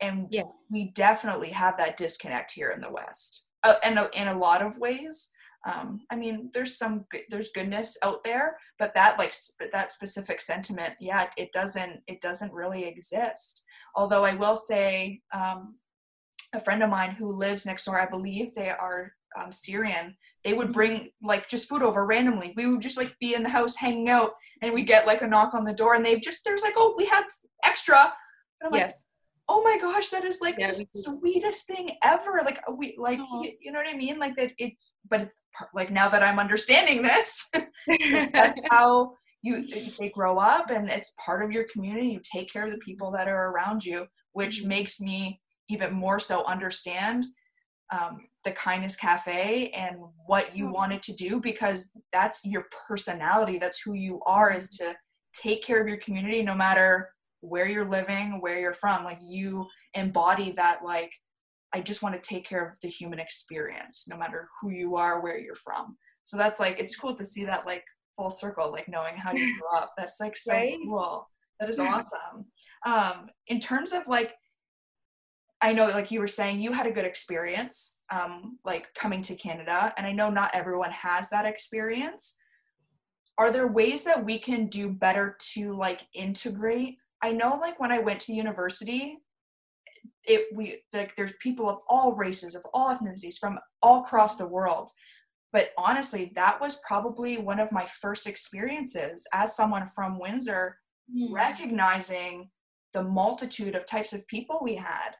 and 0.00 0.26
yeah. 0.30 0.42
we 0.70 0.90
definitely 0.92 1.50
have 1.50 1.76
that 1.76 1.96
disconnect 1.96 2.52
here 2.52 2.70
in 2.70 2.80
the 2.80 2.90
west 2.90 3.49
uh, 3.62 3.74
and 3.82 3.98
in 4.14 4.28
a 4.28 4.38
lot 4.38 4.62
of 4.62 4.78
ways. 4.78 5.30
Um, 5.70 6.00
i 6.10 6.16
mean 6.16 6.48
there's 6.54 6.78
some 6.78 7.04
there's 7.28 7.50
goodness 7.54 7.98
out 8.02 8.24
there 8.24 8.56
but 8.78 8.94
that 8.94 9.18
like 9.18 9.34
sp- 9.36 9.68
that 9.74 9.92
specific 9.92 10.40
sentiment 10.40 10.94
yeah 11.00 11.26
it 11.36 11.52
doesn't 11.52 12.00
it 12.06 12.22
doesn't 12.22 12.54
really 12.54 12.84
exist. 12.84 13.64
Although 13.94 14.24
i 14.24 14.34
will 14.34 14.56
say 14.56 15.20
um, 15.34 15.74
a 16.54 16.60
friend 16.60 16.82
of 16.82 16.88
mine 16.88 17.10
who 17.10 17.30
lives 17.30 17.66
next 17.66 17.84
door 17.84 18.00
i 18.00 18.08
believe 18.08 18.54
they 18.54 18.70
are 18.70 19.12
um, 19.38 19.52
syrian 19.52 20.16
they 20.44 20.54
would 20.54 20.68
mm-hmm. 20.68 20.72
bring 20.72 21.10
like 21.22 21.48
just 21.48 21.68
food 21.68 21.82
over 21.82 22.06
randomly. 22.06 22.54
We 22.56 22.66
would 22.66 22.80
just 22.80 22.96
like 22.96 23.14
be 23.20 23.34
in 23.34 23.42
the 23.42 23.50
house 23.50 23.76
hanging 23.76 24.08
out 24.08 24.32
and 24.62 24.72
we 24.72 24.82
get 24.82 25.06
like 25.06 25.22
a 25.22 25.28
knock 25.28 25.52
on 25.52 25.64
the 25.64 25.74
door 25.74 25.94
and 25.94 26.04
they've 26.04 26.22
just 26.22 26.40
there's 26.44 26.62
like 26.62 26.74
oh 26.76 26.94
we 26.96 27.06
have 27.06 27.24
extra. 27.64 28.12
Yes 28.72 29.04
like, 29.04 29.09
oh 29.50 29.62
my 29.62 29.76
gosh 29.78 30.08
that 30.10 30.24
is 30.24 30.40
like 30.40 30.54
yeah, 30.58 30.70
the 30.70 30.86
sweetest 31.18 31.66
thing 31.66 31.90
ever 32.04 32.40
like 32.44 32.60
uh, 32.68 32.72
we 32.72 32.94
like 32.96 33.18
you, 33.18 33.52
you, 33.60 33.72
know 33.72 33.80
what 33.80 33.88
i 33.88 33.96
mean 33.96 34.18
like 34.18 34.36
that 34.36 34.52
it 34.58 34.72
but 35.10 35.20
it's 35.22 35.42
like 35.74 35.90
now 35.90 36.08
that 36.08 36.22
i'm 36.22 36.38
understanding 36.38 37.02
this 37.02 37.50
that's 38.32 38.58
how 38.70 39.12
you 39.42 39.66
they 39.98 40.08
grow 40.10 40.38
up 40.38 40.70
and 40.70 40.88
it's 40.88 41.14
part 41.24 41.42
of 41.42 41.50
your 41.50 41.64
community 41.64 42.08
you 42.08 42.20
take 42.22 42.50
care 42.52 42.64
of 42.64 42.70
the 42.70 42.78
people 42.78 43.10
that 43.10 43.26
are 43.26 43.50
around 43.50 43.84
you 43.84 44.06
which 44.32 44.60
mm-hmm. 44.60 44.68
makes 44.68 45.00
me 45.00 45.40
even 45.68 45.92
more 45.92 46.20
so 46.20 46.44
understand 46.44 47.24
um, 47.92 48.18
the 48.44 48.52
kindness 48.52 48.94
cafe 48.94 49.70
and 49.70 49.96
what 50.26 50.56
you 50.56 50.66
mm-hmm. 50.66 50.74
wanted 50.74 51.02
to 51.02 51.12
do 51.14 51.40
because 51.40 51.90
that's 52.12 52.40
your 52.44 52.66
personality 52.86 53.58
that's 53.58 53.82
who 53.82 53.94
you 53.94 54.20
are 54.26 54.52
is 54.52 54.68
mm-hmm. 54.68 54.92
to 54.92 54.96
take 55.34 55.64
care 55.64 55.82
of 55.82 55.88
your 55.88 55.98
community 55.98 56.40
no 56.42 56.54
matter 56.54 57.10
where 57.40 57.68
you're 57.68 57.88
living, 57.88 58.40
where 58.40 58.58
you're 58.58 58.74
from. 58.74 59.04
Like 59.04 59.18
you 59.22 59.66
embody 59.94 60.52
that 60.52 60.80
like 60.84 61.12
I 61.72 61.80
just 61.80 62.02
want 62.02 62.14
to 62.14 62.28
take 62.28 62.46
care 62.46 62.66
of 62.66 62.78
the 62.80 62.88
human 62.88 63.20
experience, 63.20 64.06
no 64.08 64.16
matter 64.16 64.48
who 64.60 64.70
you 64.70 64.96
are, 64.96 65.20
where 65.20 65.38
you're 65.38 65.54
from. 65.54 65.96
So 66.24 66.36
that's 66.36 66.60
like 66.60 66.78
it's 66.78 66.96
cool 66.96 67.14
to 67.14 67.24
see 67.24 67.44
that 67.44 67.66
like 67.66 67.84
full 68.16 68.30
circle, 68.30 68.70
like 68.70 68.88
knowing 68.88 69.16
how 69.16 69.32
you 69.32 69.54
grew 69.58 69.78
up. 69.78 69.92
That's 69.96 70.20
like 70.20 70.36
so 70.36 70.52
right? 70.52 70.76
cool. 70.84 71.26
That 71.58 71.70
is 71.70 71.78
awesome. 71.78 72.46
Um, 72.86 73.28
in 73.46 73.60
terms 73.60 73.92
of 73.92 74.08
like 74.08 74.34
I 75.62 75.72
know 75.72 75.88
like 75.88 76.10
you 76.10 76.20
were 76.20 76.28
saying 76.28 76.60
you 76.60 76.72
had 76.72 76.86
a 76.86 76.92
good 76.92 77.04
experience 77.04 77.98
um, 78.10 78.58
like 78.64 78.86
coming 78.94 79.22
to 79.22 79.36
Canada 79.36 79.92
and 79.96 80.06
I 80.06 80.12
know 80.12 80.30
not 80.30 80.50
everyone 80.54 80.90
has 80.90 81.28
that 81.30 81.46
experience. 81.46 82.36
Are 83.38 83.50
there 83.50 83.68
ways 83.68 84.04
that 84.04 84.24
we 84.24 84.38
can 84.38 84.66
do 84.66 84.90
better 84.90 85.36
to 85.54 85.76
like 85.76 86.06
integrate 86.14 86.98
I 87.22 87.32
know 87.32 87.58
like 87.60 87.78
when 87.78 87.92
I 87.92 87.98
went 87.98 88.20
to 88.20 88.32
university, 88.32 89.18
it 90.24 90.46
we 90.54 90.82
like 90.92 91.14
there's 91.16 91.32
people 91.40 91.68
of 91.68 91.78
all 91.88 92.14
races, 92.14 92.54
of 92.54 92.64
all 92.72 92.94
ethnicities 92.94 93.38
from 93.38 93.58
all 93.82 94.02
across 94.02 94.36
the 94.36 94.46
world. 94.46 94.90
But 95.52 95.70
honestly, 95.76 96.32
that 96.36 96.60
was 96.60 96.80
probably 96.86 97.38
one 97.38 97.58
of 97.58 97.72
my 97.72 97.86
first 98.00 98.26
experiences 98.26 99.26
as 99.34 99.56
someone 99.56 99.86
from 99.88 100.18
Windsor, 100.18 100.76
mm. 101.14 101.32
recognizing 101.32 102.50
the 102.92 103.02
multitude 103.02 103.74
of 103.74 103.86
types 103.86 104.12
of 104.12 104.26
people 104.28 104.60
we 104.62 104.76
had. 104.76 105.10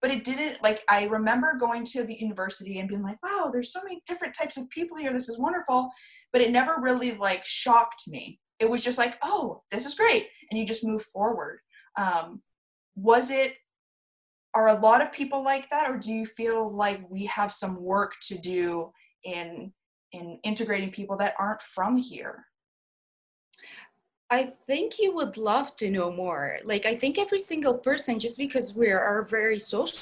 But 0.00 0.10
it 0.10 0.24
didn't 0.24 0.62
like 0.62 0.82
I 0.88 1.04
remember 1.04 1.58
going 1.58 1.84
to 1.86 2.04
the 2.04 2.18
university 2.18 2.78
and 2.78 2.88
being 2.88 3.02
like, 3.02 3.22
wow, 3.22 3.50
there's 3.52 3.72
so 3.72 3.82
many 3.82 4.00
different 4.06 4.34
types 4.34 4.56
of 4.56 4.68
people 4.70 4.96
here. 4.96 5.12
This 5.12 5.28
is 5.28 5.38
wonderful. 5.38 5.90
But 6.32 6.42
it 6.42 6.52
never 6.52 6.76
really 6.80 7.12
like 7.12 7.44
shocked 7.44 8.04
me 8.06 8.38
it 8.60 8.68
was 8.68 8.84
just 8.84 8.98
like 8.98 9.18
oh 9.22 9.62
this 9.70 9.86
is 9.86 9.94
great 9.94 10.28
and 10.50 10.58
you 10.58 10.66
just 10.66 10.84
move 10.84 11.02
forward 11.02 11.60
um, 11.98 12.42
was 12.94 13.30
it 13.30 13.54
are 14.54 14.68
a 14.68 14.80
lot 14.80 15.00
of 15.00 15.12
people 15.12 15.42
like 15.42 15.68
that 15.70 15.88
or 15.88 15.96
do 15.96 16.12
you 16.12 16.26
feel 16.26 16.72
like 16.72 17.00
we 17.08 17.24
have 17.26 17.52
some 17.52 17.80
work 17.80 18.14
to 18.20 18.38
do 18.38 18.90
in 19.24 19.72
in 20.12 20.38
integrating 20.44 20.90
people 20.90 21.16
that 21.16 21.34
aren't 21.38 21.62
from 21.62 21.96
here 21.96 22.44
I 24.30 24.52
think 24.68 25.00
you 25.00 25.12
would 25.16 25.36
love 25.36 25.74
to 25.76 25.90
know 25.90 26.12
more. 26.12 26.58
Like, 26.62 26.86
I 26.86 26.94
think 26.94 27.18
every 27.18 27.40
single 27.40 27.74
person, 27.74 28.20
just 28.20 28.38
because 28.38 28.76
we 28.76 28.88
are 28.88 29.26
very 29.28 29.58
social, 29.58 29.98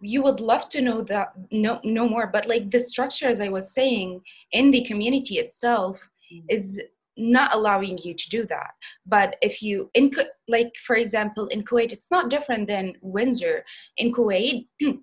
you 0.00 0.22
would 0.22 0.40
love 0.40 0.68
to 0.70 0.80
know 0.80 1.02
that 1.02 1.32
know, 1.52 1.78
know 1.84 2.08
more. 2.08 2.26
But 2.26 2.46
like 2.46 2.70
the 2.70 2.80
structure, 2.80 3.28
as 3.28 3.42
I 3.42 3.48
was 3.48 3.74
saying, 3.74 4.22
in 4.52 4.70
the 4.70 4.84
community 4.84 5.38
itself, 5.38 5.98
mm-hmm. 6.32 6.46
is 6.48 6.80
not 7.16 7.54
allowing 7.54 7.98
you 7.98 8.14
to 8.14 8.28
do 8.28 8.44
that 8.44 8.70
but 9.06 9.36
if 9.40 9.62
you 9.62 9.90
in 9.94 10.10
like 10.48 10.72
for 10.86 10.96
example 10.96 11.46
in 11.48 11.62
kuwait 11.64 11.92
it's 11.92 12.10
not 12.10 12.30
different 12.30 12.66
than 12.66 12.94
windsor 13.02 13.64
in 13.98 14.12
kuwait 14.12 14.66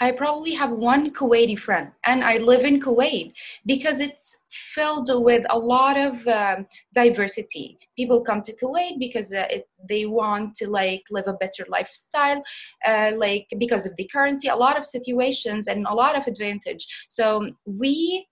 I 0.00 0.12
probably 0.12 0.52
have 0.52 0.72
one 0.72 1.10
Kuwaiti 1.10 1.58
friend, 1.58 1.90
and 2.04 2.22
I 2.22 2.36
live 2.36 2.64
in 2.64 2.80
Kuwait 2.80 3.32
because 3.64 4.00
it's 4.00 4.36
filled 4.50 5.10
with 5.24 5.46
a 5.48 5.58
lot 5.58 5.96
of 5.96 6.26
um, 6.28 6.66
diversity. 6.92 7.78
People 7.96 8.22
come 8.22 8.42
to 8.42 8.54
Kuwait 8.54 8.98
because 8.98 9.32
uh, 9.32 9.46
it, 9.48 9.68
they 9.88 10.04
want 10.04 10.54
to 10.56 10.68
like 10.68 11.02
live 11.10 11.28
a 11.28 11.32
better 11.34 11.64
lifestyle, 11.68 12.42
uh, 12.84 13.12
like 13.16 13.46
because 13.58 13.86
of 13.86 13.96
the 13.96 14.08
currency, 14.12 14.48
a 14.48 14.56
lot 14.56 14.76
of 14.76 14.84
situations, 14.84 15.66
and 15.66 15.86
a 15.86 15.94
lot 15.94 16.14
of 16.14 16.26
advantage. 16.26 16.86
So 17.08 17.48
we 17.64 18.26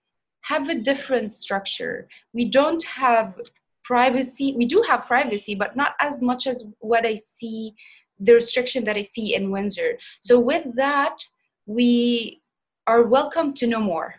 have 0.45 0.69
a 0.69 0.75
different 0.75 1.31
structure. 1.31 2.07
We 2.33 2.51
don't 2.51 2.85
have 2.85 3.41
privacy. 3.83 4.55
We 4.57 4.67
do 4.67 4.85
have 4.89 5.07
privacy, 5.07 5.55
but 5.55 5.77
not 5.77 5.95
as 6.01 6.23
much 6.23 6.47
as 6.47 6.73
what 6.81 7.07
I 7.07 7.17
see, 7.17 7.75
the 8.21 8.35
restriction 8.35 8.85
that 8.85 8.97
I 8.97 9.03
see 9.03 9.35
in 9.35 9.51
Windsor. 9.51 9.99
So, 10.21 10.39
with 10.39 10.67
that, 10.77 11.17
we 11.67 12.43
are 12.87 13.03
welcome 13.03 13.55
to 13.55 13.67
know 13.67 13.81
more, 13.81 14.17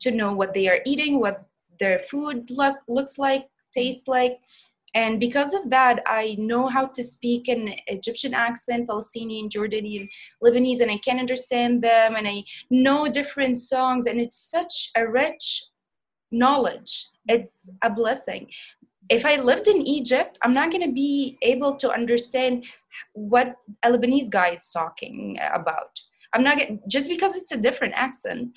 to 0.00 0.10
know 0.10 0.32
what 0.32 0.54
they 0.54 0.68
are 0.68 0.80
eating, 0.86 1.20
what 1.20 1.46
their 1.78 1.98
food 2.10 2.50
look, 2.50 2.78
looks 2.88 3.18
like, 3.18 3.48
tastes 3.74 4.08
like. 4.08 4.40
And 4.94 5.20
because 5.20 5.54
of 5.54 5.70
that 5.70 6.02
i 6.06 6.36
know 6.38 6.66
how 6.66 6.86
to 6.86 7.02
speak 7.02 7.48
an 7.48 7.74
egyptian 7.86 8.34
accent 8.34 8.88
palestinian 8.88 9.48
jordanian 9.48 10.08
lebanese 10.42 10.80
and 10.80 10.90
i 10.90 10.98
can 10.98 11.18
understand 11.18 11.82
them 11.82 12.16
and 12.16 12.26
i 12.26 12.42
know 12.70 13.08
different 13.08 13.58
songs 13.58 14.06
and 14.06 14.20
it's 14.20 14.50
such 14.50 14.90
a 14.96 15.06
rich 15.06 15.64
knowledge. 16.32 17.08
It's 17.28 17.74
a 17.82 17.90
blessing. 17.90 18.48
If 19.08 19.24
i 19.26 19.36
lived 19.36 19.66
in 19.66 19.86
egypt 19.86 20.38
i'm 20.42 20.54
not 20.54 20.70
going 20.70 20.86
to 20.86 20.92
be 20.92 21.36
able 21.42 21.74
to 21.76 21.90
understand 21.90 22.64
what 23.12 23.56
a 23.82 23.90
lebanese 23.90 24.30
guy 24.30 24.50
is 24.50 24.68
talking 24.70 25.38
about. 25.52 25.90
I'm 26.32 26.44
not 26.44 26.58
gonna, 26.58 26.78
just 26.88 27.08
because 27.08 27.34
it's 27.34 27.50
a 27.50 27.56
different 27.56 27.94
accent 27.96 28.50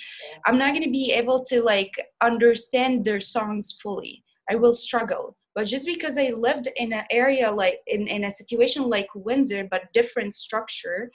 i'm 0.45 0.59
not 0.59 0.73
going 0.73 0.83
to 0.83 0.91
be 0.91 1.11
able 1.11 1.43
to 1.45 1.63
like 1.63 1.93
understand 2.21 3.05
their 3.05 3.21
songs 3.21 3.77
fully. 3.81 4.23
I 4.51 4.55
will 4.55 4.75
struggle 4.75 5.35
but 5.55 5.65
just 5.67 5.85
because 5.85 6.17
i 6.17 6.29
lived 6.29 6.67
in 6.75 6.93
an 6.93 7.05
area 7.11 7.49
like 7.51 7.79
in, 7.87 8.07
in 8.07 8.23
a 8.25 8.31
situation 8.31 8.83
like 8.83 9.07
windsor 9.15 9.67
but 9.69 9.91
different 9.93 10.33
structure 10.33 11.11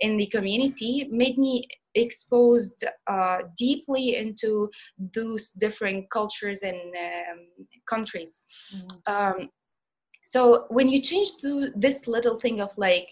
in 0.00 0.16
the 0.16 0.26
community 0.26 1.08
made 1.10 1.38
me 1.38 1.66
exposed 1.94 2.84
uh, 3.06 3.38
deeply 3.56 4.16
into 4.16 4.68
those 5.14 5.52
different 5.52 6.10
cultures 6.10 6.62
and 6.62 6.80
um, 7.06 7.38
countries 7.88 8.44
Mhm. 8.74 9.00
um, 9.06 9.50
so 10.24 10.64
when 10.70 10.88
you 10.88 11.00
change 11.00 11.36
to 11.42 11.70
this 11.76 12.06
little 12.06 12.40
thing 12.40 12.60
of 12.60 12.70
like 12.76 13.08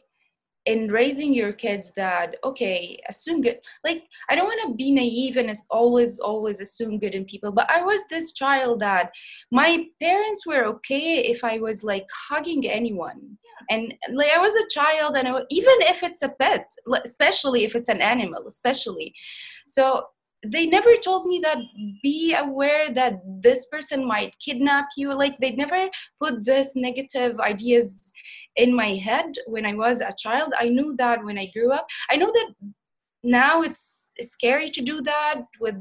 in 0.67 0.91
raising 0.93 1.35
your 1.35 1.53
kids 1.53 1.93
that 1.97 2.37
okay 2.45 3.01
assume 3.09 3.43
good 3.43 3.59
like 3.85 4.05
i 4.31 4.37
don't 4.37 4.47
want 4.47 4.61
to 4.69 4.75
be 4.75 4.93
naive 4.93 5.37
and 5.37 5.55
always 5.71 6.21
always 6.21 6.61
assume 6.61 6.99
good 6.99 7.15
in 7.15 7.25
people 7.25 7.51
but 7.51 7.69
i 7.69 7.83
was 7.83 8.07
this 8.09 8.33
child 8.33 8.79
that 8.81 9.11
my 9.51 9.85
parents 10.01 10.47
were 10.47 10.65
okay 10.65 11.19
if 11.19 11.43
i 11.43 11.59
was 11.59 11.83
like 11.83 12.07
hugging 12.29 12.69
anyone. 12.69 13.39
And 13.71 13.95
like 14.13 14.31
i 14.31 14.39
was 14.39 14.55
a 14.55 14.69
child 14.69 15.17
and 15.17 15.29
I, 15.29 15.43
even 15.51 15.75
if 15.83 16.03
it's 16.03 16.23
a 16.23 16.29
pet 16.29 16.71
especially 17.05 17.65
if 17.65 17.75
it's 17.75 17.89
an 17.89 18.01
animal 18.01 18.47
especially. 18.47 19.15
So 19.69 20.07
they 20.45 20.67
never 20.67 20.97
told 20.97 21.27
me 21.27 21.39
that 21.43 21.59
be 22.03 22.35
aware 22.35 22.93
that 22.93 23.21
this 23.41 23.67
person 23.67 24.05
might 24.05 24.35
kidnap 24.45 24.89
you 24.97 25.15
like 25.15 25.39
they 25.39 25.53
never 25.53 25.89
put 26.21 26.45
this 26.45 26.75
negative 26.75 27.39
ideas 27.39 28.12
in 28.57 28.75
my 28.75 28.95
head 28.97 29.35
when 29.47 29.65
I 29.65 29.75
was 29.75 30.01
a 30.01 30.15
child. 30.17 30.53
I 30.59 30.69
knew 30.69 30.95
that 30.99 31.25
when 31.25 31.39
I 31.39 31.47
grew 31.47 31.73
up. 31.73 31.87
I 32.11 32.17
know 32.17 32.31
that 32.33 32.73
now 33.23 33.63
it's 33.63 34.11
scary 34.21 34.71
to 34.71 34.83
do 34.83 35.01
that 35.01 35.43
with 35.61 35.77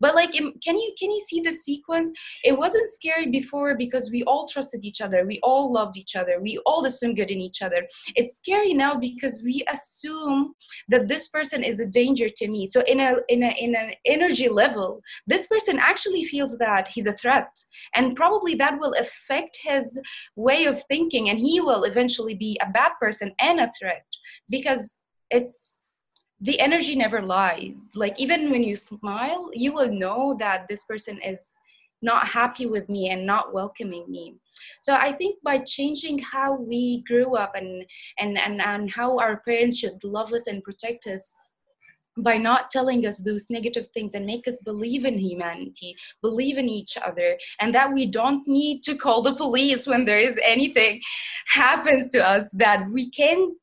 but 0.00 0.14
like 0.14 0.32
can 0.32 0.78
you 0.78 0.92
can 0.98 1.10
you 1.10 1.20
see 1.20 1.40
the 1.40 1.52
sequence? 1.52 2.10
It 2.44 2.56
wasn't 2.56 2.88
scary 2.90 3.28
before 3.28 3.76
because 3.76 4.10
we 4.10 4.22
all 4.24 4.48
trusted 4.48 4.84
each 4.84 5.00
other. 5.00 5.26
We 5.26 5.40
all 5.42 5.72
loved 5.72 5.96
each 5.96 6.16
other. 6.16 6.40
We 6.40 6.58
all 6.66 6.84
assumed 6.84 7.16
good 7.16 7.30
in 7.30 7.38
each 7.38 7.62
other. 7.62 7.86
It's 8.14 8.36
scary 8.36 8.74
now 8.74 8.96
because 8.96 9.42
we 9.44 9.64
assume 9.72 10.54
that 10.88 11.08
this 11.08 11.28
person 11.28 11.62
is 11.62 11.80
a 11.80 11.86
danger 11.86 12.28
to 12.28 12.48
me. 12.48 12.66
So 12.66 12.82
in 12.82 13.00
a 13.00 13.16
in 13.28 13.42
a 13.42 13.54
in 13.58 13.74
an 13.74 13.92
energy 14.06 14.48
level 14.48 15.00
this 15.26 15.46
person 15.46 15.78
actually 15.78 16.24
feels 16.24 16.58
that 16.58 16.88
he's 16.88 17.06
a 17.06 17.14
threat. 17.14 17.48
And 17.94 18.16
probably 18.16 18.54
that 18.56 18.78
will 18.78 18.94
affect 18.98 19.58
his 19.62 20.00
way 20.36 20.66
of 20.66 20.82
thinking 20.88 21.30
and 21.30 21.38
he 21.38 21.60
will 21.60 21.84
eventually 21.84 22.34
be 22.34 22.58
a 22.60 22.70
bad 22.70 22.92
person 23.00 23.32
and 23.38 23.60
a 23.60 23.72
threat 23.78 24.04
because 24.50 25.02
it's 25.30 25.81
the 26.42 26.58
energy 26.58 26.96
never 26.96 27.22
lies. 27.22 27.88
Like 27.94 28.18
even 28.18 28.50
when 28.50 28.62
you 28.62 28.76
smile 28.76 29.50
you 29.52 29.72
will 29.72 29.92
know 29.92 30.36
that 30.38 30.66
this 30.68 30.84
person 30.84 31.20
is 31.22 31.56
not 32.04 32.26
happy 32.26 32.66
with 32.66 32.88
me 32.88 33.10
and 33.10 33.24
not 33.24 33.54
welcoming 33.54 34.04
me. 34.08 34.34
So 34.80 34.94
i 34.94 35.12
think 35.12 35.38
by 35.42 35.58
changing 35.58 36.18
how 36.18 36.54
we 36.56 37.04
grew 37.06 37.36
up 37.36 37.52
and 37.54 37.86
and 38.18 38.38
and, 38.38 38.60
and 38.60 38.90
how 38.90 39.18
our 39.18 39.40
parents 39.40 39.78
should 39.78 40.02
love 40.02 40.32
us 40.32 40.46
and 40.48 40.64
protect 40.64 41.06
us 41.06 41.36
by 42.18 42.36
not 42.36 42.70
telling 42.70 43.06
us 43.06 43.18
those 43.18 43.46
negative 43.48 43.86
things 43.94 44.14
and 44.14 44.26
make 44.26 44.46
us 44.46 44.60
believe 44.64 45.04
in 45.04 45.18
humanity, 45.18 45.96
believe 46.20 46.58
in 46.58 46.68
each 46.68 46.96
other, 47.02 47.38
and 47.60 47.74
that 47.74 47.92
we 47.92 48.06
don't 48.06 48.46
need 48.46 48.82
to 48.82 48.96
call 48.96 49.22
the 49.22 49.34
police 49.34 49.86
when 49.86 50.04
there 50.04 50.20
is 50.20 50.38
anything 50.44 51.00
happens 51.46 52.10
to 52.10 52.26
us, 52.26 52.50
that 52.50 52.88
we 52.90 53.10
can 53.10 53.54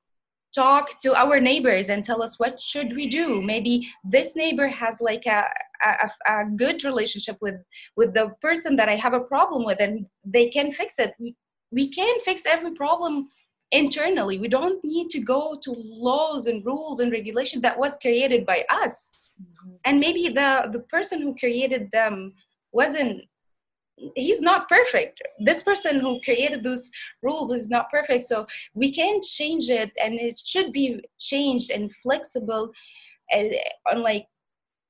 talk 0.54 1.00
to 1.02 1.16
our 1.16 1.40
neighbors 1.40 1.90
and 1.90 2.04
tell 2.04 2.22
us 2.22 2.40
what 2.40 2.60
should 2.60 2.96
we 2.96 3.08
do. 3.08 3.42
Maybe 3.42 3.88
this 4.04 4.36
neighbor 4.36 4.68
has 4.68 4.98
like 5.00 5.26
a, 5.26 5.44
a, 5.86 6.12
a 6.28 6.46
good 6.56 6.84
relationship 6.84 7.38
with 7.42 7.56
with 7.96 8.14
the 8.14 8.32
person 8.42 8.76
that 8.76 8.90
i 8.90 8.96
have 8.96 9.14
a 9.14 9.20
problem 9.20 9.64
with 9.66 9.80
and 9.80 10.06
they 10.26 10.50
can 10.50 10.74
fix 10.74 11.00
it. 11.00 11.14
We, 11.20 11.36
we 11.72 11.90
can 11.90 12.20
fix 12.26 12.46
every 12.46 12.74
problem 12.74 13.30
internally. 13.72 14.40
We 14.40 14.48
don't 14.48 14.84
need 14.84 15.10
to 15.12 15.20
go 15.20 15.60
to 15.64 15.76
laws 15.78 16.48
and 16.48 16.66
rules 16.66 17.00
and 17.00 17.12
regulation 17.12 17.62
that 17.62 17.78
was 17.78 17.98
created 18.02 18.46
by 18.46 18.66
us. 18.70 19.30
Mm-hmm. 19.42 19.76
And 19.86 20.00
maybe 20.00 20.30
the 20.30 20.70
the 20.72 20.80
person 20.90 21.22
who 21.22 21.36
created 21.36 21.90
them 21.92 22.34
wasn't 22.72 23.26
he's 24.16 24.42
not 24.42 24.68
perfect 24.70 25.22
this 25.40 25.64
person 25.64 26.00
who 26.00 26.20
created 26.22 26.64
those 26.64 26.90
rules 27.22 27.52
is 27.52 27.70
not 27.70 27.90
perfect 27.90 28.24
so 28.24 28.46
we 28.74 28.92
can 28.92 29.22
change 29.22 29.70
it 29.70 29.92
and 30.02 30.14
it 30.16 30.40
should 30.44 30.72
be 30.72 31.02
changed 31.20 31.72
and 31.72 31.92
flexible 32.02 32.72
and 33.32 33.54
on 33.92 34.02
like 34.02 34.28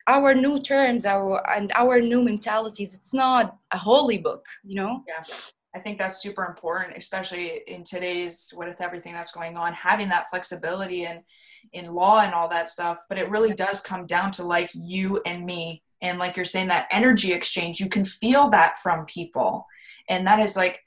our 0.08 0.34
new 0.34 0.60
terms 0.60 1.06
our 1.06 1.48
and 1.50 1.72
our 1.76 2.02
new 2.02 2.22
mentalities 2.22 2.94
it's 2.94 3.14
not 3.14 3.58
a 3.72 3.78
holy 3.78 4.18
book 4.18 4.46
you 4.64 4.76
know 4.76 5.04
Yeah. 5.08 5.36
I 5.76 5.80
think 5.80 6.00
that's 6.00 6.22
super 6.22 6.46
important, 6.46 6.98
especially 6.98 7.62
in 7.68 7.84
today's 7.84 8.52
with 8.58 8.82
everything 8.82 9.14
that's 9.14 9.32
going 9.32 9.56
on, 9.56 9.74
having 9.74 10.10
that 10.10 10.28
flexibility 10.30 11.06
and 11.06 11.22
in 11.74 11.94
law 11.94 12.22
and 12.22 12.34
all 12.34 12.50
that 12.50 12.70
stuff. 12.70 13.06
But 13.08 13.20
it 13.20 13.30
really 13.30 13.54
does 13.54 13.80
come 13.80 14.08
down 14.08 14.32
to 14.32 14.44
like 14.44 14.72
you 14.74 15.22
and 15.26 15.46
me. 15.46 15.84
And 16.02 16.20
like 16.20 16.36
you're 16.36 16.46
saying, 16.46 16.70
that 16.70 16.88
energy 16.92 17.34
exchange, 17.34 17.80
you 17.80 17.90
can 17.90 18.06
feel 18.06 18.50
that 18.50 18.78
from 18.80 19.06
people. 19.06 19.66
And 20.08 20.26
that 20.28 20.40
is 20.40 20.56
like, 20.56 20.80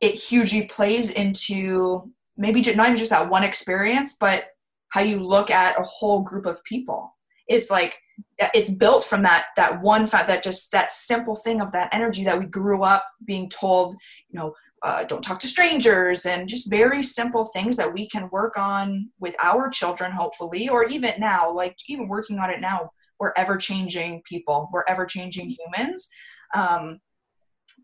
it 0.00 0.14
hugely 0.14 0.64
plays 0.64 1.10
into 1.10 2.12
maybe 2.36 2.60
not 2.60 2.86
even 2.86 2.96
just 2.96 3.10
that 3.10 3.30
one 3.30 3.44
experience, 3.44 4.16
but 4.18 4.46
how 4.88 5.00
you 5.00 5.20
look 5.20 5.50
at 5.50 5.80
a 5.80 5.84
whole 5.84 6.20
group 6.20 6.46
of 6.46 6.62
people. 6.64 7.14
It's 7.48 7.70
like, 7.70 7.98
it's 8.38 8.70
built 8.70 9.04
from 9.04 9.22
that 9.22 9.46
that 9.56 9.80
one 9.82 10.06
fact 10.06 10.28
that 10.28 10.42
just 10.42 10.72
that 10.72 10.90
simple 10.90 11.36
thing 11.36 11.60
of 11.60 11.72
that 11.72 11.88
energy 11.92 12.24
that 12.24 12.38
we 12.38 12.46
grew 12.46 12.82
up 12.82 13.04
being 13.24 13.48
told 13.48 13.94
you 14.28 14.38
know 14.38 14.54
uh, 14.82 15.04
don't 15.04 15.22
talk 15.22 15.38
to 15.38 15.46
strangers 15.46 16.26
and 16.26 16.48
just 16.48 16.70
very 16.70 17.02
simple 17.02 17.46
things 17.46 17.76
that 17.76 17.92
we 17.92 18.08
can 18.08 18.28
work 18.30 18.58
on 18.58 19.10
with 19.18 19.34
our 19.42 19.68
children 19.68 20.12
hopefully 20.12 20.68
or 20.68 20.86
even 20.88 21.12
now 21.18 21.52
like 21.52 21.76
even 21.88 22.08
working 22.08 22.38
on 22.38 22.50
it 22.50 22.60
now 22.60 22.90
we're 23.18 23.32
ever 23.36 23.56
changing 23.56 24.22
people. 24.28 24.68
We're 24.72 24.84
ever 24.88 25.06
changing 25.06 25.56
humans. 25.58 26.08
Um, 26.54 27.00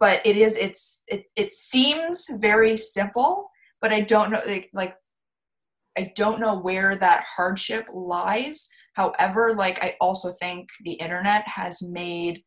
but 0.02 0.20
it 0.24 0.36
is 0.36 0.56
it's 0.56 1.02
it, 1.06 1.24
it 1.36 1.52
seems 1.52 2.28
very 2.40 2.76
simple 2.76 3.48
but 3.80 3.92
i 3.92 4.00
don't 4.00 4.30
know 4.32 4.40
like, 4.46 4.68
like 4.72 4.96
i 5.96 6.12
don't 6.16 6.40
know 6.40 6.58
where 6.58 6.96
that 6.96 7.24
hardship 7.36 7.86
lies. 7.92 8.68
However 8.94 9.54
like 9.54 9.82
i 9.82 9.94
also 10.00 10.30
think 10.32 10.68
the 10.84 10.94
internet 10.94 11.46
has 11.46 11.82
made 11.82 12.42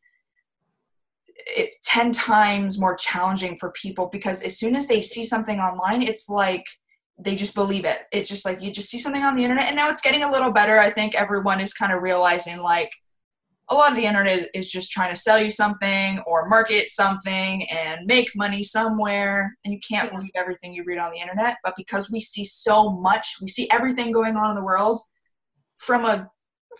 it 1.48 1.72
10 1.84 2.12
times 2.12 2.80
more 2.80 2.96
challenging 2.96 3.56
for 3.58 3.72
people 3.72 4.10
because 4.12 4.44
as 4.44 4.58
soon 4.58 4.76
as 4.76 4.88
they 4.88 5.02
see 5.02 5.26
something 5.26 5.60
online 5.60 6.02
it's 6.02 6.30
like 6.30 6.66
they 7.18 7.36
just 7.36 7.56
believe 7.56 7.86
it. 7.86 8.00
It's 8.12 8.30
just 8.30 8.46
like 8.46 8.62
you 8.62 8.72
just 8.72 8.90
see 8.90 9.00
something 9.00 9.24
on 9.24 9.36
the 9.36 9.44
internet 9.44 9.68
and 9.68 9.76
now 9.76 9.90
it's 9.90 10.02
getting 10.02 10.24
a 10.24 10.32
little 10.32 10.52
better. 10.52 10.78
I 10.78 10.90
think 10.90 11.16
everyone 11.16 11.62
is 11.62 11.74
kind 11.74 11.94
of 11.94 12.02
realizing 12.02 12.60
like 12.60 12.92
a 13.70 13.76
lot 13.76 13.90
of 13.90 13.98
the 13.98 14.06
internet 14.06 14.50
is 14.54 14.70
just 14.72 14.92
trying 14.92 15.10
to 15.10 15.20
sell 15.20 15.42
you 15.42 15.50
something 15.50 16.22
or 16.28 16.48
market 16.48 16.90
something 16.90 17.68
and 17.70 18.06
make 18.06 18.30
money 18.36 18.64
somewhere 18.64 19.58
and 19.64 19.74
you 19.74 19.80
can't 19.88 20.12
believe 20.12 20.30
everything 20.36 20.74
you 20.74 20.84
read 20.86 21.00
on 21.00 21.12
the 21.12 21.20
internet. 21.20 21.58
But 21.64 21.76
because 21.76 22.12
we 22.12 22.20
see 22.20 22.46
so 22.46 22.92
much 22.92 23.38
we 23.42 23.48
see 23.48 23.68
everything 23.72 24.12
going 24.12 24.36
on 24.36 24.52
in 24.52 24.56
the 24.56 24.64
world 24.64 25.00
from 25.78 26.06
a 26.06 26.30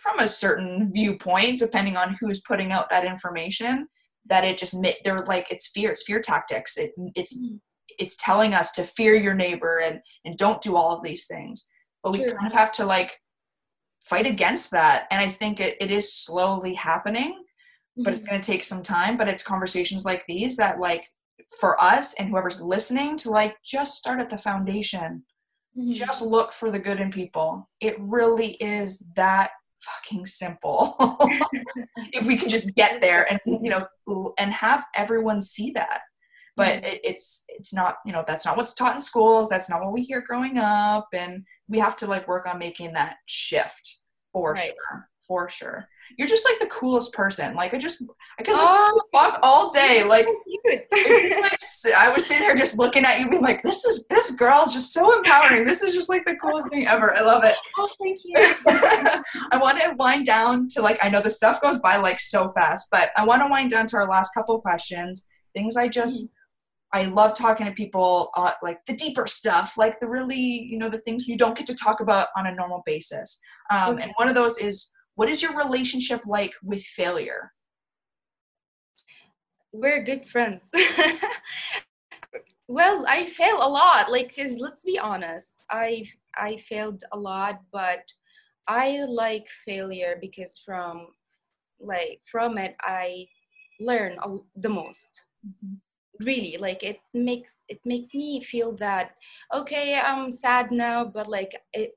from 0.00 0.18
a 0.18 0.28
certain 0.28 0.90
viewpoint 0.92 1.58
depending 1.58 1.96
on 1.96 2.16
who's 2.20 2.42
putting 2.42 2.70
out 2.70 2.90
that 2.90 3.06
information 3.06 3.88
that 4.26 4.44
it 4.44 4.58
just 4.58 4.76
they're 5.02 5.24
like 5.24 5.46
it's 5.50 5.68
fear 5.68 5.90
it's 5.90 6.04
fear 6.04 6.20
tactics. 6.20 6.76
It, 6.76 6.92
it's 7.14 7.36
Mhm. 7.36 7.60
It's 7.98 8.16
telling 8.16 8.54
us 8.54 8.72
to 8.72 8.82
fear 8.84 9.14
your 9.14 9.34
neighbor 9.34 9.80
and 9.80 10.00
and 10.24 10.36
don't 10.36 10.62
do 10.62 10.76
all 10.76 10.94
of 10.96 11.02
these 11.02 11.26
things. 11.26 11.68
But 12.02 12.12
we 12.12 12.18
Sure. 12.18 12.34
kind 12.36 12.46
of 12.46 12.52
have 12.52 12.72
to 12.72 12.86
like 12.86 13.12
fight 14.04 14.26
against 14.26 14.70
that. 14.72 15.06
And 15.10 15.20
i 15.20 15.28
think 15.28 15.60
it, 15.60 15.76
it 15.80 15.90
is 15.90 16.12
slowly 16.12 16.74
happening 16.74 17.42
but 17.98 18.12
it's 18.12 18.26
going 18.26 18.38
to 18.38 18.46
take 18.52 18.62
some 18.62 18.82
time. 18.82 19.16
But 19.16 19.26
it's 19.26 19.42
conversations 19.42 20.04
like 20.04 20.22
these 20.28 20.56
that 20.58 20.78
like 20.78 21.06
for 21.60 21.82
us 21.82 22.12
and 22.18 22.28
whoever's 22.28 22.60
listening 22.60 23.16
to 23.18 23.30
like 23.30 23.56
just 23.64 23.94
start 23.96 24.20
at 24.20 24.28
the 24.28 24.36
foundation. 24.38 25.24
Mhm. 25.78 25.94
just 25.94 26.20
look 26.22 26.52
for 26.52 26.70
the 26.70 26.78
good 26.78 27.00
in 27.00 27.10
people. 27.10 27.68
It 27.80 27.96
really 27.98 28.52
is 28.60 28.98
that 29.16 29.50
fucking 29.82 30.26
simple. 30.26 30.96
If 32.12 32.26
we 32.26 32.36
can 32.36 32.48
just 32.50 32.74
get 32.74 33.00
there 33.06 33.30
and 33.30 33.40
you 33.46 33.70
know 33.70 33.86
and 34.38 34.52
have 34.52 34.84
everyone 34.94 35.40
see 35.40 35.70
that 35.72 36.00
but 36.56 36.84
it, 36.84 37.00
it's 37.04 37.44
it's 37.48 37.72
not 37.74 37.96
you 38.04 38.12
know 38.12 38.24
that's 38.26 38.44
not 38.46 38.56
what's 38.56 38.74
taught 38.74 38.94
in 38.94 39.00
schools 39.00 39.48
that's 39.48 39.68
not 39.70 39.82
what 39.82 39.92
we 39.92 40.02
hear 40.02 40.22
growing 40.26 40.58
up 40.58 41.06
and 41.12 41.44
we 41.68 41.78
have 41.78 41.96
to 41.96 42.06
like 42.06 42.26
work 42.26 42.46
on 42.46 42.58
making 42.58 42.92
that 42.94 43.16
shift 43.26 44.02
for 44.32 44.52
Right. 44.52 44.64
sure 44.90 45.08
for 45.26 45.48
sure 45.48 45.88
you're 46.18 46.28
just 46.28 46.48
like 46.48 46.60
the 46.60 46.66
coolest 46.68 47.12
person 47.12 47.54
like 47.54 47.74
i 47.74 47.78
just 47.78 48.04
i 48.38 48.42
could 48.44 48.56
listen 48.56 48.76
Oh, 48.78 49.00
to 49.12 49.18
talk 49.18 49.38
all 49.42 49.68
day 49.70 50.04
like 50.04 50.24
cute. 50.24 50.84
like, 51.42 51.52
s- 51.54 51.86
I 51.96 52.08
was 52.10 52.24
sitting 52.26 52.44
here 52.44 52.54
just 52.54 52.78
looking 52.78 53.04
at 53.04 53.20
you, 53.20 53.28
being 53.30 53.42
like, 53.42 53.62
"This 53.62 53.84
is 53.84 54.06
this 54.08 54.32
girl 54.32 54.62
is 54.62 54.72
just 54.72 54.92
so 54.92 55.16
empowering. 55.16 55.64
This 55.64 55.82
is 55.82 55.94
just 55.94 56.08
like 56.08 56.24
the 56.24 56.36
coolest 56.36 56.70
thing 56.70 56.86
ever. 56.88 57.14
I 57.14 57.20
love 57.20 57.44
it." 57.44 57.54
oh, 57.78 57.88
thank 58.02 58.20
you. 58.24 58.34
I 59.52 59.58
want 59.58 59.80
to 59.80 59.94
wind 59.96 60.26
down 60.26 60.68
to 60.70 60.82
like 60.82 60.98
I 61.02 61.08
know 61.08 61.20
the 61.20 61.30
stuff 61.30 61.60
goes 61.60 61.78
by 61.80 61.96
like 61.96 62.18
so 62.20 62.50
fast, 62.50 62.88
but 62.90 63.10
I 63.16 63.24
want 63.24 63.42
to 63.42 63.48
wind 63.48 63.70
down 63.70 63.86
to 63.88 63.96
our 63.96 64.08
last 64.08 64.32
couple 64.34 64.60
questions. 64.60 65.28
Things 65.54 65.76
I 65.76 65.88
just 65.88 66.24
mm-hmm. 66.24 66.35
I 66.92 67.04
love 67.04 67.34
talking 67.34 67.66
to 67.66 67.72
people 67.72 68.30
uh, 68.36 68.52
like 68.62 68.78
the 68.86 68.94
deeper 68.94 69.26
stuff, 69.26 69.74
like 69.76 70.00
the 70.00 70.08
really 70.08 70.36
you 70.36 70.78
know 70.78 70.88
the 70.88 71.00
things 71.00 71.26
you 71.26 71.36
don't 71.36 71.56
get 71.56 71.66
to 71.66 71.74
talk 71.74 72.00
about 72.00 72.28
on 72.36 72.46
a 72.46 72.54
normal 72.54 72.82
basis. 72.86 73.40
Um, 73.70 73.94
Okay. 73.94 74.04
And 74.04 74.12
one 74.16 74.28
of 74.28 74.34
those 74.34 74.58
is 74.58 74.92
what 75.14 75.28
is 75.28 75.42
your 75.42 75.56
relationship 75.56 76.20
like 76.26 76.52
with 76.62 76.82
failure? 76.82 77.52
We're 79.72 80.04
good 80.04 80.26
friends. 80.28 80.70
well, 82.68 83.04
I 83.06 83.26
fail 83.26 83.56
a 83.60 83.68
lot. 83.68 84.10
Like, 84.10 84.38
let's 84.58 84.84
be 84.84 84.98
honest. 84.98 85.52
I 85.70 86.06
I 86.36 86.58
failed 86.68 87.02
a 87.12 87.18
lot, 87.18 87.60
but 87.72 88.00
I 88.68 89.04
like 89.08 89.46
failure 89.64 90.18
because 90.20 90.62
from 90.64 91.08
like 91.80 92.20
from 92.30 92.58
it 92.58 92.74
I 92.82 93.26
learn 93.80 94.18
the 94.56 94.68
most. 94.68 95.24
Really, 96.20 96.56
like 96.58 96.82
it 96.82 96.98
makes 97.14 97.56
it 97.68 97.80
makes 97.84 98.14
me 98.14 98.42
feel 98.42 98.76
that 98.76 99.12
okay, 99.54 99.98
I'm 99.98 100.32
sad 100.32 100.70
now, 100.70 101.04
but 101.04 101.28
like 101.28 101.52
it 101.72 101.92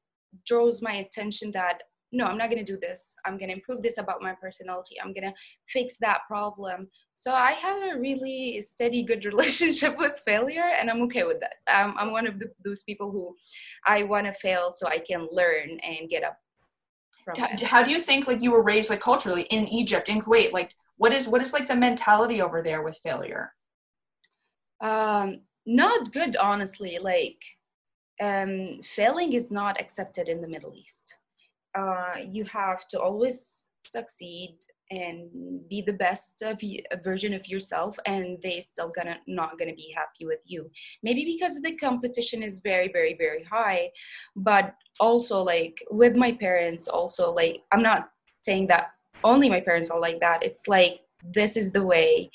draws 0.45 0.81
my 0.81 0.93
attention 0.93 1.51
that 1.53 1.79
no, 2.11 2.25
I'm 2.25 2.37
not 2.37 2.49
gonna 2.49 2.65
do 2.65 2.77
this. 2.77 3.15
I'm 3.25 3.37
gonna 3.37 3.53
improve 3.53 3.83
this 3.83 3.97
about 3.97 4.21
my 4.21 4.33
personality. 4.41 4.99
I'm 4.99 5.13
gonna 5.13 5.33
fix 5.67 5.97
that 5.99 6.21
problem. 6.27 6.89
So 7.15 7.33
I 7.33 7.51
have 7.51 7.83
a 7.83 7.99
really 7.99 8.61
steady, 8.61 9.03
good 9.03 9.25
relationship 9.33 9.97
with 9.97 10.19
failure, 10.25 10.71
and 10.79 10.89
I'm 10.89 11.01
okay 11.03 11.23
with 11.23 11.39
that. 11.41 11.55
Um, 11.73 11.95
I'm 11.97 12.11
one 12.11 12.27
of 12.27 12.39
the, 12.39 12.51
those 12.63 12.83
people 12.83 13.11
who 13.11 13.35
I 13.85 14.03
want 14.03 14.25
to 14.25 14.33
fail 14.33 14.71
so 14.71 14.87
I 14.87 14.99
can 14.99 15.27
learn 15.31 15.79
and 15.83 16.09
get 16.09 16.23
up 16.23 16.37
from 17.23 17.37
how, 17.37 17.47
it. 17.51 17.61
how 17.61 17.83
do 17.83 17.91
you 17.91 17.99
think 17.99 18.27
like 18.27 18.41
you 18.41 18.51
were 18.51 18.63
raised 18.63 18.89
like 18.89 19.01
culturally 19.01 19.43
in 19.43 19.67
Egypt 19.67 20.09
in 20.09 20.21
Kuwait 20.21 20.51
like 20.51 20.73
what 20.97 21.13
is 21.13 21.27
what 21.27 21.41
is 21.41 21.53
like 21.53 21.67
the 21.67 21.75
mentality 21.75 22.41
over 22.41 22.61
there 22.61 22.81
with 22.81 22.97
failure 23.03 23.53
Um, 24.81 25.41
not 25.65 26.11
good, 26.11 26.35
honestly. 26.37 26.97
Like, 26.99 27.41
um, 28.21 28.81
failing 28.95 29.33
is 29.33 29.51
not 29.51 29.79
accepted 29.79 30.27
in 30.27 30.41
the 30.41 30.47
Middle 30.47 30.73
East. 30.75 31.15
Uh, 31.77 32.15
you 32.27 32.43
have 32.45 32.87
to 32.89 32.99
always 32.99 33.67
succeed 33.85 34.57
and 34.91 35.29
be 35.69 35.81
the 35.81 35.93
best 35.93 36.41
y- 36.61 36.81
a 36.91 36.97
version 36.97 37.33
of 37.33 37.47
yourself, 37.47 37.97
and 38.05 38.37
they 38.41 38.59
still 38.59 38.91
gonna 38.95 39.19
not 39.27 39.57
gonna 39.59 39.75
be 39.75 39.93
happy 39.95 40.25
with 40.25 40.39
you. 40.45 40.69
Maybe 41.03 41.23
because 41.25 41.61
the 41.61 41.75
competition 41.75 42.41
is 42.41 42.61
very, 42.61 42.91
very, 42.91 43.13
very 43.13 43.43
high, 43.43 43.91
but 44.35 44.73
also 44.99 45.39
like 45.39 45.83
with 45.91 46.15
my 46.15 46.31
parents, 46.31 46.87
also 46.87 47.29
like 47.31 47.61
I'm 47.71 47.83
not 47.83 48.09
saying 48.41 48.67
that 48.67 48.91
only 49.23 49.49
my 49.49 49.61
parents 49.61 49.91
are 49.91 49.99
like 49.99 50.19
that. 50.21 50.43
It's 50.43 50.67
like 50.67 51.01
this 51.23 51.55
is 51.55 51.71
the 51.71 51.85
way 51.85 52.31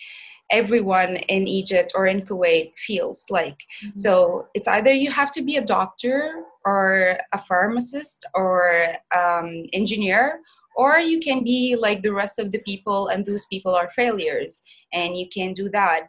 everyone 0.51 1.17
in 1.17 1.49
Egypt 1.49 1.93
or 1.95 2.07
in 2.07 2.23
Kuwait 2.23 2.73
feels 2.77 3.27
like. 3.31 3.59
So 3.97 4.49
it's 4.55 4.69
either 4.69 4.93
you 4.93 5.11
have 5.11 5.31
to 5.33 5.43
be 5.43 5.57
a 5.57 5.65
doctor 5.65 6.45
or 6.65 7.19
a 7.33 7.43
pharmacist 7.47 8.27
or 8.35 8.95
um, 9.17 9.65
engineer, 9.73 10.41
or 10.77 10.99
you 10.99 11.21
can 11.21 11.45
be 11.45 11.77
like 11.77 12.03
the 12.03 12.13
rest 12.13 12.39
of 12.39 12.53
the 12.53 12.59
people, 12.61 13.09
and 13.09 13.25
those 13.25 13.47
people 13.47 13.75
are 13.75 13.91
failures, 13.95 14.63
and 14.93 15.17
you 15.17 15.29
can 15.33 15.55
do 15.55 15.69
that. 15.71 16.09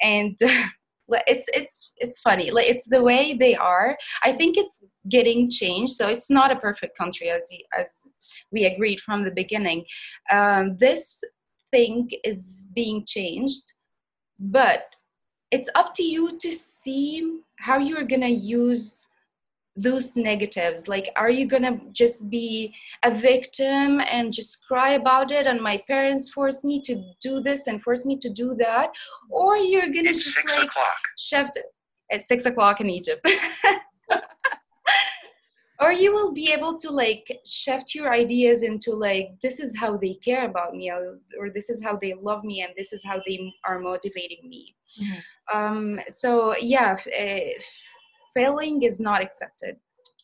And 0.00 0.38
it's 1.08 1.48
it's 1.52 1.92
it's 1.98 2.20
funny, 2.20 2.50
like 2.50 2.68
it's 2.68 2.86
the 2.88 3.02
way 3.02 3.34
they 3.34 3.54
are. 3.54 3.96
I 4.22 4.32
think 4.32 4.56
it's 4.56 4.82
getting 5.08 5.50
changed, 5.50 5.94
so 5.94 6.08
it's 6.08 6.30
not 6.30 6.52
a 6.52 6.56
perfect 6.56 6.96
country 6.96 7.28
as 7.30 7.48
as 7.78 7.90
we 8.52 8.64
agreed 8.64 9.00
from 9.00 9.24
the 9.24 9.30
beginning. 9.30 9.84
Um, 10.30 10.76
this 10.78 11.22
thing 11.72 12.08
is 12.22 12.68
being 12.74 13.04
changed, 13.06 13.64
but 14.38 14.86
it's 15.50 15.68
up 15.74 15.94
to 15.94 16.02
you 16.02 16.38
to 16.38 16.52
see 16.52 17.40
how 17.58 17.78
you're 17.78 18.04
gonna 18.04 18.28
use 18.28 19.06
those 19.76 20.14
negatives 20.14 20.86
like 20.86 21.08
are 21.16 21.30
you 21.30 21.46
gonna 21.46 21.80
just 21.92 22.30
be 22.30 22.72
a 23.02 23.10
victim 23.10 24.00
and 24.08 24.32
just 24.32 24.64
cry 24.68 24.90
about 24.90 25.32
it 25.32 25.48
and 25.48 25.60
my 25.60 25.76
parents 25.88 26.30
forced 26.30 26.64
me 26.64 26.80
to 26.80 27.02
do 27.20 27.40
this 27.40 27.66
and 27.66 27.82
forced 27.82 28.06
me 28.06 28.16
to 28.16 28.28
do 28.30 28.54
that 28.54 28.90
or 29.30 29.56
you're 29.56 29.88
gonna 29.88 30.10
It's 30.10 30.22
just 30.24 30.36
six 30.36 30.56
like 30.56 30.68
o'clock. 30.68 30.96
shift 31.18 31.58
at 32.12 32.22
six 32.22 32.44
o'clock 32.44 32.80
in 32.80 32.88
Egypt. 32.88 33.26
or 35.84 35.92
you 35.92 36.12
will 36.14 36.32
be 36.32 36.50
able 36.50 36.78
to 36.78 36.90
like 36.90 37.40
shift 37.44 37.94
your 37.94 38.12
ideas 38.12 38.62
into 38.62 38.92
like 38.92 39.28
this 39.42 39.60
is 39.60 39.76
how 39.76 39.96
they 39.96 40.14
care 40.14 40.44
about 40.46 40.74
me 40.74 40.90
or, 40.90 41.18
or 41.38 41.50
this 41.50 41.68
is 41.68 41.82
how 41.82 41.96
they 42.00 42.14
love 42.14 42.42
me 42.44 42.62
and 42.62 42.72
this 42.76 42.92
is 42.92 43.04
how 43.04 43.20
they 43.26 43.52
are 43.68 43.78
motivating 43.78 44.48
me 44.48 44.74
Mhm. 45.02 45.18
um 45.56 46.00
so 46.20 46.56
yeah 46.74 46.90
f- 46.98 47.14
uh, 47.22 47.52
failing 48.36 48.82
is 48.82 49.00
not 49.00 49.20
accepted 49.26 49.74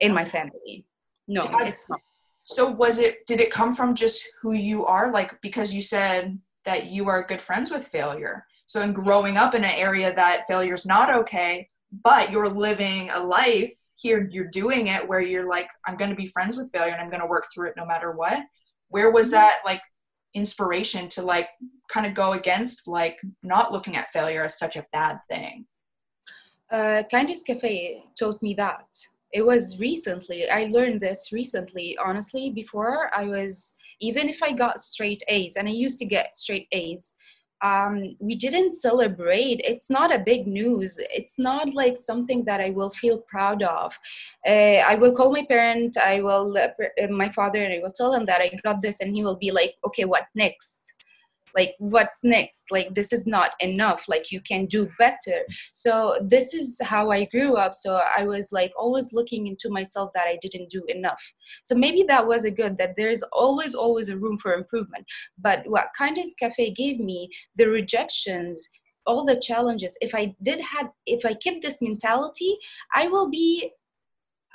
in 0.01 0.13
my 0.19 0.25
family 0.37 0.87
no 1.27 1.43
God. 1.43 1.67
it's 1.73 1.89
not 1.89 2.01
so 2.45 2.63
was 2.83 2.99
it 3.07 3.27
did 3.27 3.41
it 3.41 3.51
come 3.51 3.73
from 3.79 3.95
just 4.05 4.21
who 4.41 4.53
you 4.53 4.87
are 4.87 5.07
like 5.19 5.31
because 5.43 5.75
you 5.77 5.83
said 5.83 6.39
that 6.65 6.87
you 6.95 7.09
are 7.09 7.27
good 7.31 7.43
friends 7.49 7.69
with 7.71 7.85
failure 7.97 8.37
so 8.67 8.81
in 8.87 8.93
growing 8.93 9.37
up 9.37 9.55
in 9.55 9.65
an 9.65 9.77
area 9.89 10.15
that 10.15 10.47
failure 10.47 10.75
is 10.81 10.87
not 10.87 11.09
okay 11.21 11.69
but 12.11 12.31
you're 12.31 12.49
living 12.69 13.11
a 13.11 13.21
life 13.21 13.75
here 14.01 14.29
you're 14.33 14.49
doing 14.49 14.89
it 14.89 15.07
where 15.07 15.21
you're 15.21 15.49
like 15.49 15.69
i'm 15.87 15.97
going 15.97 16.11
to 16.11 16.17
be 16.17 16.27
friends 16.27 16.57
with 16.57 16.71
failure 16.73 16.93
and 16.93 17.01
i'm 17.01 17.11
going 17.11 17.21
to 17.21 17.27
work 17.27 17.47
through 17.53 17.69
it 17.69 17.75
no 17.77 17.87
matter 17.87 18.13
what 18.13 18.43
where 18.89 19.11
was 19.11 19.31
that 19.31 19.59
like 19.65 19.83
inspiration 20.35 21.09
to 21.09 21.23
like 21.23 21.49
kind 21.89 22.07
of 22.07 22.15
go 22.15 22.33
against 22.33 22.87
like 22.87 23.19
not 23.43 23.73
looking 23.73 23.97
at 23.97 24.11
failure 24.11 24.45
as 24.45 24.59
such 24.59 24.77
a 24.77 24.87
bad 24.93 25.19
thing 25.29 25.67
uh, 26.71 27.03
Kindness 27.11 27.43
Cafe 27.43 28.03
taught 28.19 28.41
me 28.43 28.55
that. 28.55 28.87
It 29.33 29.43
was 29.43 29.79
recently, 29.79 30.49
I 30.49 30.65
learned 30.67 31.01
this 31.01 31.31
recently. 31.33 31.97
Honestly, 31.99 32.51
before 32.51 33.11
I 33.15 33.25
was, 33.25 33.75
even 34.01 34.29
if 34.29 34.43
I 34.43 34.53
got 34.53 34.81
straight 34.81 35.23
A's, 35.29 35.57
and 35.57 35.69
I 35.69 35.73
used 35.73 35.99
to 35.99 36.05
get 36.05 36.35
straight 36.35 36.69
A's, 36.73 37.17
um, 37.63 38.17
we 38.19 38.35
didn't 38.35 38.75
celebrate. 38.75 39.61
It's 39.65 39.91
not 39.91 40.15
a 40.15 40.19
big 40.19 40.47
news. 40.47 40.99
It's 40.99 41.39
not 41.39 41.75
like 41.75 41.97
something 41.97 42.45
that 42.45 42.61
I 42.61 42.71
will 42.71 42.91
feel 42.91 43.19
proud 43.19 43.63
of. 43.63 43.93
Uh, 44.47 44.83
I 44.91 44.95
will 44.95 45.15
call 45.15 45.33
my 45.33 45.45
parent, 45.47 45.97
I 45.97 46.21
will, 46.21 46.57
uh, 46.57 47.07
my 47.09 47.31
father, 47.33 47.63
and 47.63 47.73
I 47.73 47.81
will 47.83 47.93
tell 47.93 48.15
him 48.15 48.27
that 48.27 48.41
I 48.41 48.51
got 48.63 48.83
this, 48.83 49.01
and 49.01 49.15
he 49.15 49.25
will 49.25 49.37
be 49.37 49.51
like, 49.51 49.75
okay, 49.85 50.05
what 50.05 50.27
next? 50.35 50.93
Like 51.55 51.75
what's 51.79 52.21
next? 52.23 52.65
Like 52.71 52.95
this 52.95 53.13
is 53.13 53.27
not 53.27 53.53
enough. 53.61 54.05
Like 54.09 54.31
you 54.31 54.41
can 54.41 54.67
do 54.67 54.89
better. 54.99 55.45
So 55.73 56.19
this 56.23 56.55
is 56.55 56.79
how 56.83 57.11
i 57.11 57.25
grew 57.27 57.57
up. 57.57 57.75
So 57.75 58.01
i 58.17 58.25
was 58.25 58.53
like 58.53 58.73
always 58.79 59.13
looking 59.13 59.47
into 59.47 59.71
myself 59.71 60.11
that 60.15 60.27
i 60.27 60.39
didn't 60.43 60.71
do 60.71 60.83
enough. 60.89 61.23
So 61.65 61.75
maybe 61.75 62.05
that 62.05 62.27
was 62.27 62.45
a 62.45 62.51
good 62.51 62.79
that 62.79 62.95
there's 62.97 63.23
always 63.33 63.75
always 63.75 64.09
a 64.09 64.17
room 64.17 64.39
for 64.39 64.55
improvement. 64.55 65.07
But 65.39 65.67
what 65.67 65.89
kindness 65.97 66.35
cafe 66.39 66.73
gave 66.73 66.99
me 67.01 67.29
the 67.57 67.67
rejections 67.67 68.69
all 69.07 69.25
the 69.25 69.41
challenges 69.41 69.97
if 70.03 70.15
i 70.15 70.35
did 70.43 70.61
had 70.61 70.87
if 71.07 71.25
i 71.25 71.33
keep 71.35 71.63
this 71.63 71.79
mentality 71.81 72.57
i 72.95 73.07
will 73.07 73.31
be 73.31 73.71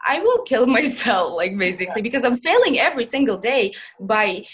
I 0.08 0.20
will 0.20 0.44
kill 0.44 0.66
myself, 0.80 1.34
like 1.34 1.58
basically, 1.58 2.02
because 2.02 2.24
I'm 2.24 2.40
failing 2.40 2.80
every 2.80 3.06
single 3.06 3.38
day 3.38 3.74
by 4.00 4.46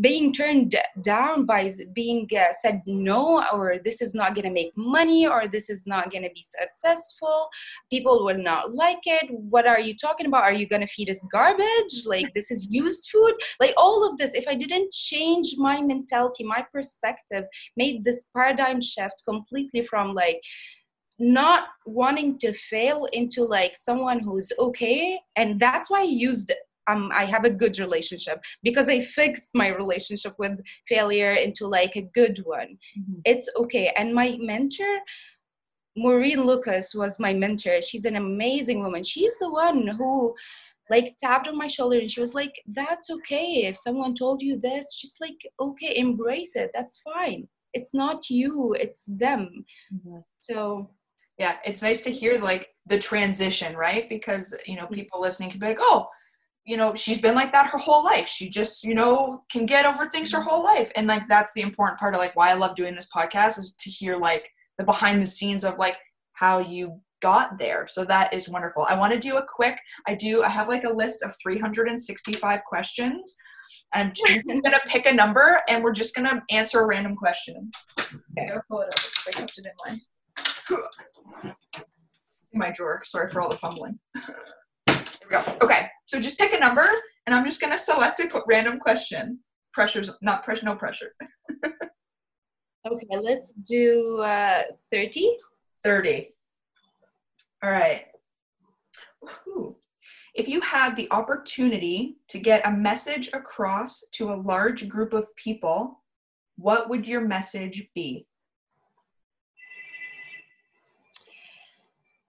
being 0.00 0.32
turned 0.32 0.76
down 1.02 1.44
by 1.44 1.72
being 1.92 2.28
uh, 2.38 2.52
said 2.52 2.82
no 2.86 3.44
or 3.52 3.78
this 3.82 4.00
is 4.00 4.14
not 4.14 4.34
going 4.34 4.44
to 4.44 4.52
make 4.52 4.72
money 4.76 5.26
or 5.26 5.48
this 5.48 5.68
is 5.68 5.86
not 5.86 6.10
going 6.10 6.22
to 6.22 6.30
be 6.34 6.44
successful. 6.44 7.48
People 7.90 8.24
will 8.24 8.38
not 8.38 8.72
like 8.72 9.00
it. 9.06 9.28
What 9.30 9.66
are 9.66 9.80
you 9.80 9.96
talking 9.96 10.26
about? 10.26 10.44
Are 10.44 10.52
you 10.52 10.68
going 10.68 10.82
to 10.82 10.86
feed 10.86 11.10
us 11.10 11.26
garbage? 11.32 12.04
Like 12.04 12.32
this 12.34 12.50
is 12.50 12.66
used 12.70 13.08
food? 13.10 13.34
Like 13.58 13.74
all 13.76 14.08
of 14.08 14.18
this. 14.18 14.34
If 14.34 14.46
i 14.46 14.54
didn't 14.54 14.92
change 14.92 15.54
my 15.56 15.80
mentality 15.80 16.44
my 16.44 16.64
perspective 16.72 17.44
made 17.76 18.04
this 18.04 18.28
paradigm 18.34 18.80
shift 18.80 19.22
completely 19.26 19.84
from 19.86 20.14
like 20.14 20.40
not 21.18 21.64
wanting 21.86 22.38
to 22.38 22.52
fail 22.70 23.06
into 23.12 23.42
like 23.42 23.74
someone 23.76 24.20
who's 24.20 24.52
okay 24.58 25.18
and 25.36 25.58
that's 25.58 25.90
why 25.90 26.00
i 26.00 26.04
used 26.04 26.52
um, 26.88 27.10
I 27.12 27.24
have 27.24 27.44
a 27.44 27.50
good 27.50 27.78
relationship 27.78 28.40
because 28.62 28.88
I 28.88 29.00
fixed 29.04 29.48
my 29.54 29.68
relationship 29.74 30.34
with 30.38 30.60
failure 30.88 31.32
into 31.32 31.66
like 31.66 31.96
a 31.96 32.08
good 32.14 32.38
one. 32.44 32.78
Mhm. 32.96 33.22
It's 33.24 33.48
okay. 33.56 33.92
And 33.96 34.14
my 34.14 34.36
mentor, 34.38 35.00
Maureen 35.96 36.44
Lucas 36.44 36.94
was 36.94 37.18
my 37.18 37.32
mentor. 37.32 37.80
She's 37.82 38.04
an 38.04 38.16
amazing 38.16 38.82
woman. 38.82 39.02
She's 39.02 39.38
the 39.38 39.50
one 39.50 39.86
who 39.88 40.34
like 40.90 41.16
tapped 41.18 41.48
on 41.48 41.58
my 41.58 41.66
shoulder 41.66 41.98
and 41.98 42.10
she 42.10 42.20
was 42.20 42.34
like, 42.34 42.52
That's 42.66 43.10
okay. 43.10 43.66
If 43.66 43.76
someone 43.78 44.14
told 44.14 44.42
you 44.42 44.60
this, 44.60 44.94
just 44.94 45.20
like, 45.20 45.38
okay, 45.58 45.96
embrace 45.96 46.54
it. 46.54 46.70
That's 46.74 47.00
fine. 47.00 47.48
It's 47.72 47.94
not 47.94 48.30
you, 48.30 48.74
it's 48.78 49.04
them. 49.06 49.64
Mhm. 49.92 50.22
So 50.40 50.90
yeah 51.38 51.56
it's 51.64 51.82
nice 51.82 52.00
to 52.02 52.10
hear 52.10 52.40
like 52.40 52.68
the 52.86 52.98
transition 52.98 53.76
right? 53.76 54.08
Because 54.08 54.54
you 54.66 54.74
Mm-hmm. 54.76 54.82
know 54.82 54.88
people 54.88 55.20
listening 55.20 55.50
can 55.50 55.60
be 55.60 55.66
like 55.66 55.78
oh 55.80 56.08
you 56.64 56.76
know 56.76 56.94
she's 56.94 57.20
been 57.20 57.34
like 57.34 57.52
that 57.52 57.66
her 57.70 57.78
whole 57.78 58.04
life. 58.04 58.26
She 58.28 58.48
just 58.48 58.84
you 58.84 58.94
know 58.94 59.42
can 59.50 59.66
get 59.66 59.86
over 59.86 60.06
things 60.06 60.30
Mm-hmm. 60.32 60.42
her 60.42 60.48
whole 60.48 60.64
life. 60.64 60.90
And 60.96 61.06
like 61.06 61.26
that's 61.28 61.52
the 61.54 61.62
important 61.62 61.98
part 61.98 62.14
of 62.14 62.20
like 62.20 62.34
why 62.36 62.50
i 62.50 62.54
love 62.54 62.74
doing 62.74 62.94
this 62.94 63.10
podcast 63.14 63.58
is 63.58 63.74
to 63.80 63.90
hear 63.90 64.16
like 64.18 64.48
the 64.78 64.84
behind 64.84 65.20
the 65.22 65.26
scenes 65.26 65.64
of 65.64 65.78
like 65.78 65.96
how 66.34 66.58
you 66.58 67.00
got 67.22 67.58
there. 67.58 67.86
So 67.88 68.04
that 68.04 68.32
is 68.34 68.48
wonderful. 68.48 68.84
I 68.90 68.98
want 68.98 69.12
to 69.14 69.18
do 69.18 69.36
a 69.38 69.46
quick 69.46 69.78
i 70.06 70.14
do 70.14 70.42
i 70.42 70.48
have 70.48 70.68
like 70.68 70.84
a 70.84 70.90
list 71.02 71.22
of 71.22 71.34
365 71.42 72.60
questions 72.68 73.34
and 73.94 74.08
i'm 74.28 74.42
just 74.46 74.62
gonna 74.64 74.78
pick 74.86 75.06
a 75.06 75.12
number 75.12 75.60
and 75.68 75.82
we're 75.82 75.92
just 75.92 76.14
gonna 76.14 76.42
answer 76.50 76.80
a 76.80 76.86
random 76.86 77.16
question. 77.16 77.70
Okay. 78.00 78.52
I'll 78.52 78.62
pull 78.70 78.80
it 78.82 78.88
up. 78.88 79.00
I 79.28 79.30
kept 79.32 79.58
it 79.58 79.66
in 79.66 79.72
my 79.84 79.92
in 79.92 80.00
my 82.52 82.70
drawer. 82.70 83.02
Sorry 83.04 83.28
for 83.28 83.40
all 83.40 83.48
the 83.48 83.56
fumbling. 83.56 83.98
There 84.86 84.96
we 85.24 85.30
go. 85.30 85.56
Okay, 85.62 85.88
so 86.06 86.20
just 86.20 86.38
pick 86.38 86.52
a 86.52 86.58
number, 86.58 86.88
and 87.26 87.34
I'm 87.34 87.44
just 87.44 87.60
gonna 87.60 87.78
select 87.78 88.20
a 88.20 88.42
random 88.46 88.78
question. 88.78 89.40
Pressure's 89.72 90.10
not 90.22 90.42
pressure, 90.42 90.66
no 90.66 90.74
pressure. 90.74 91.12
okay, 91.64 93.06
let's 93.10 93.52
do 93.52 94.18
uh 94.18 94.62
30. 94.90 95.36
Thirty. 95.82 96.34
All 97.62 97.70
right. 97.70 98.06
Whew. 99.20 99.76
If 100.34 100.48
you 100.48 100.60
had 100.60 100.96
the 100.96 101.08
opportunity 101.10 102.16
to 102.28 102.38
get 102.38 102.66
a 102.66 102.70
message 102.70 103.30
across 103.32 104.04
to 104.12 104.32
a 104.32 104.36
large 104.36 104.88
group 104.88 105.14
of 105.14 105.34
people, 105.36 106.02
what 106.56 106.88
would 106.88 107.08
your 107.08 107.22
message 107.22 107.88
be? 107.94 108.26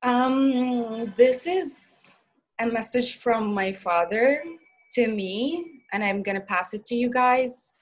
Um, 0.04 1.14
this 1.18 1.48
is 1.48 2.20
a 2.60 2.68
message 2.68 3.20
from 3.20 3.52
my 3.52 3.74
father 3.74 4.44
to 4.92 5.08
me, 5.08 5.82
and 5.92 6.04
I'm 6.04 6.22
gonna 6.22 6.42
pass 6.42 6.76
it 6.76 6.86
to 6.88 6.96
you 6.96 7.10
guys. 7.10 7.80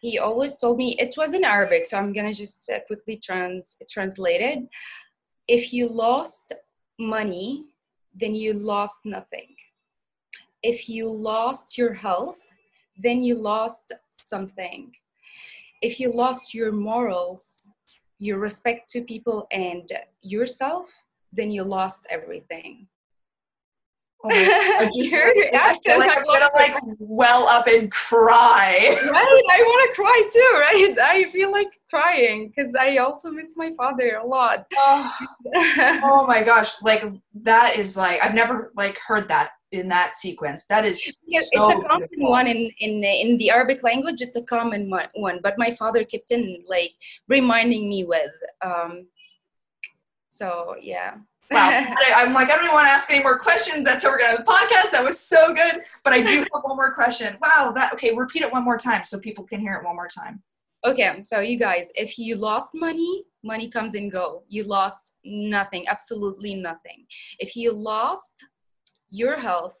He 0.00 0.18
always 0.18 0.60
told 0.60 0.78
me 0.78 0.96
it 1.00 1.16
was 1.16 1.34
in 1.34 1.42
Arabic, 1.42 1.84
so 1.84 1.98
I'm 1.98 2.12
gonna 2.12 2.32
just 2.32 2.70
uh, 2.70 2.78
quickly 2.86 3.16
trans 3.16 3.76
translate 3.90 4.40
it. 4.40 4.68
If 5.48 5.72
you 5.72 5.88
lost 5.88 6.52
money, 7.00 7.64
then 8.14 8.34
you 8.34 8.52
lost 8.52 9.00
nothing. 9.04 9.56
If 10.62 10.88
you 10.88 11.10
lost 11.10 11.76
your 11.76 11.94
health, 11.94 12.38
then 12.96 13.24
you 13.24 13.34
lost 13.34 13.92
something. 14.10 14.92
If 15.82 15.98
you 15.98 16.12
lost 16.12 16.54
your 16.54 16.70
morals, 16.70 17.68
your 18.20 18.38
respect 18.38 18.88
to 18.90 19.02
people 19.02 19.48
and 19.50 19.90
yourself, 20.22 20.86
then 21.32 21.50
you 21.50 21.62
lost 21.64 22.06
everything. 22.10 22.86
Oh 24.24 24.30
I 24.30 24.90
just 24.96 25.12
like 25.12 26.18
I'm 26.18 26.24
gonna 26.24 26.50
like 26.56 26.74
well 26.98 27.46
up 27.46 27.68
and 27.68 27.90
cry. 27.90 28.98
right? 29.12 29.42
I 29.52 29.60
want 29.62 29.90
to 29.90 29.94
cry 29.94 30.28
too, 30.32 30.58
right? 30.58 30.98
I 31.00 31.30
feel 31.30 31.52
like 31.52 31.68
crying 31.88 32.48
because 32.48 32.74
I 32.74 32.96
also 32.96 33.30
miss 33.30 33.56
my 33.56 33.72
father 33.76 34.16
a 34.20 34.26
lot. 34.26 34.66
Oh, 34.76 35.14
oh 36.02 36.26
my 36.26 36.42
gosh, 36.42 36.82
like 36.82 37.04
that 37.42 37.76
is 37.76 37.96
like 37.96 38.20
I've 38.20 38.34
never 38.34 38.72
like 38.74 38.98
heard 38.98 39.28
that 39.28 39.50
in 39.70 39.88
that 39.88 40.16
sequence. 40.16 40.64
That 40.66 40.84
is 40.84 41.16
Yeah, 41.24 41.40
so 41.54 41.70
it's 41.70 41.80
a 41.80 41.88
common 41.88 42.08
beautiful. 42.08 42.30
one 42.30 42.46
in, 42.48 42.70
in 42.80 43.04
in 43.04 43.38
the 43.38 43.50
Arabic 43.50 43.84
language. 43.84 44.20
It's 44.20 44.34
a 44.36 44.42
common 44.42 44.90
one, 44.90 45.06
one, 45.14 45.38
but 45.44 45.54
my 45.58 45.76
father 45.78 46.02
kept 46.02 46.32
in 46.32 46.64
like 46.66 46.92
reminding 47.28 47.88
me 47.88 48.04
with. 48.04 48.32
Um, 48.62 49.06
so 50.38 50.76
yeah. 50.80 51.16
Wow. 51.50 51.70
I'm 52.14 52.34
like, 52.34 52.50
I 52.50 52.56
don't 52.56 52.64
even 52.64 52.74
want 52.74 52.86
to 52.86 52.92
ask 52.92 53.10
any 53.10 53.22
more 53.22 53.38
questions. 53.38 53.84
That's 53.84 54.02
how 54.02 54.10
we're 54.10 54.18
gonna 54.18 54.36
have 54.36 54.38
the 54.38 54.52
podcast. 54.52 54.90
That 54.92 55.04
was 55.04 55.18
so 55.18 55.52
good. 55.52 55.82
But 56.04 56.12
I 56.12 56.22
do 56.22 56.38
have 56.52 56.62
one 56.62 56.76
more 56.76 56.92
question. 56.92 57.36
Wow, 57.42 57.72
that 57.74 57.92
okay, 57.94 58.14
repeat 58.14 58.42
it 58.42 58.52
one 58.52 58.64
more 58.64 58.78
time 58.78 59.04
so 59.04 59.18
people 59.18 59.44
can 59.44 59.60
hear 59.60 59.74
it 59.74 59.84
one 59.84 59.96
more 59.96 60.08
time. 60.08 60.42
Okay, 60.86 61.22
so 61.24 61.40
you 61.40 61.58
guys, 61.58 61.86
if 61.96 62.18
you 62.18 62.36
lost 62.36 62.70
money, 62.74 63.24
money 63.42 63.68
comes 63.68 63.94
and 63.94 64.12
go. 64.12 64.44
You 64.48 64.62
lost 64.62 65.14
nothing, 65.24 65.88
absolutely 65.88 66.54
nothing. 66.54 67.04
If 67.40 67.56
you 67.56 67.72
lost 67.72 68.30
your 69.10 69.36
health, 69.36 69.74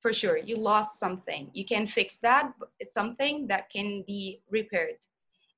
for 0.00 0.12
sure, 0.12 0.36
you 0.36 0.56
lost 0.56 0.98
something. 0.98 1.50
You 1.54 1.64
can 1.64 1.86
fix 1.86 2.18
that. 2.18 2.52
something 2.90 3.46
that 3.46 3.70
can 3.70 4.04
be 4.06 4.42
repaired. 4.50 4.96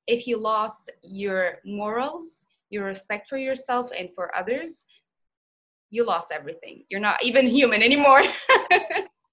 If 0.07 0.27
you 0.27 0.37
lost 0.37 0.91
your 1.03 1.59
morals, 1.65 2.45
your 2.73 2.85
respect 2.85 3.29
for 3.29 3.37
yourself 3.37 3.91
and 3.97 4.09
for 4.15 4.35
others, 4.37 4.87
you 5.91 6.07
lost 6.07 6.33
everything. 6.33 6.85
You're 6.89 7.01
not 7.01 7.23
even 7.23 7.47
human 7.47 7.83
anymore. 7.83 8.23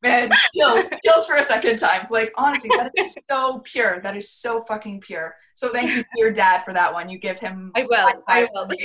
Man, 0.02 0.32
feels 0.54 0.90
feels 1.04 1.28
for 1.28 1.36
a 1.36 1.44
second 1.44 1.78
time. 1.78 2.06
Like 2.10 2.32
honestly, 2.38 2.70
that 2.78 2.92
is 2.96 3.18
so 3.26 3.60
pure. 3.66 4.00
That 4.02 4.16
is 4.16 4.32
so 4.32 4.62
fucking 4.62 5.02
pure. 5.02 5.36
So 5.56 5.70
thank 5.70 5.92
you 5.92 6.04
to 6.04 6.10
your 6.16 6.32
dad 6.32 6.64
for 6.64 6.74
that 6.74 6.94
one. 6.94 7.10
You 7.10 7.18
give 7.18 7.40
him 7.40 7.72
I 7.76 7.84
will. 7.84 7.98
I 7.98 8.14
will. 8.14 8.24
five 8.28 8.50
for 8.54 8.68
me. 8.68 8.78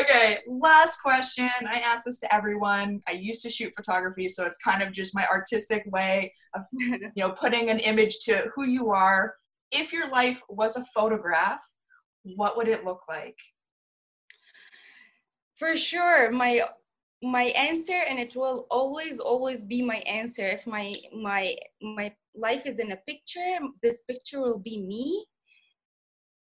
okay, 0.00 0.38
last 0.46 0.98
question. 1.00 1.50
I 1.68 1.80
ask 1.80 2.04
this 2.04 2.20
to 2.20 2.32
everyone. 2.32 3.00
I 3.08 3.12
used 3.12 3.42
to 3.42 3.50
shoot 3.50 3.72
photography, 3.74 4.28
so 4.28 4.44
it's 4.46 4.58
kind 4.58 4.82
of 4.82 4.92
just 4.92 5.16
my 5.16 5.26
artistic 5.26 5.82
way 5.86 6.32
of 6.54 6.62
you 6.72 7.10
know 7.16 7.32
putting 7.32 7.70
an 7.70 7.80
image 7.80 8.18
to 8.26 8.50
who 8.54 8.66
you 8.66 8.90
are. 8.90 9.34
If 9.72 9.92
your 9.92 10.08
life 10.08 10.42
was 10.48 10.76
a 10.76 10.84
photograph, 10.94 11.60
what 12.24 12.56
would 12.56 12.68
it 12.68 12.84
look 12.84 13.02
like? 13.08 13.38
For 15.58 15.76
sure, 15.76 16.30
my 16.30 16.62
my 17.22 17.44
answer, 17.44 18.00
and 18.08 18.18
it 18.18 18.34
will 18.34 18.66
always 18.70 19.20
always 19.20 19.64
be 19.64 19.82
my 19.82 19.98
answer. 19.98 20.46
If 20.46 20.66
my 20.66 20.94
my 21.14 21.56
my 21.80 22.12
life 22.34 22.66
is 22.66 22.78
in 22.78 22.92
a 22.92 22.96
picture, 22.96 23.58
this 23.82 24.02
picture 24.02 24.40
will 24.40 24.58
be 24.58 24.82
me, 24.82 25.26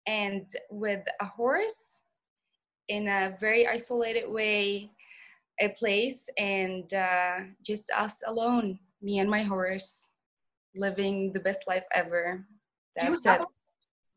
and 0.08 0.50
with 0.70 1.04
a 1.20 1.26
horse, 1.26 2.00
in 2.88 3.08
a 3.08 3.36
very 3.40 3.68
isolated 3.68 4.30
way, 4.30 4.92
a 5.60 5.70
place, 5.70 6.30
and 6.38 6.94
uh, 6.94 7.40
just 7.62 7.92
us 7.92 8.22
alone, 8.28 8.80
me 9.02 9.20
and 9.20 9.30
my 9.30 9.44
horse, 9.44 10.12
living 10.76 11.34
the 11.34 11.40
best 11.40 11.64
life 11.68 11.86
ever. 11.94 12.46
Do 13.00 13.08
you 13.08 13.12
That's 13.14 13.26
have 13.26 13.42
it. 13.42 13.48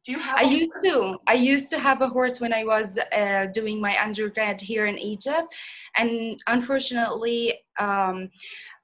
Do 0.06 0.12
you 0.12 0.20
have? 0.20 0.38
I 0.38 0.42
used 0.42 0.72
horse? 0.72 0.84
to. 0.84 1.16
I 1.26 1.34
used 1.34 1.68
to 1.70 1.80
have 1.80 2.00
a 2.00 2.08
horse 2.08 2.40
when 2.40 2.52
I 2.52 2.62
was 2.62 2.96
uh, 3.12 3.46
doing 3.52 3.80
my 3.80 4.00
undergrad 4.00 4.60
here 4.60 4.86
in 4.86 4.96
Egypt, 4.98 5.52
and 5.96 6.40
unfortunately, 6.46 7.58
um, 7.80 8.30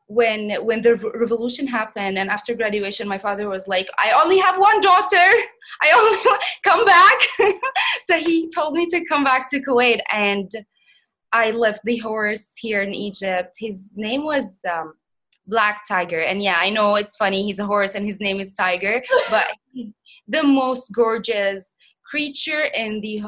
when 0.08 0.50
when 0.64 0.82
the 0.82 0.96
revolution 0.96 1.68
happened 1.68 2.18
and 2.18 2.28
after 2.28 2.56
graduation, 2.56 3.06
my 3.06 3.18
father 3.18 3.48
was 3.48 3.68
like, 3.68 3.88
"I 3.98 4.20
only 4.20 4.38
have 4.38 4.58
one 4.58 4.80
daughter. 4.80 5.28
I 5.80 5.92
only 5.94 6.38
come 6.64 6.84
back." 6.84 7.18
so 8.06 8.18
he 8.18 8.50
told 8.52 8.74
me 8.74 8.86
to 8.86 9.04
come 9.04 9.22
back 9.22 9.48
to 9.50 9.60
Kuwait, 9.60 10.00
and 10.10 10.50
I 11.32 11.52
left 11.52 11.82
the 11.84 11.98
horse 11.98 12.56
here 12.56 12.82
in 12.82 12.92
Egypt. 12.92 13.54
His 13.58 13.92
name 13.96 14.24
was. 14.24 14.58
Um, 14.68 14.94
Black 15.48 15.82
Tiger, 15.88 16.20
and 16.20 16.40
yeah, 16.40 16.56
I 16.56 16.70
know 16.70 16.94
it's 16.94 17.16
funny. 17.16 17.42
He's 17.42 17.58
a 17.58 17.66
horse, 17.66 17.96
and 17.96 18.06
his 18.06 18.20
name 18.20 18.38
is 18.40 18.54
Tiger, 18.54 19.02
but 19.28 19.52
he's 19.72 19.98
the 20.32 20.42
most 20.42 20.92
gorgeous 20.92 21.74
creature 22.10 22.64
in 22.74 23.00
the 23.00 23.22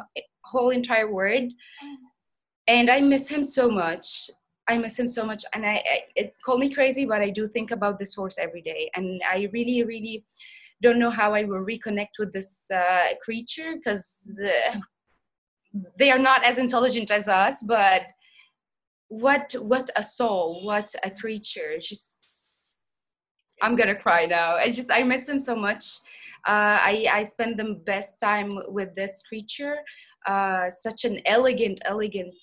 whole 0.44 0.70
entire 0.70 1.10
world. 1.12 1.52
And 2.66 2.90
i 2.90 3.00
miss 3.00 3.28
him 3.28 3.44
so 3.44 3.70
much. 3.70 4.30
I 4.66 4.78
miss 4.78 4.98
him 4.98 5.08
so 5.08 5.24
much. 5.24 5.44
And 5.54 5.64
i, 5.66 5.74
I 5.94 5.96
it's 6.16 6.38
called 6.38 6.60
me 6.60 6.74
crazy 6.74 7.04
but 7.04 7.20
i 7.20 7.30
do 7.30 7.46
think 7.48 7.70
about 7.70 7.98
this 7.98 8.14
horse 8.14 8.38
every 8.38 8.62
day. 8.62 8.90
And 8.96 9.22
i 9.30 9.48
really 9.52 9.84
really 9.84 10.24
don't 10.82 10.98
know 10.98 11.10
how 11.10 11.34
i 11.34 11.44
will 11.44 11.64
reconnect 11.72 12.18
with 12.18 12.32
this 12.32 12.70
uh, 12.70 13.08
creature 13.24 13.76
because 13.76 14.30
the, 14.36 14.52
they 15.98 16.10
are 16.10 16.18
not 16.18 16.44
as 16.44 16.58
intelligent 16.58 17.10
as 17.10 17.26
us 17.28 17.62
but 17.66 18.02
what 19.08 19.54
what 19.60 19.90
a 19.96 20.02
soul 20.02 20.64
what 20.64 20.88
a 21.04 21.10
creature. 21.10 21.70
Just 21.80 22.68
i'm 23.62 23.76
gonna 23.76 23.94
cry 24.06 24.26
now. 24.26 24.56
I 24.56 24.70
just 24.72 24.90
i 24.90 25.02
miss 25.02 25.28
him 25.28 25.38
so 25.38 25.54
much 25.54 25.84
uh, 26.46 26.78
I, 26.80 27.06
I 27.10 27.24
spend 27.24 27.58
the 27.58 27.80
best 27.86 28.20
time 28.20 28.58
with 28.68 28.94
this 28.94 29.22
creature. 29.28 29.78
Uh, 30.26 30.70
such 30.70 31.04
an 31.04 31.20
elegant, 31.26 31.80
elegant 31.84 32.34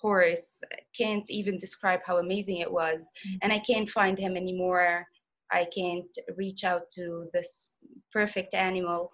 horse. 0.00 0.62
Can't 0.96 1.28
even 1.30 1.58
describe 1.58 2.00
how 2.04 2.18
amazing 2.18 2.58
it 2.58 2.70
was. 2.70 3.10
And 3.42 3.52
I 3.52 3.60
can't 3.60 3.88
find 3.90 4.18
him 4.18 4.36
anymore. 4.36 5.06
I 5.52 5.66
can't 5.74 6.06
reach 6.36 6.64
out 6.64 6.90
to 6.92 7.26
this 7.32 7.76
perfect 8.12 8.54
animal. 8.54 9.10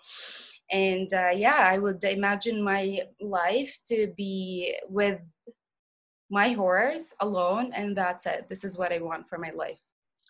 And 0.71 1.13
uh, 1.13 1.31
yeah, 1.35 1.57
I 1.59 1.79
would 1.79 2.03
imagine 2.05 2.63
my 2.63 3.03
life 3.21 3.77
to 3.89 4.13
be 4.17 4.77
with 4.89 5.21
my 6.31 6.53
horse 6.53 7.15
alone, 7.21 7.73
and 7.73 7.97
that's 7.97 8.27
it. 8.27 8.47
This 8.49 8.65
is 8.65 8.77
what 8.77 8.93
I 8.93 8.99
want 8.99 9.29
for 9.29 9.39
my 9.39 9.51
life. 9.51 9.79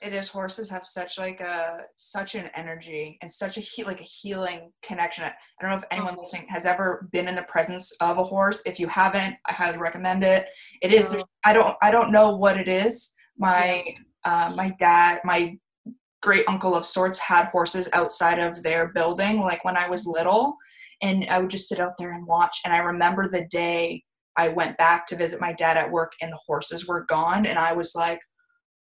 It 0.06 0.12
is 0.14 0.28
horses 0.28 0.70
have 0.70 0.86
such 0.86 1.18
like 1.18 1.40
a 1.40 1.80
such 1.96 2.36
an 2.36 2.48
energy 2.54 3.18
and 3.22 3.32
such 3.32 3.56
a 3.56 3.60
he, 3.60 3.82
like 3.82 4.00
a 4.00 4.04
healing 4.04 4.70
connection. 4.80 5.24
I 5.24 5.32
don't 5.60 5.72
know 5.72 5.76
if 5.78 5.84
anyone 5.90 6.14
Oh. 6.16 6.20
listening 6.20 6.46
has 6.48 6.64
ever 6.64 7.08
been 7.10 7.26
in 7.26 7.34
the 7.34 7.42
presence 7.42 7.90
of 8.00 8.16
a 8.18 8.22
horse. 8.22 8.62
If 8.66 8.78
you 8.78 8.86
haven't, 8.86 9.34
I 9.46 9.52
highly 9.52 9.78
recommend 9.78 10.22
it. 10.22 10.48
It 10.80 10.92
is. 10.92 11.06
No. 11.06 11.10
there's- 11.10 11.24
I 11.44 11.52
don't. 11.52 11.76
I 11.82 11.90
don't 11.90 12.12
know 12.12 12.36
what 12.36 12.56
it 12.56 12.68
is. 12.68 13.12
My 13.36 13.84
uh, 14.24 14.52
my 14.54 14.70
dad, 14.78 15.22
my 15.24 15.58
great 16.22 16.44
uncle 16.48 16.76
of 16.76 16.86
sorts, 16.86 17.18
had 17.18 17.46
horses 17.48 17.88
outside 17.92 18.38
of 18.38 18.62
their 18.62 18.88
building. 18.92 19.40
Like 19.40 19.64
when 19.64 19.76
I 19.76 19.88
was 19.88 20.06
little, 20.06 20.56
and 21.02 21.26
I 21.28 21.40
would 21.40 21.50
just 21.50 21.68
sit 21.68 21.80
out 21.80 21.94
there 21.98 22.12
and 22.12 22.24
watch. 22.28 22.60
And 22.64 22.72
I 22.72 22.78
remember 22.78 23.28
the 23.28 23.46
day 23.50 24.04
I 24.36 24.50
went 24.50 24.78
back 24.78 25.08
to 25.08 25.16
visit 25.16 25.40
my 25.40 25.52
dad 25.52 25.76
at 25.76 25.90
work, 25.90 26.12
and 26.22 26.32
the 26.32 26.38
horses 26.46 26.86
were 26.86 27.04
gone, 27.06 27.44
and 27.44 27.58
I 27.58 27.72
was 27.72 27.96
like. 27.96 28.20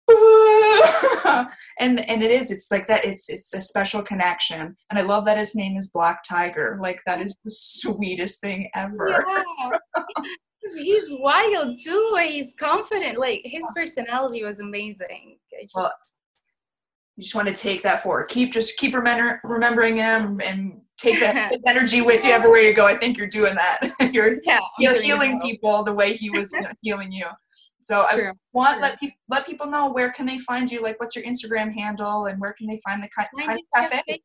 and 1.79 1.99
and 2.09 2.23
it 2.23 2.31
is 2.31 2.51
it's 2.51 2.69
like 2.71 2.87
that 2.87 3.05
it's 3.05 3.29
it's 3.29 3.53
a 3.53 3.61
special 3.61 4.01
connection 4.01 4.75
and 4.89 4.99
i 4.99 5.01
love 5.01 5.25
that 5.25 5.37
his 5.37 5.55
name 5.55 5.77
is 5.77 5.89
black 5.91 6.21
tiger 6.27 6.77
like 6.81 6.99
that 7.05 7.21
is 7.21 7.37
the 7.45 7.51
sweetest 7.51 8.41
thing 8.41 8.69
ever 8.75 9.23
Yeah. 9.27 9.71
he's 10.77 11.07
wild 11.09 11.79
too. 11.83 12.17
He's 12.23 12.53
confident. 12.59 13.17
Like 13.17 13.41
his 13.43 13.63
personality 13.75 14.43
was 14.43 14.59
amazing. 14.59 15.37
I 15.57 15.63
just, 15.63 15.75
Well, 15.75 15.91
you 17.17 17.23
just 17.23 17.35
want 17.35 17.47
to 17.47 17.53
take 17.53 17.83
that 17.83 18.01
forward 18.01 18.29
keep 18.29 18.51
just 18.51 18.77
keep 18.77 18.93
remember, 18.95 19.39
remembering 19.43 19.97
him 19.97 20.39
and 20.43 20.81
take 20.97 21.19
that 21.19 21.51
energy 21.67 22.01
with 22.01 22.23
you 22.23 22.31
everywhere 22.31 22.61
you 22.61 22.73
go 22.73 22.87
i 22.87 22.95
think 22.95 23.17
you're 23.17 23.27
doing 23.27 23.53
that 23.53 23.91
you're 24.13 24.37
yeah, 24.43 24.59
you're 24.79 24.99
healing 25.01 25.33
well. 25.33 25.41
people 25.41 25.83
the 25.83 25.93
way 25.93 26.13
he 26.13 26.29
was 26.29 26.53
healing 26.81 27.11
you 27.11 27.25
so 27.91 28.05
i 28.09 28.13
True. 28.13 28.31
want 28.53 28.75
True. 28.75 28.81
let 28.83 28.99
people 28.99 29.17
let 29.29 29.45
people 29.45 29.67
know 29.67 29.91
where 29.91 30.11
can 30.11 30.25
they 30.25 30.39
find 30.39 30.71
you 30.71 30.81
like 30.81 30.99
what's 30.99 31.15
your 31.15 31.25
instagram 31.25 31.73
handle 31.73 32.27
and 32.27 32.39
where 32.39 32.53
can 32.53 32.67
they 32.67 32.79
find 32.85 33.03
the 33.03 33.09
kind, 33.09 33.27
kind 33.37 33.59
of 33.59 33.91
cafe. 33.91 34.19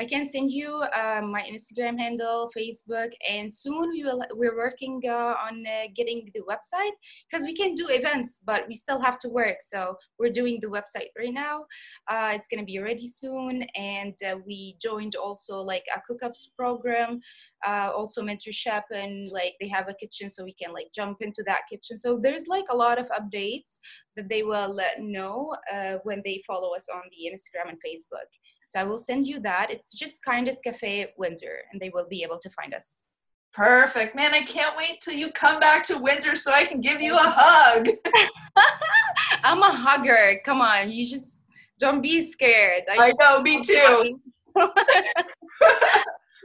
I 0.00 0.06
can 0.06 0.26
send 0.26 0.50
you 0.50 0.68
uh, 0.72 1.20
my 1.22 1.42
Instagram 1.42 1.98
handle, 1.98 2.50
Facebook, 2.56 3.10
and 3.28 3.54
soon 3.54 3.90
we 3.90 4.02
will. 4.02 4.24
We're 4.32 4.56
working 4.56 5.02
uh, 5.06 5.34
on 5.46 5.64
uh, 5.66 5.88
getting 5.94 6.30
the 6.34 6.40
website 6.40 6.92
because 7.30 7.44
we 7.44 7.54
can 7.54 7.74
do 7.74 7.88
events, 7.88 8.42
but 8.46 8.66
we 8.66 8.74
still 8.74 9.00
have 9.00 9.18
to 9.20 9.28
work. 9.28 9.56
So 9.60 9.96
we're 10.18 10.32
doing 10.32 10.60
the 10.62 10.68
website 10.68 11.10
right 11.18 11.32
now. 11.32 11.66
Uh, 12.10 12.30
it's 12.32 12.48
gonna 12.48 12.64
be 12.64 12.78
ready 12.78 13.06
soon, 13.06 13.64
and 13.74 14.14
uh, 14.26 14.36
we 14.46 14.76
joined 14.82 15.14
also 15.14 15.60
like 15.60 15.84
a 15.94 16.00
cookups 16.10 16.48
program, 16.58 17.20
uh, 17.66 17.90
also 17.94 18.22
mentorship, 18.22 18.84
and 18.90 19.30
like 19.30 19.54
they 19.60 19.68
have 19.68 19.88
a 19.88 19.94
kitchen, 19.94 20.30
so 20.30 20.42
we 20.42 20.54
can 20.54 20.72
like 20.72 20.88
jump 20.94 21.18
into 21.20 21.42
that 21.46 21.62
kitchen. 21.70 21.98
So 21.98 22.18
there's 22.20 22.46
like 22.46 22.64
a 22.70 22.76
lot 22.76 22.98
of 22.98 23.06
updates 23.08 23.78
that 24.16 24.28
they 24.30 24.42
will 24.42 24.78
know 24.98 25.54
when 26.02 26.22
they 26.24 26.42
follow 26.46 26.74
us 26.74 26.86
on 26.92 27.02
the 27.10 27.30
Instagram 27.30 27.68
and 27.68 27.78
Facebook. 27.86 28.28
So 28.72 28.80
I 28.80 28.84
will 28.84 28.98
send 28.98 29.26
you 29.26 29.38
that. 29.40 29.70
It's 29.70 29.92
just 29.92 30.24
Kindness 30.24 30.60
Cafe 30.64 31.12
Windsor, 31.18 31.58
and 31.70 31.78
they 31.80 31.90
will 31.90 32.06
be 32.08 32.22
able 32.22 32.38
to 32.38 32.48
find 32.48 32.72
us. 32.72 33.04
Perfect. 33.52 34.16
Man, 34.16 34.32
I 34.32 34.44
can't 34.44 34.78
wait 34.78 35.02
till 35.02 35.12
you 35.12 35.30
come 35.30 35.60
back 35.60 35.84
to 35.88 35.98
Windsor 35.98 36.36
so 36.36 36.52
I 36.52 36.64
can 36.64 36.80
give 36.80 36.98
you 37.02 37.14
a 37.14 37.20
hug. 37.22 37.86
I'm 39.44 39.62
a 39.62 39.70
hugger. 39.70 40.40
Come 40.46 40.62
on, 40.62 40.90
you 40.90 41.06
just 41.06 41.40
don't 41.78 42.00
be 42.00 42.32
scared. 42.32 42.84
I 42.90 43.08
just 43.08 43.20
know, 43.20 43.42
me 43.42 43.60
too. 43.62 44.18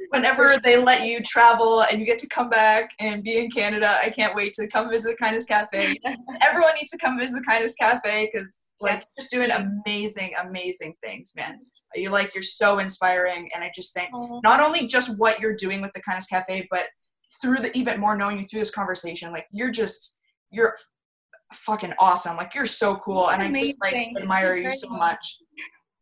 Whenever 0.10 0.58
they 0.62 0.84
let 0.84 1.08
you 1.08 1.22
travel 1.24 1.84
and 1.84 2.02
you 2.02 2.06
get 2.06 2.20
to 2.20 2.28
come 2.28 2.50
back 2.50 2.90
and 3.00 3.24
be 3.24 3.38
in 3.38 3.50
Canada, 3.50 4.00
I 4.04 4.10
can't 4.10 4.36
wait 4.36 4.52
to 4.56 4.68
come 4.68 4.90
visit 4.90 5.18
Kindness 5.18 5.46
Cafe. 5.46 5.98
Everyone 6.42 6.74
needs 6.76 6.92
to 6.92 6.98
come 6.98 7.18
visit 7.18 7.42
Kindness 7.46 7.76
Cafe 7.76 8.30
because 8.34 8.64
like 8.82 9.00
Yes. 9.00 9.14
just 9.18 9.32
doing 9.32 9.50
amazing, 9.50 10.34
amazing 10.42 10.96
things, 11.02 11.32
man. 11.38 11.62
You 11.96 12.10
like 12.10 12.34
you're 12.36 12.44
so 12.44 12.80
inspiring 12.80 13.50
and 13.56 13.64
I 13.64 13.72
just 13.74 13.94
think 13.94 14.10
not 14.44 14.60
only 14.60 14.88
just 14.88 15.18
what 15.18 15.40
you're 15.40 15.56
doing 15.56 15.82
with 15.82 15.94
the 15.94 16.02
Kindness 16.02 16.28
Cafe, 16.28 16.68
but 16.70 16.88
through 17.42 17.58
the 17.58 17.76
even 17.78 18.00
more 18.00 18.16
knowing 18.16 18.40
you 18.40 18.46
through 18.46 18.60
this 18.60 18.72
conversation, 18.72 19.32
like 19.32 19.48
you're 19.52 19.72
just 19.72 20.20
you're 20.52 20.76
fucking 21.54 21.94
awesome. 22.00 22.38
Like 22.38 22.56
you're 22.56 22.66
so 22.66 22.96
cool, 22.98 23.30
and 23.30 23.42
I 23.42 23.52
just 23.52 23.78
like 23.82 23.96
admire 24.18 24.56
you 24.58 24.72
so 24.72 24.90
much. 24.90 25.40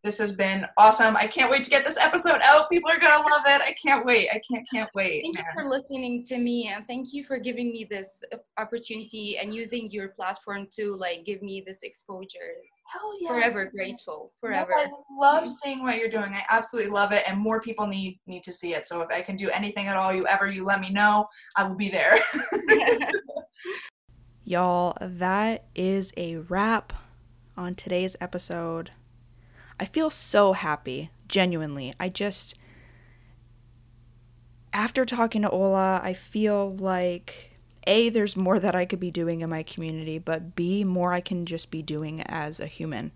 This 0.03 0.19
has 0.19 0.35
been 0.35 0.67
awesome. 0.77 1.17
I 1.17 1.25
can't 1.25 1.49
wait 1.49 1.63
to 1.63 1.69
get 1.71 1.83
this 1.83 1.97
episode 1.97 2.39
out. 2.43 2.69
People 2.69 2.91
are 2.91 2.99
gonna 2.99 3.27
love 3.27 3.41
it. 3.47 3.61
I 3.61 3.75
can't 3.83 4.05
wait. 4.05 4.29
I 4.31 4.39
can't 4.51 4.67
can't 4.71 4.89
wait, 4.93 5.23
Thank 5.23 5.39
you 5.39 5.43
for 5.53 5.67
listening 5.67 6.23
to 6.25 6.37
me, 6.37 6.67
and 6.67 6.85
thank 6.85 7.11
you 7.11 7.23
for 7.23 7.39
giving 7.39 7.71
me 7.71 7.87
this 7.89 8.23
uh, 8.33 8.37
opportunity 8.59 9.37
and 9.39 9.53
using 9.53 9.89
your 9.89 10.09
platform 10.09 10.67
to 10.75 10.95
like 10.95 11.25
give 11.25 11.41
me 11.41 11.63
this 11.65 11.81
exposure. 11.81 12.53
Hell 12.85 13.13
yeah. 13.19 13.29
Forever 13.29 13.65
grateful. 13.65 14.31
No, 14.43 14.47
Forever. 14.47 14.73
I 14.75 14.87
love 15.19 15.43
mm-hmm. 15.43 15.47
seeing 15.47 15.83
what 15.83 15.97
you're 15.97 16.09
doing. 16.09 16.33
I 16.33 16.43
absolutely 16.49 16.91
love 16.91 17.11
it, 17.11 17.23
and 17.27 17.39
more 17.39 17.59
people 17.59 17.87
need 17.87 18.19
need 18.27 18.43
to 18.43 18.53
see 18.53 18.73
it. 18.75 18.87
So 18.87 19.01
if 19.01 19.09
I 19.09 19.21
can 19.21 19.35
do 19.35 19.49
anything 19.49 19.87
at 19.87 19.97
all, 19.97 20.13
you 20.13 20.27
ever 20.27 20.49
you 20.49 20.63
let 20.63 20.79
me 20.79 20.91
know. 20.91 21.27
I 21.55 21.63
will 21.63 21.75
be 21.75 21.89
there. 21.89 22.19
Y'all, 24.47 24.95
that 25.01 25.65
is 25.73 26.13
a 26.15 26.37
wrap 26.37 26.93
on 27.57 27.73
today's 27.73 28.15
episode. 28.21 28.91
I 29.79 29.85
feel 29.85 30.11
so 30.11 30.53
happy, 30.53 31.09
genuinely. 31.27 31.95
I 31.99 32.09
just, 32.09 32.53
after 34.71 35.03
talking 35.03 35.41
to 35.41 35.49
Ola, 35.49 35.99
I 36.03 36.13
feel 36.13 36.75
like 36.75 37.54
A, 37.87 38.09
there's 38.09 38.35
more 38.35 38.59
that 38.59 38.75
I 38.75 38.85
could 38.85 38.99
be 38.99 39.11
doing 39.11 39.41
in 39.41 39.49
my 39.49 39.63
community, 39.63 40.17
but 40.17 40.55
B, 40.55 40.83
more 40.83 41.13
I 41.13 41.21
can 41.21 41.45
just 41.45 41.71
be 41.71 41.81
doing 41.81 42.21
as 42.21 42.59
a 42.59 42.67
human. 42.67 43.11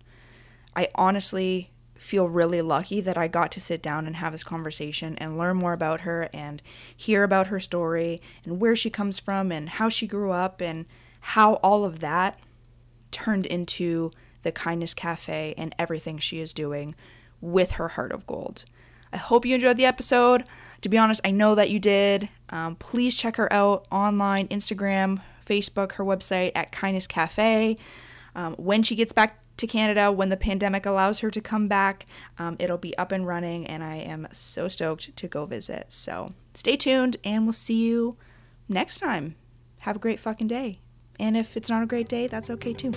I 0.76 0.88
honestly 0.94 1.70
feel 1.96 2.28
really 2.28 2.62
lucky 2.62 3.00
that 3.02 3.18
I 3.18 3.28
got 3.28 3.52
to 3.52 3.60
sit 3.60 3.82
down 3.82 4.06
and 4.06 4.16
have 4.16 4.32
this 4.32 4.42
conversation 4.42 5.16
and 5.18 5.36
learn 5.36 5.58
more 5.58 5.74
about 5.74 6.00
her 6.02 6.30
and 6.32 6.62
hear 6.96 7.24
about 7.24 7.48
her 7.48 7.60
story 7.60 8.22
and 8.44 8.58
where 8.58 8.74
she 8.74 8.88
comes 8.88 9.20
from 9.20 9.52
and 9.52 9.68
how 9.68 9.90
she 9.90 10.06
grew 10.06 10.30
up 10.30 10.62
and 10.62 10.86
how 11.20 11.54
all 11.56 11.84
of 11.84 12.00
that 12.00 12.38
turned 13.10 13.44
into 13.44 14.10
the 14.42 14.52
Kindness 14.52 14.94
Cafe 14.94 15.54
and 15.58 15.74
everything 15.78 16.16
she 16.16 16.40
is 16.40 16.54
doing 16.54 16.94
with 17.42 17.72
her 17.72 17.88
heart 17.88 18.12
of 18.12 18.26
gold. 18.26 18.64
I 19.12 19.16
hope 19.16 19.44
you 19.44 19.54
enjoyed 19.54 19.76
the 19.76 19.84
episode. 19.84 20.44
To 20.82 20.88
be 20.88 20.96
honest, 20.98 21.20
I 21.24 21.30
know 21.30 21.54
that 21.54 21.70
you 21.70 21.78
did. 21.78 22.28
Um, 22.48 22.76
please 22.76 23.14
check 23.16 23.36
her 23.36 23.52
out 23.52 23.86
online, 23.90 24.48
Instagram, 24.48 25.20
Facebook, 25.46 25.92
her 25.92 26.04
website 26.04 26.52
at 26.54 26.72
Kindness 26.72 27.06
Cafe. 27.06 27.76
Um, 28.34 28.54
when 28.54 28.82
she 28.82 28.94
gets 28.94 29.12
back 29.12 29.40
to 29.58 29.66
Canada, 29.66 30.10
when 30.10 30.30
the 30.30 30.36
pandemic 30.36 30.86
allows 30.86 31.18
her 31.20 31.30
to 31.30 31.40
come 31.40 31.68
back, 31.68 32.06
um, 32.38 32.56
it'll 32.58 32.78
be 32.78 32.96
up 32.96 33.12
and 33.12 33.26
running, 33.26 33.66
and 33.66 33.84
I 33.84 33.96
am 33.96 34.26
so 34.32 34.68
stoked 34.68 35.14
to 35.14 35.28
go 35.28 35.44
visit. 35.44 35.86
So 35.90 36.32
stay 36.54 36.76
tuned, 36.76 37.18
and 37.24 37.44
we'll 37.44 37.52
see 37.52 37.86
you 37.86 38.16
next 38.68 38.98
time. 38.98 39.36
Have 39.80 39.96
a 39.96 40.00
great 40.00 40.18
fucking 40.18 40.48
day. 40.48 40.80
And 41.18 41.36
if 41.36 41.56
it's 41.56 41.68
not 41.68 41.82
a 41.82 41.86
great 41.86 42.08
day, 42.08 42.26
that's 42.26 42.48
okay 42.48 42.72
too. 42.72 42.92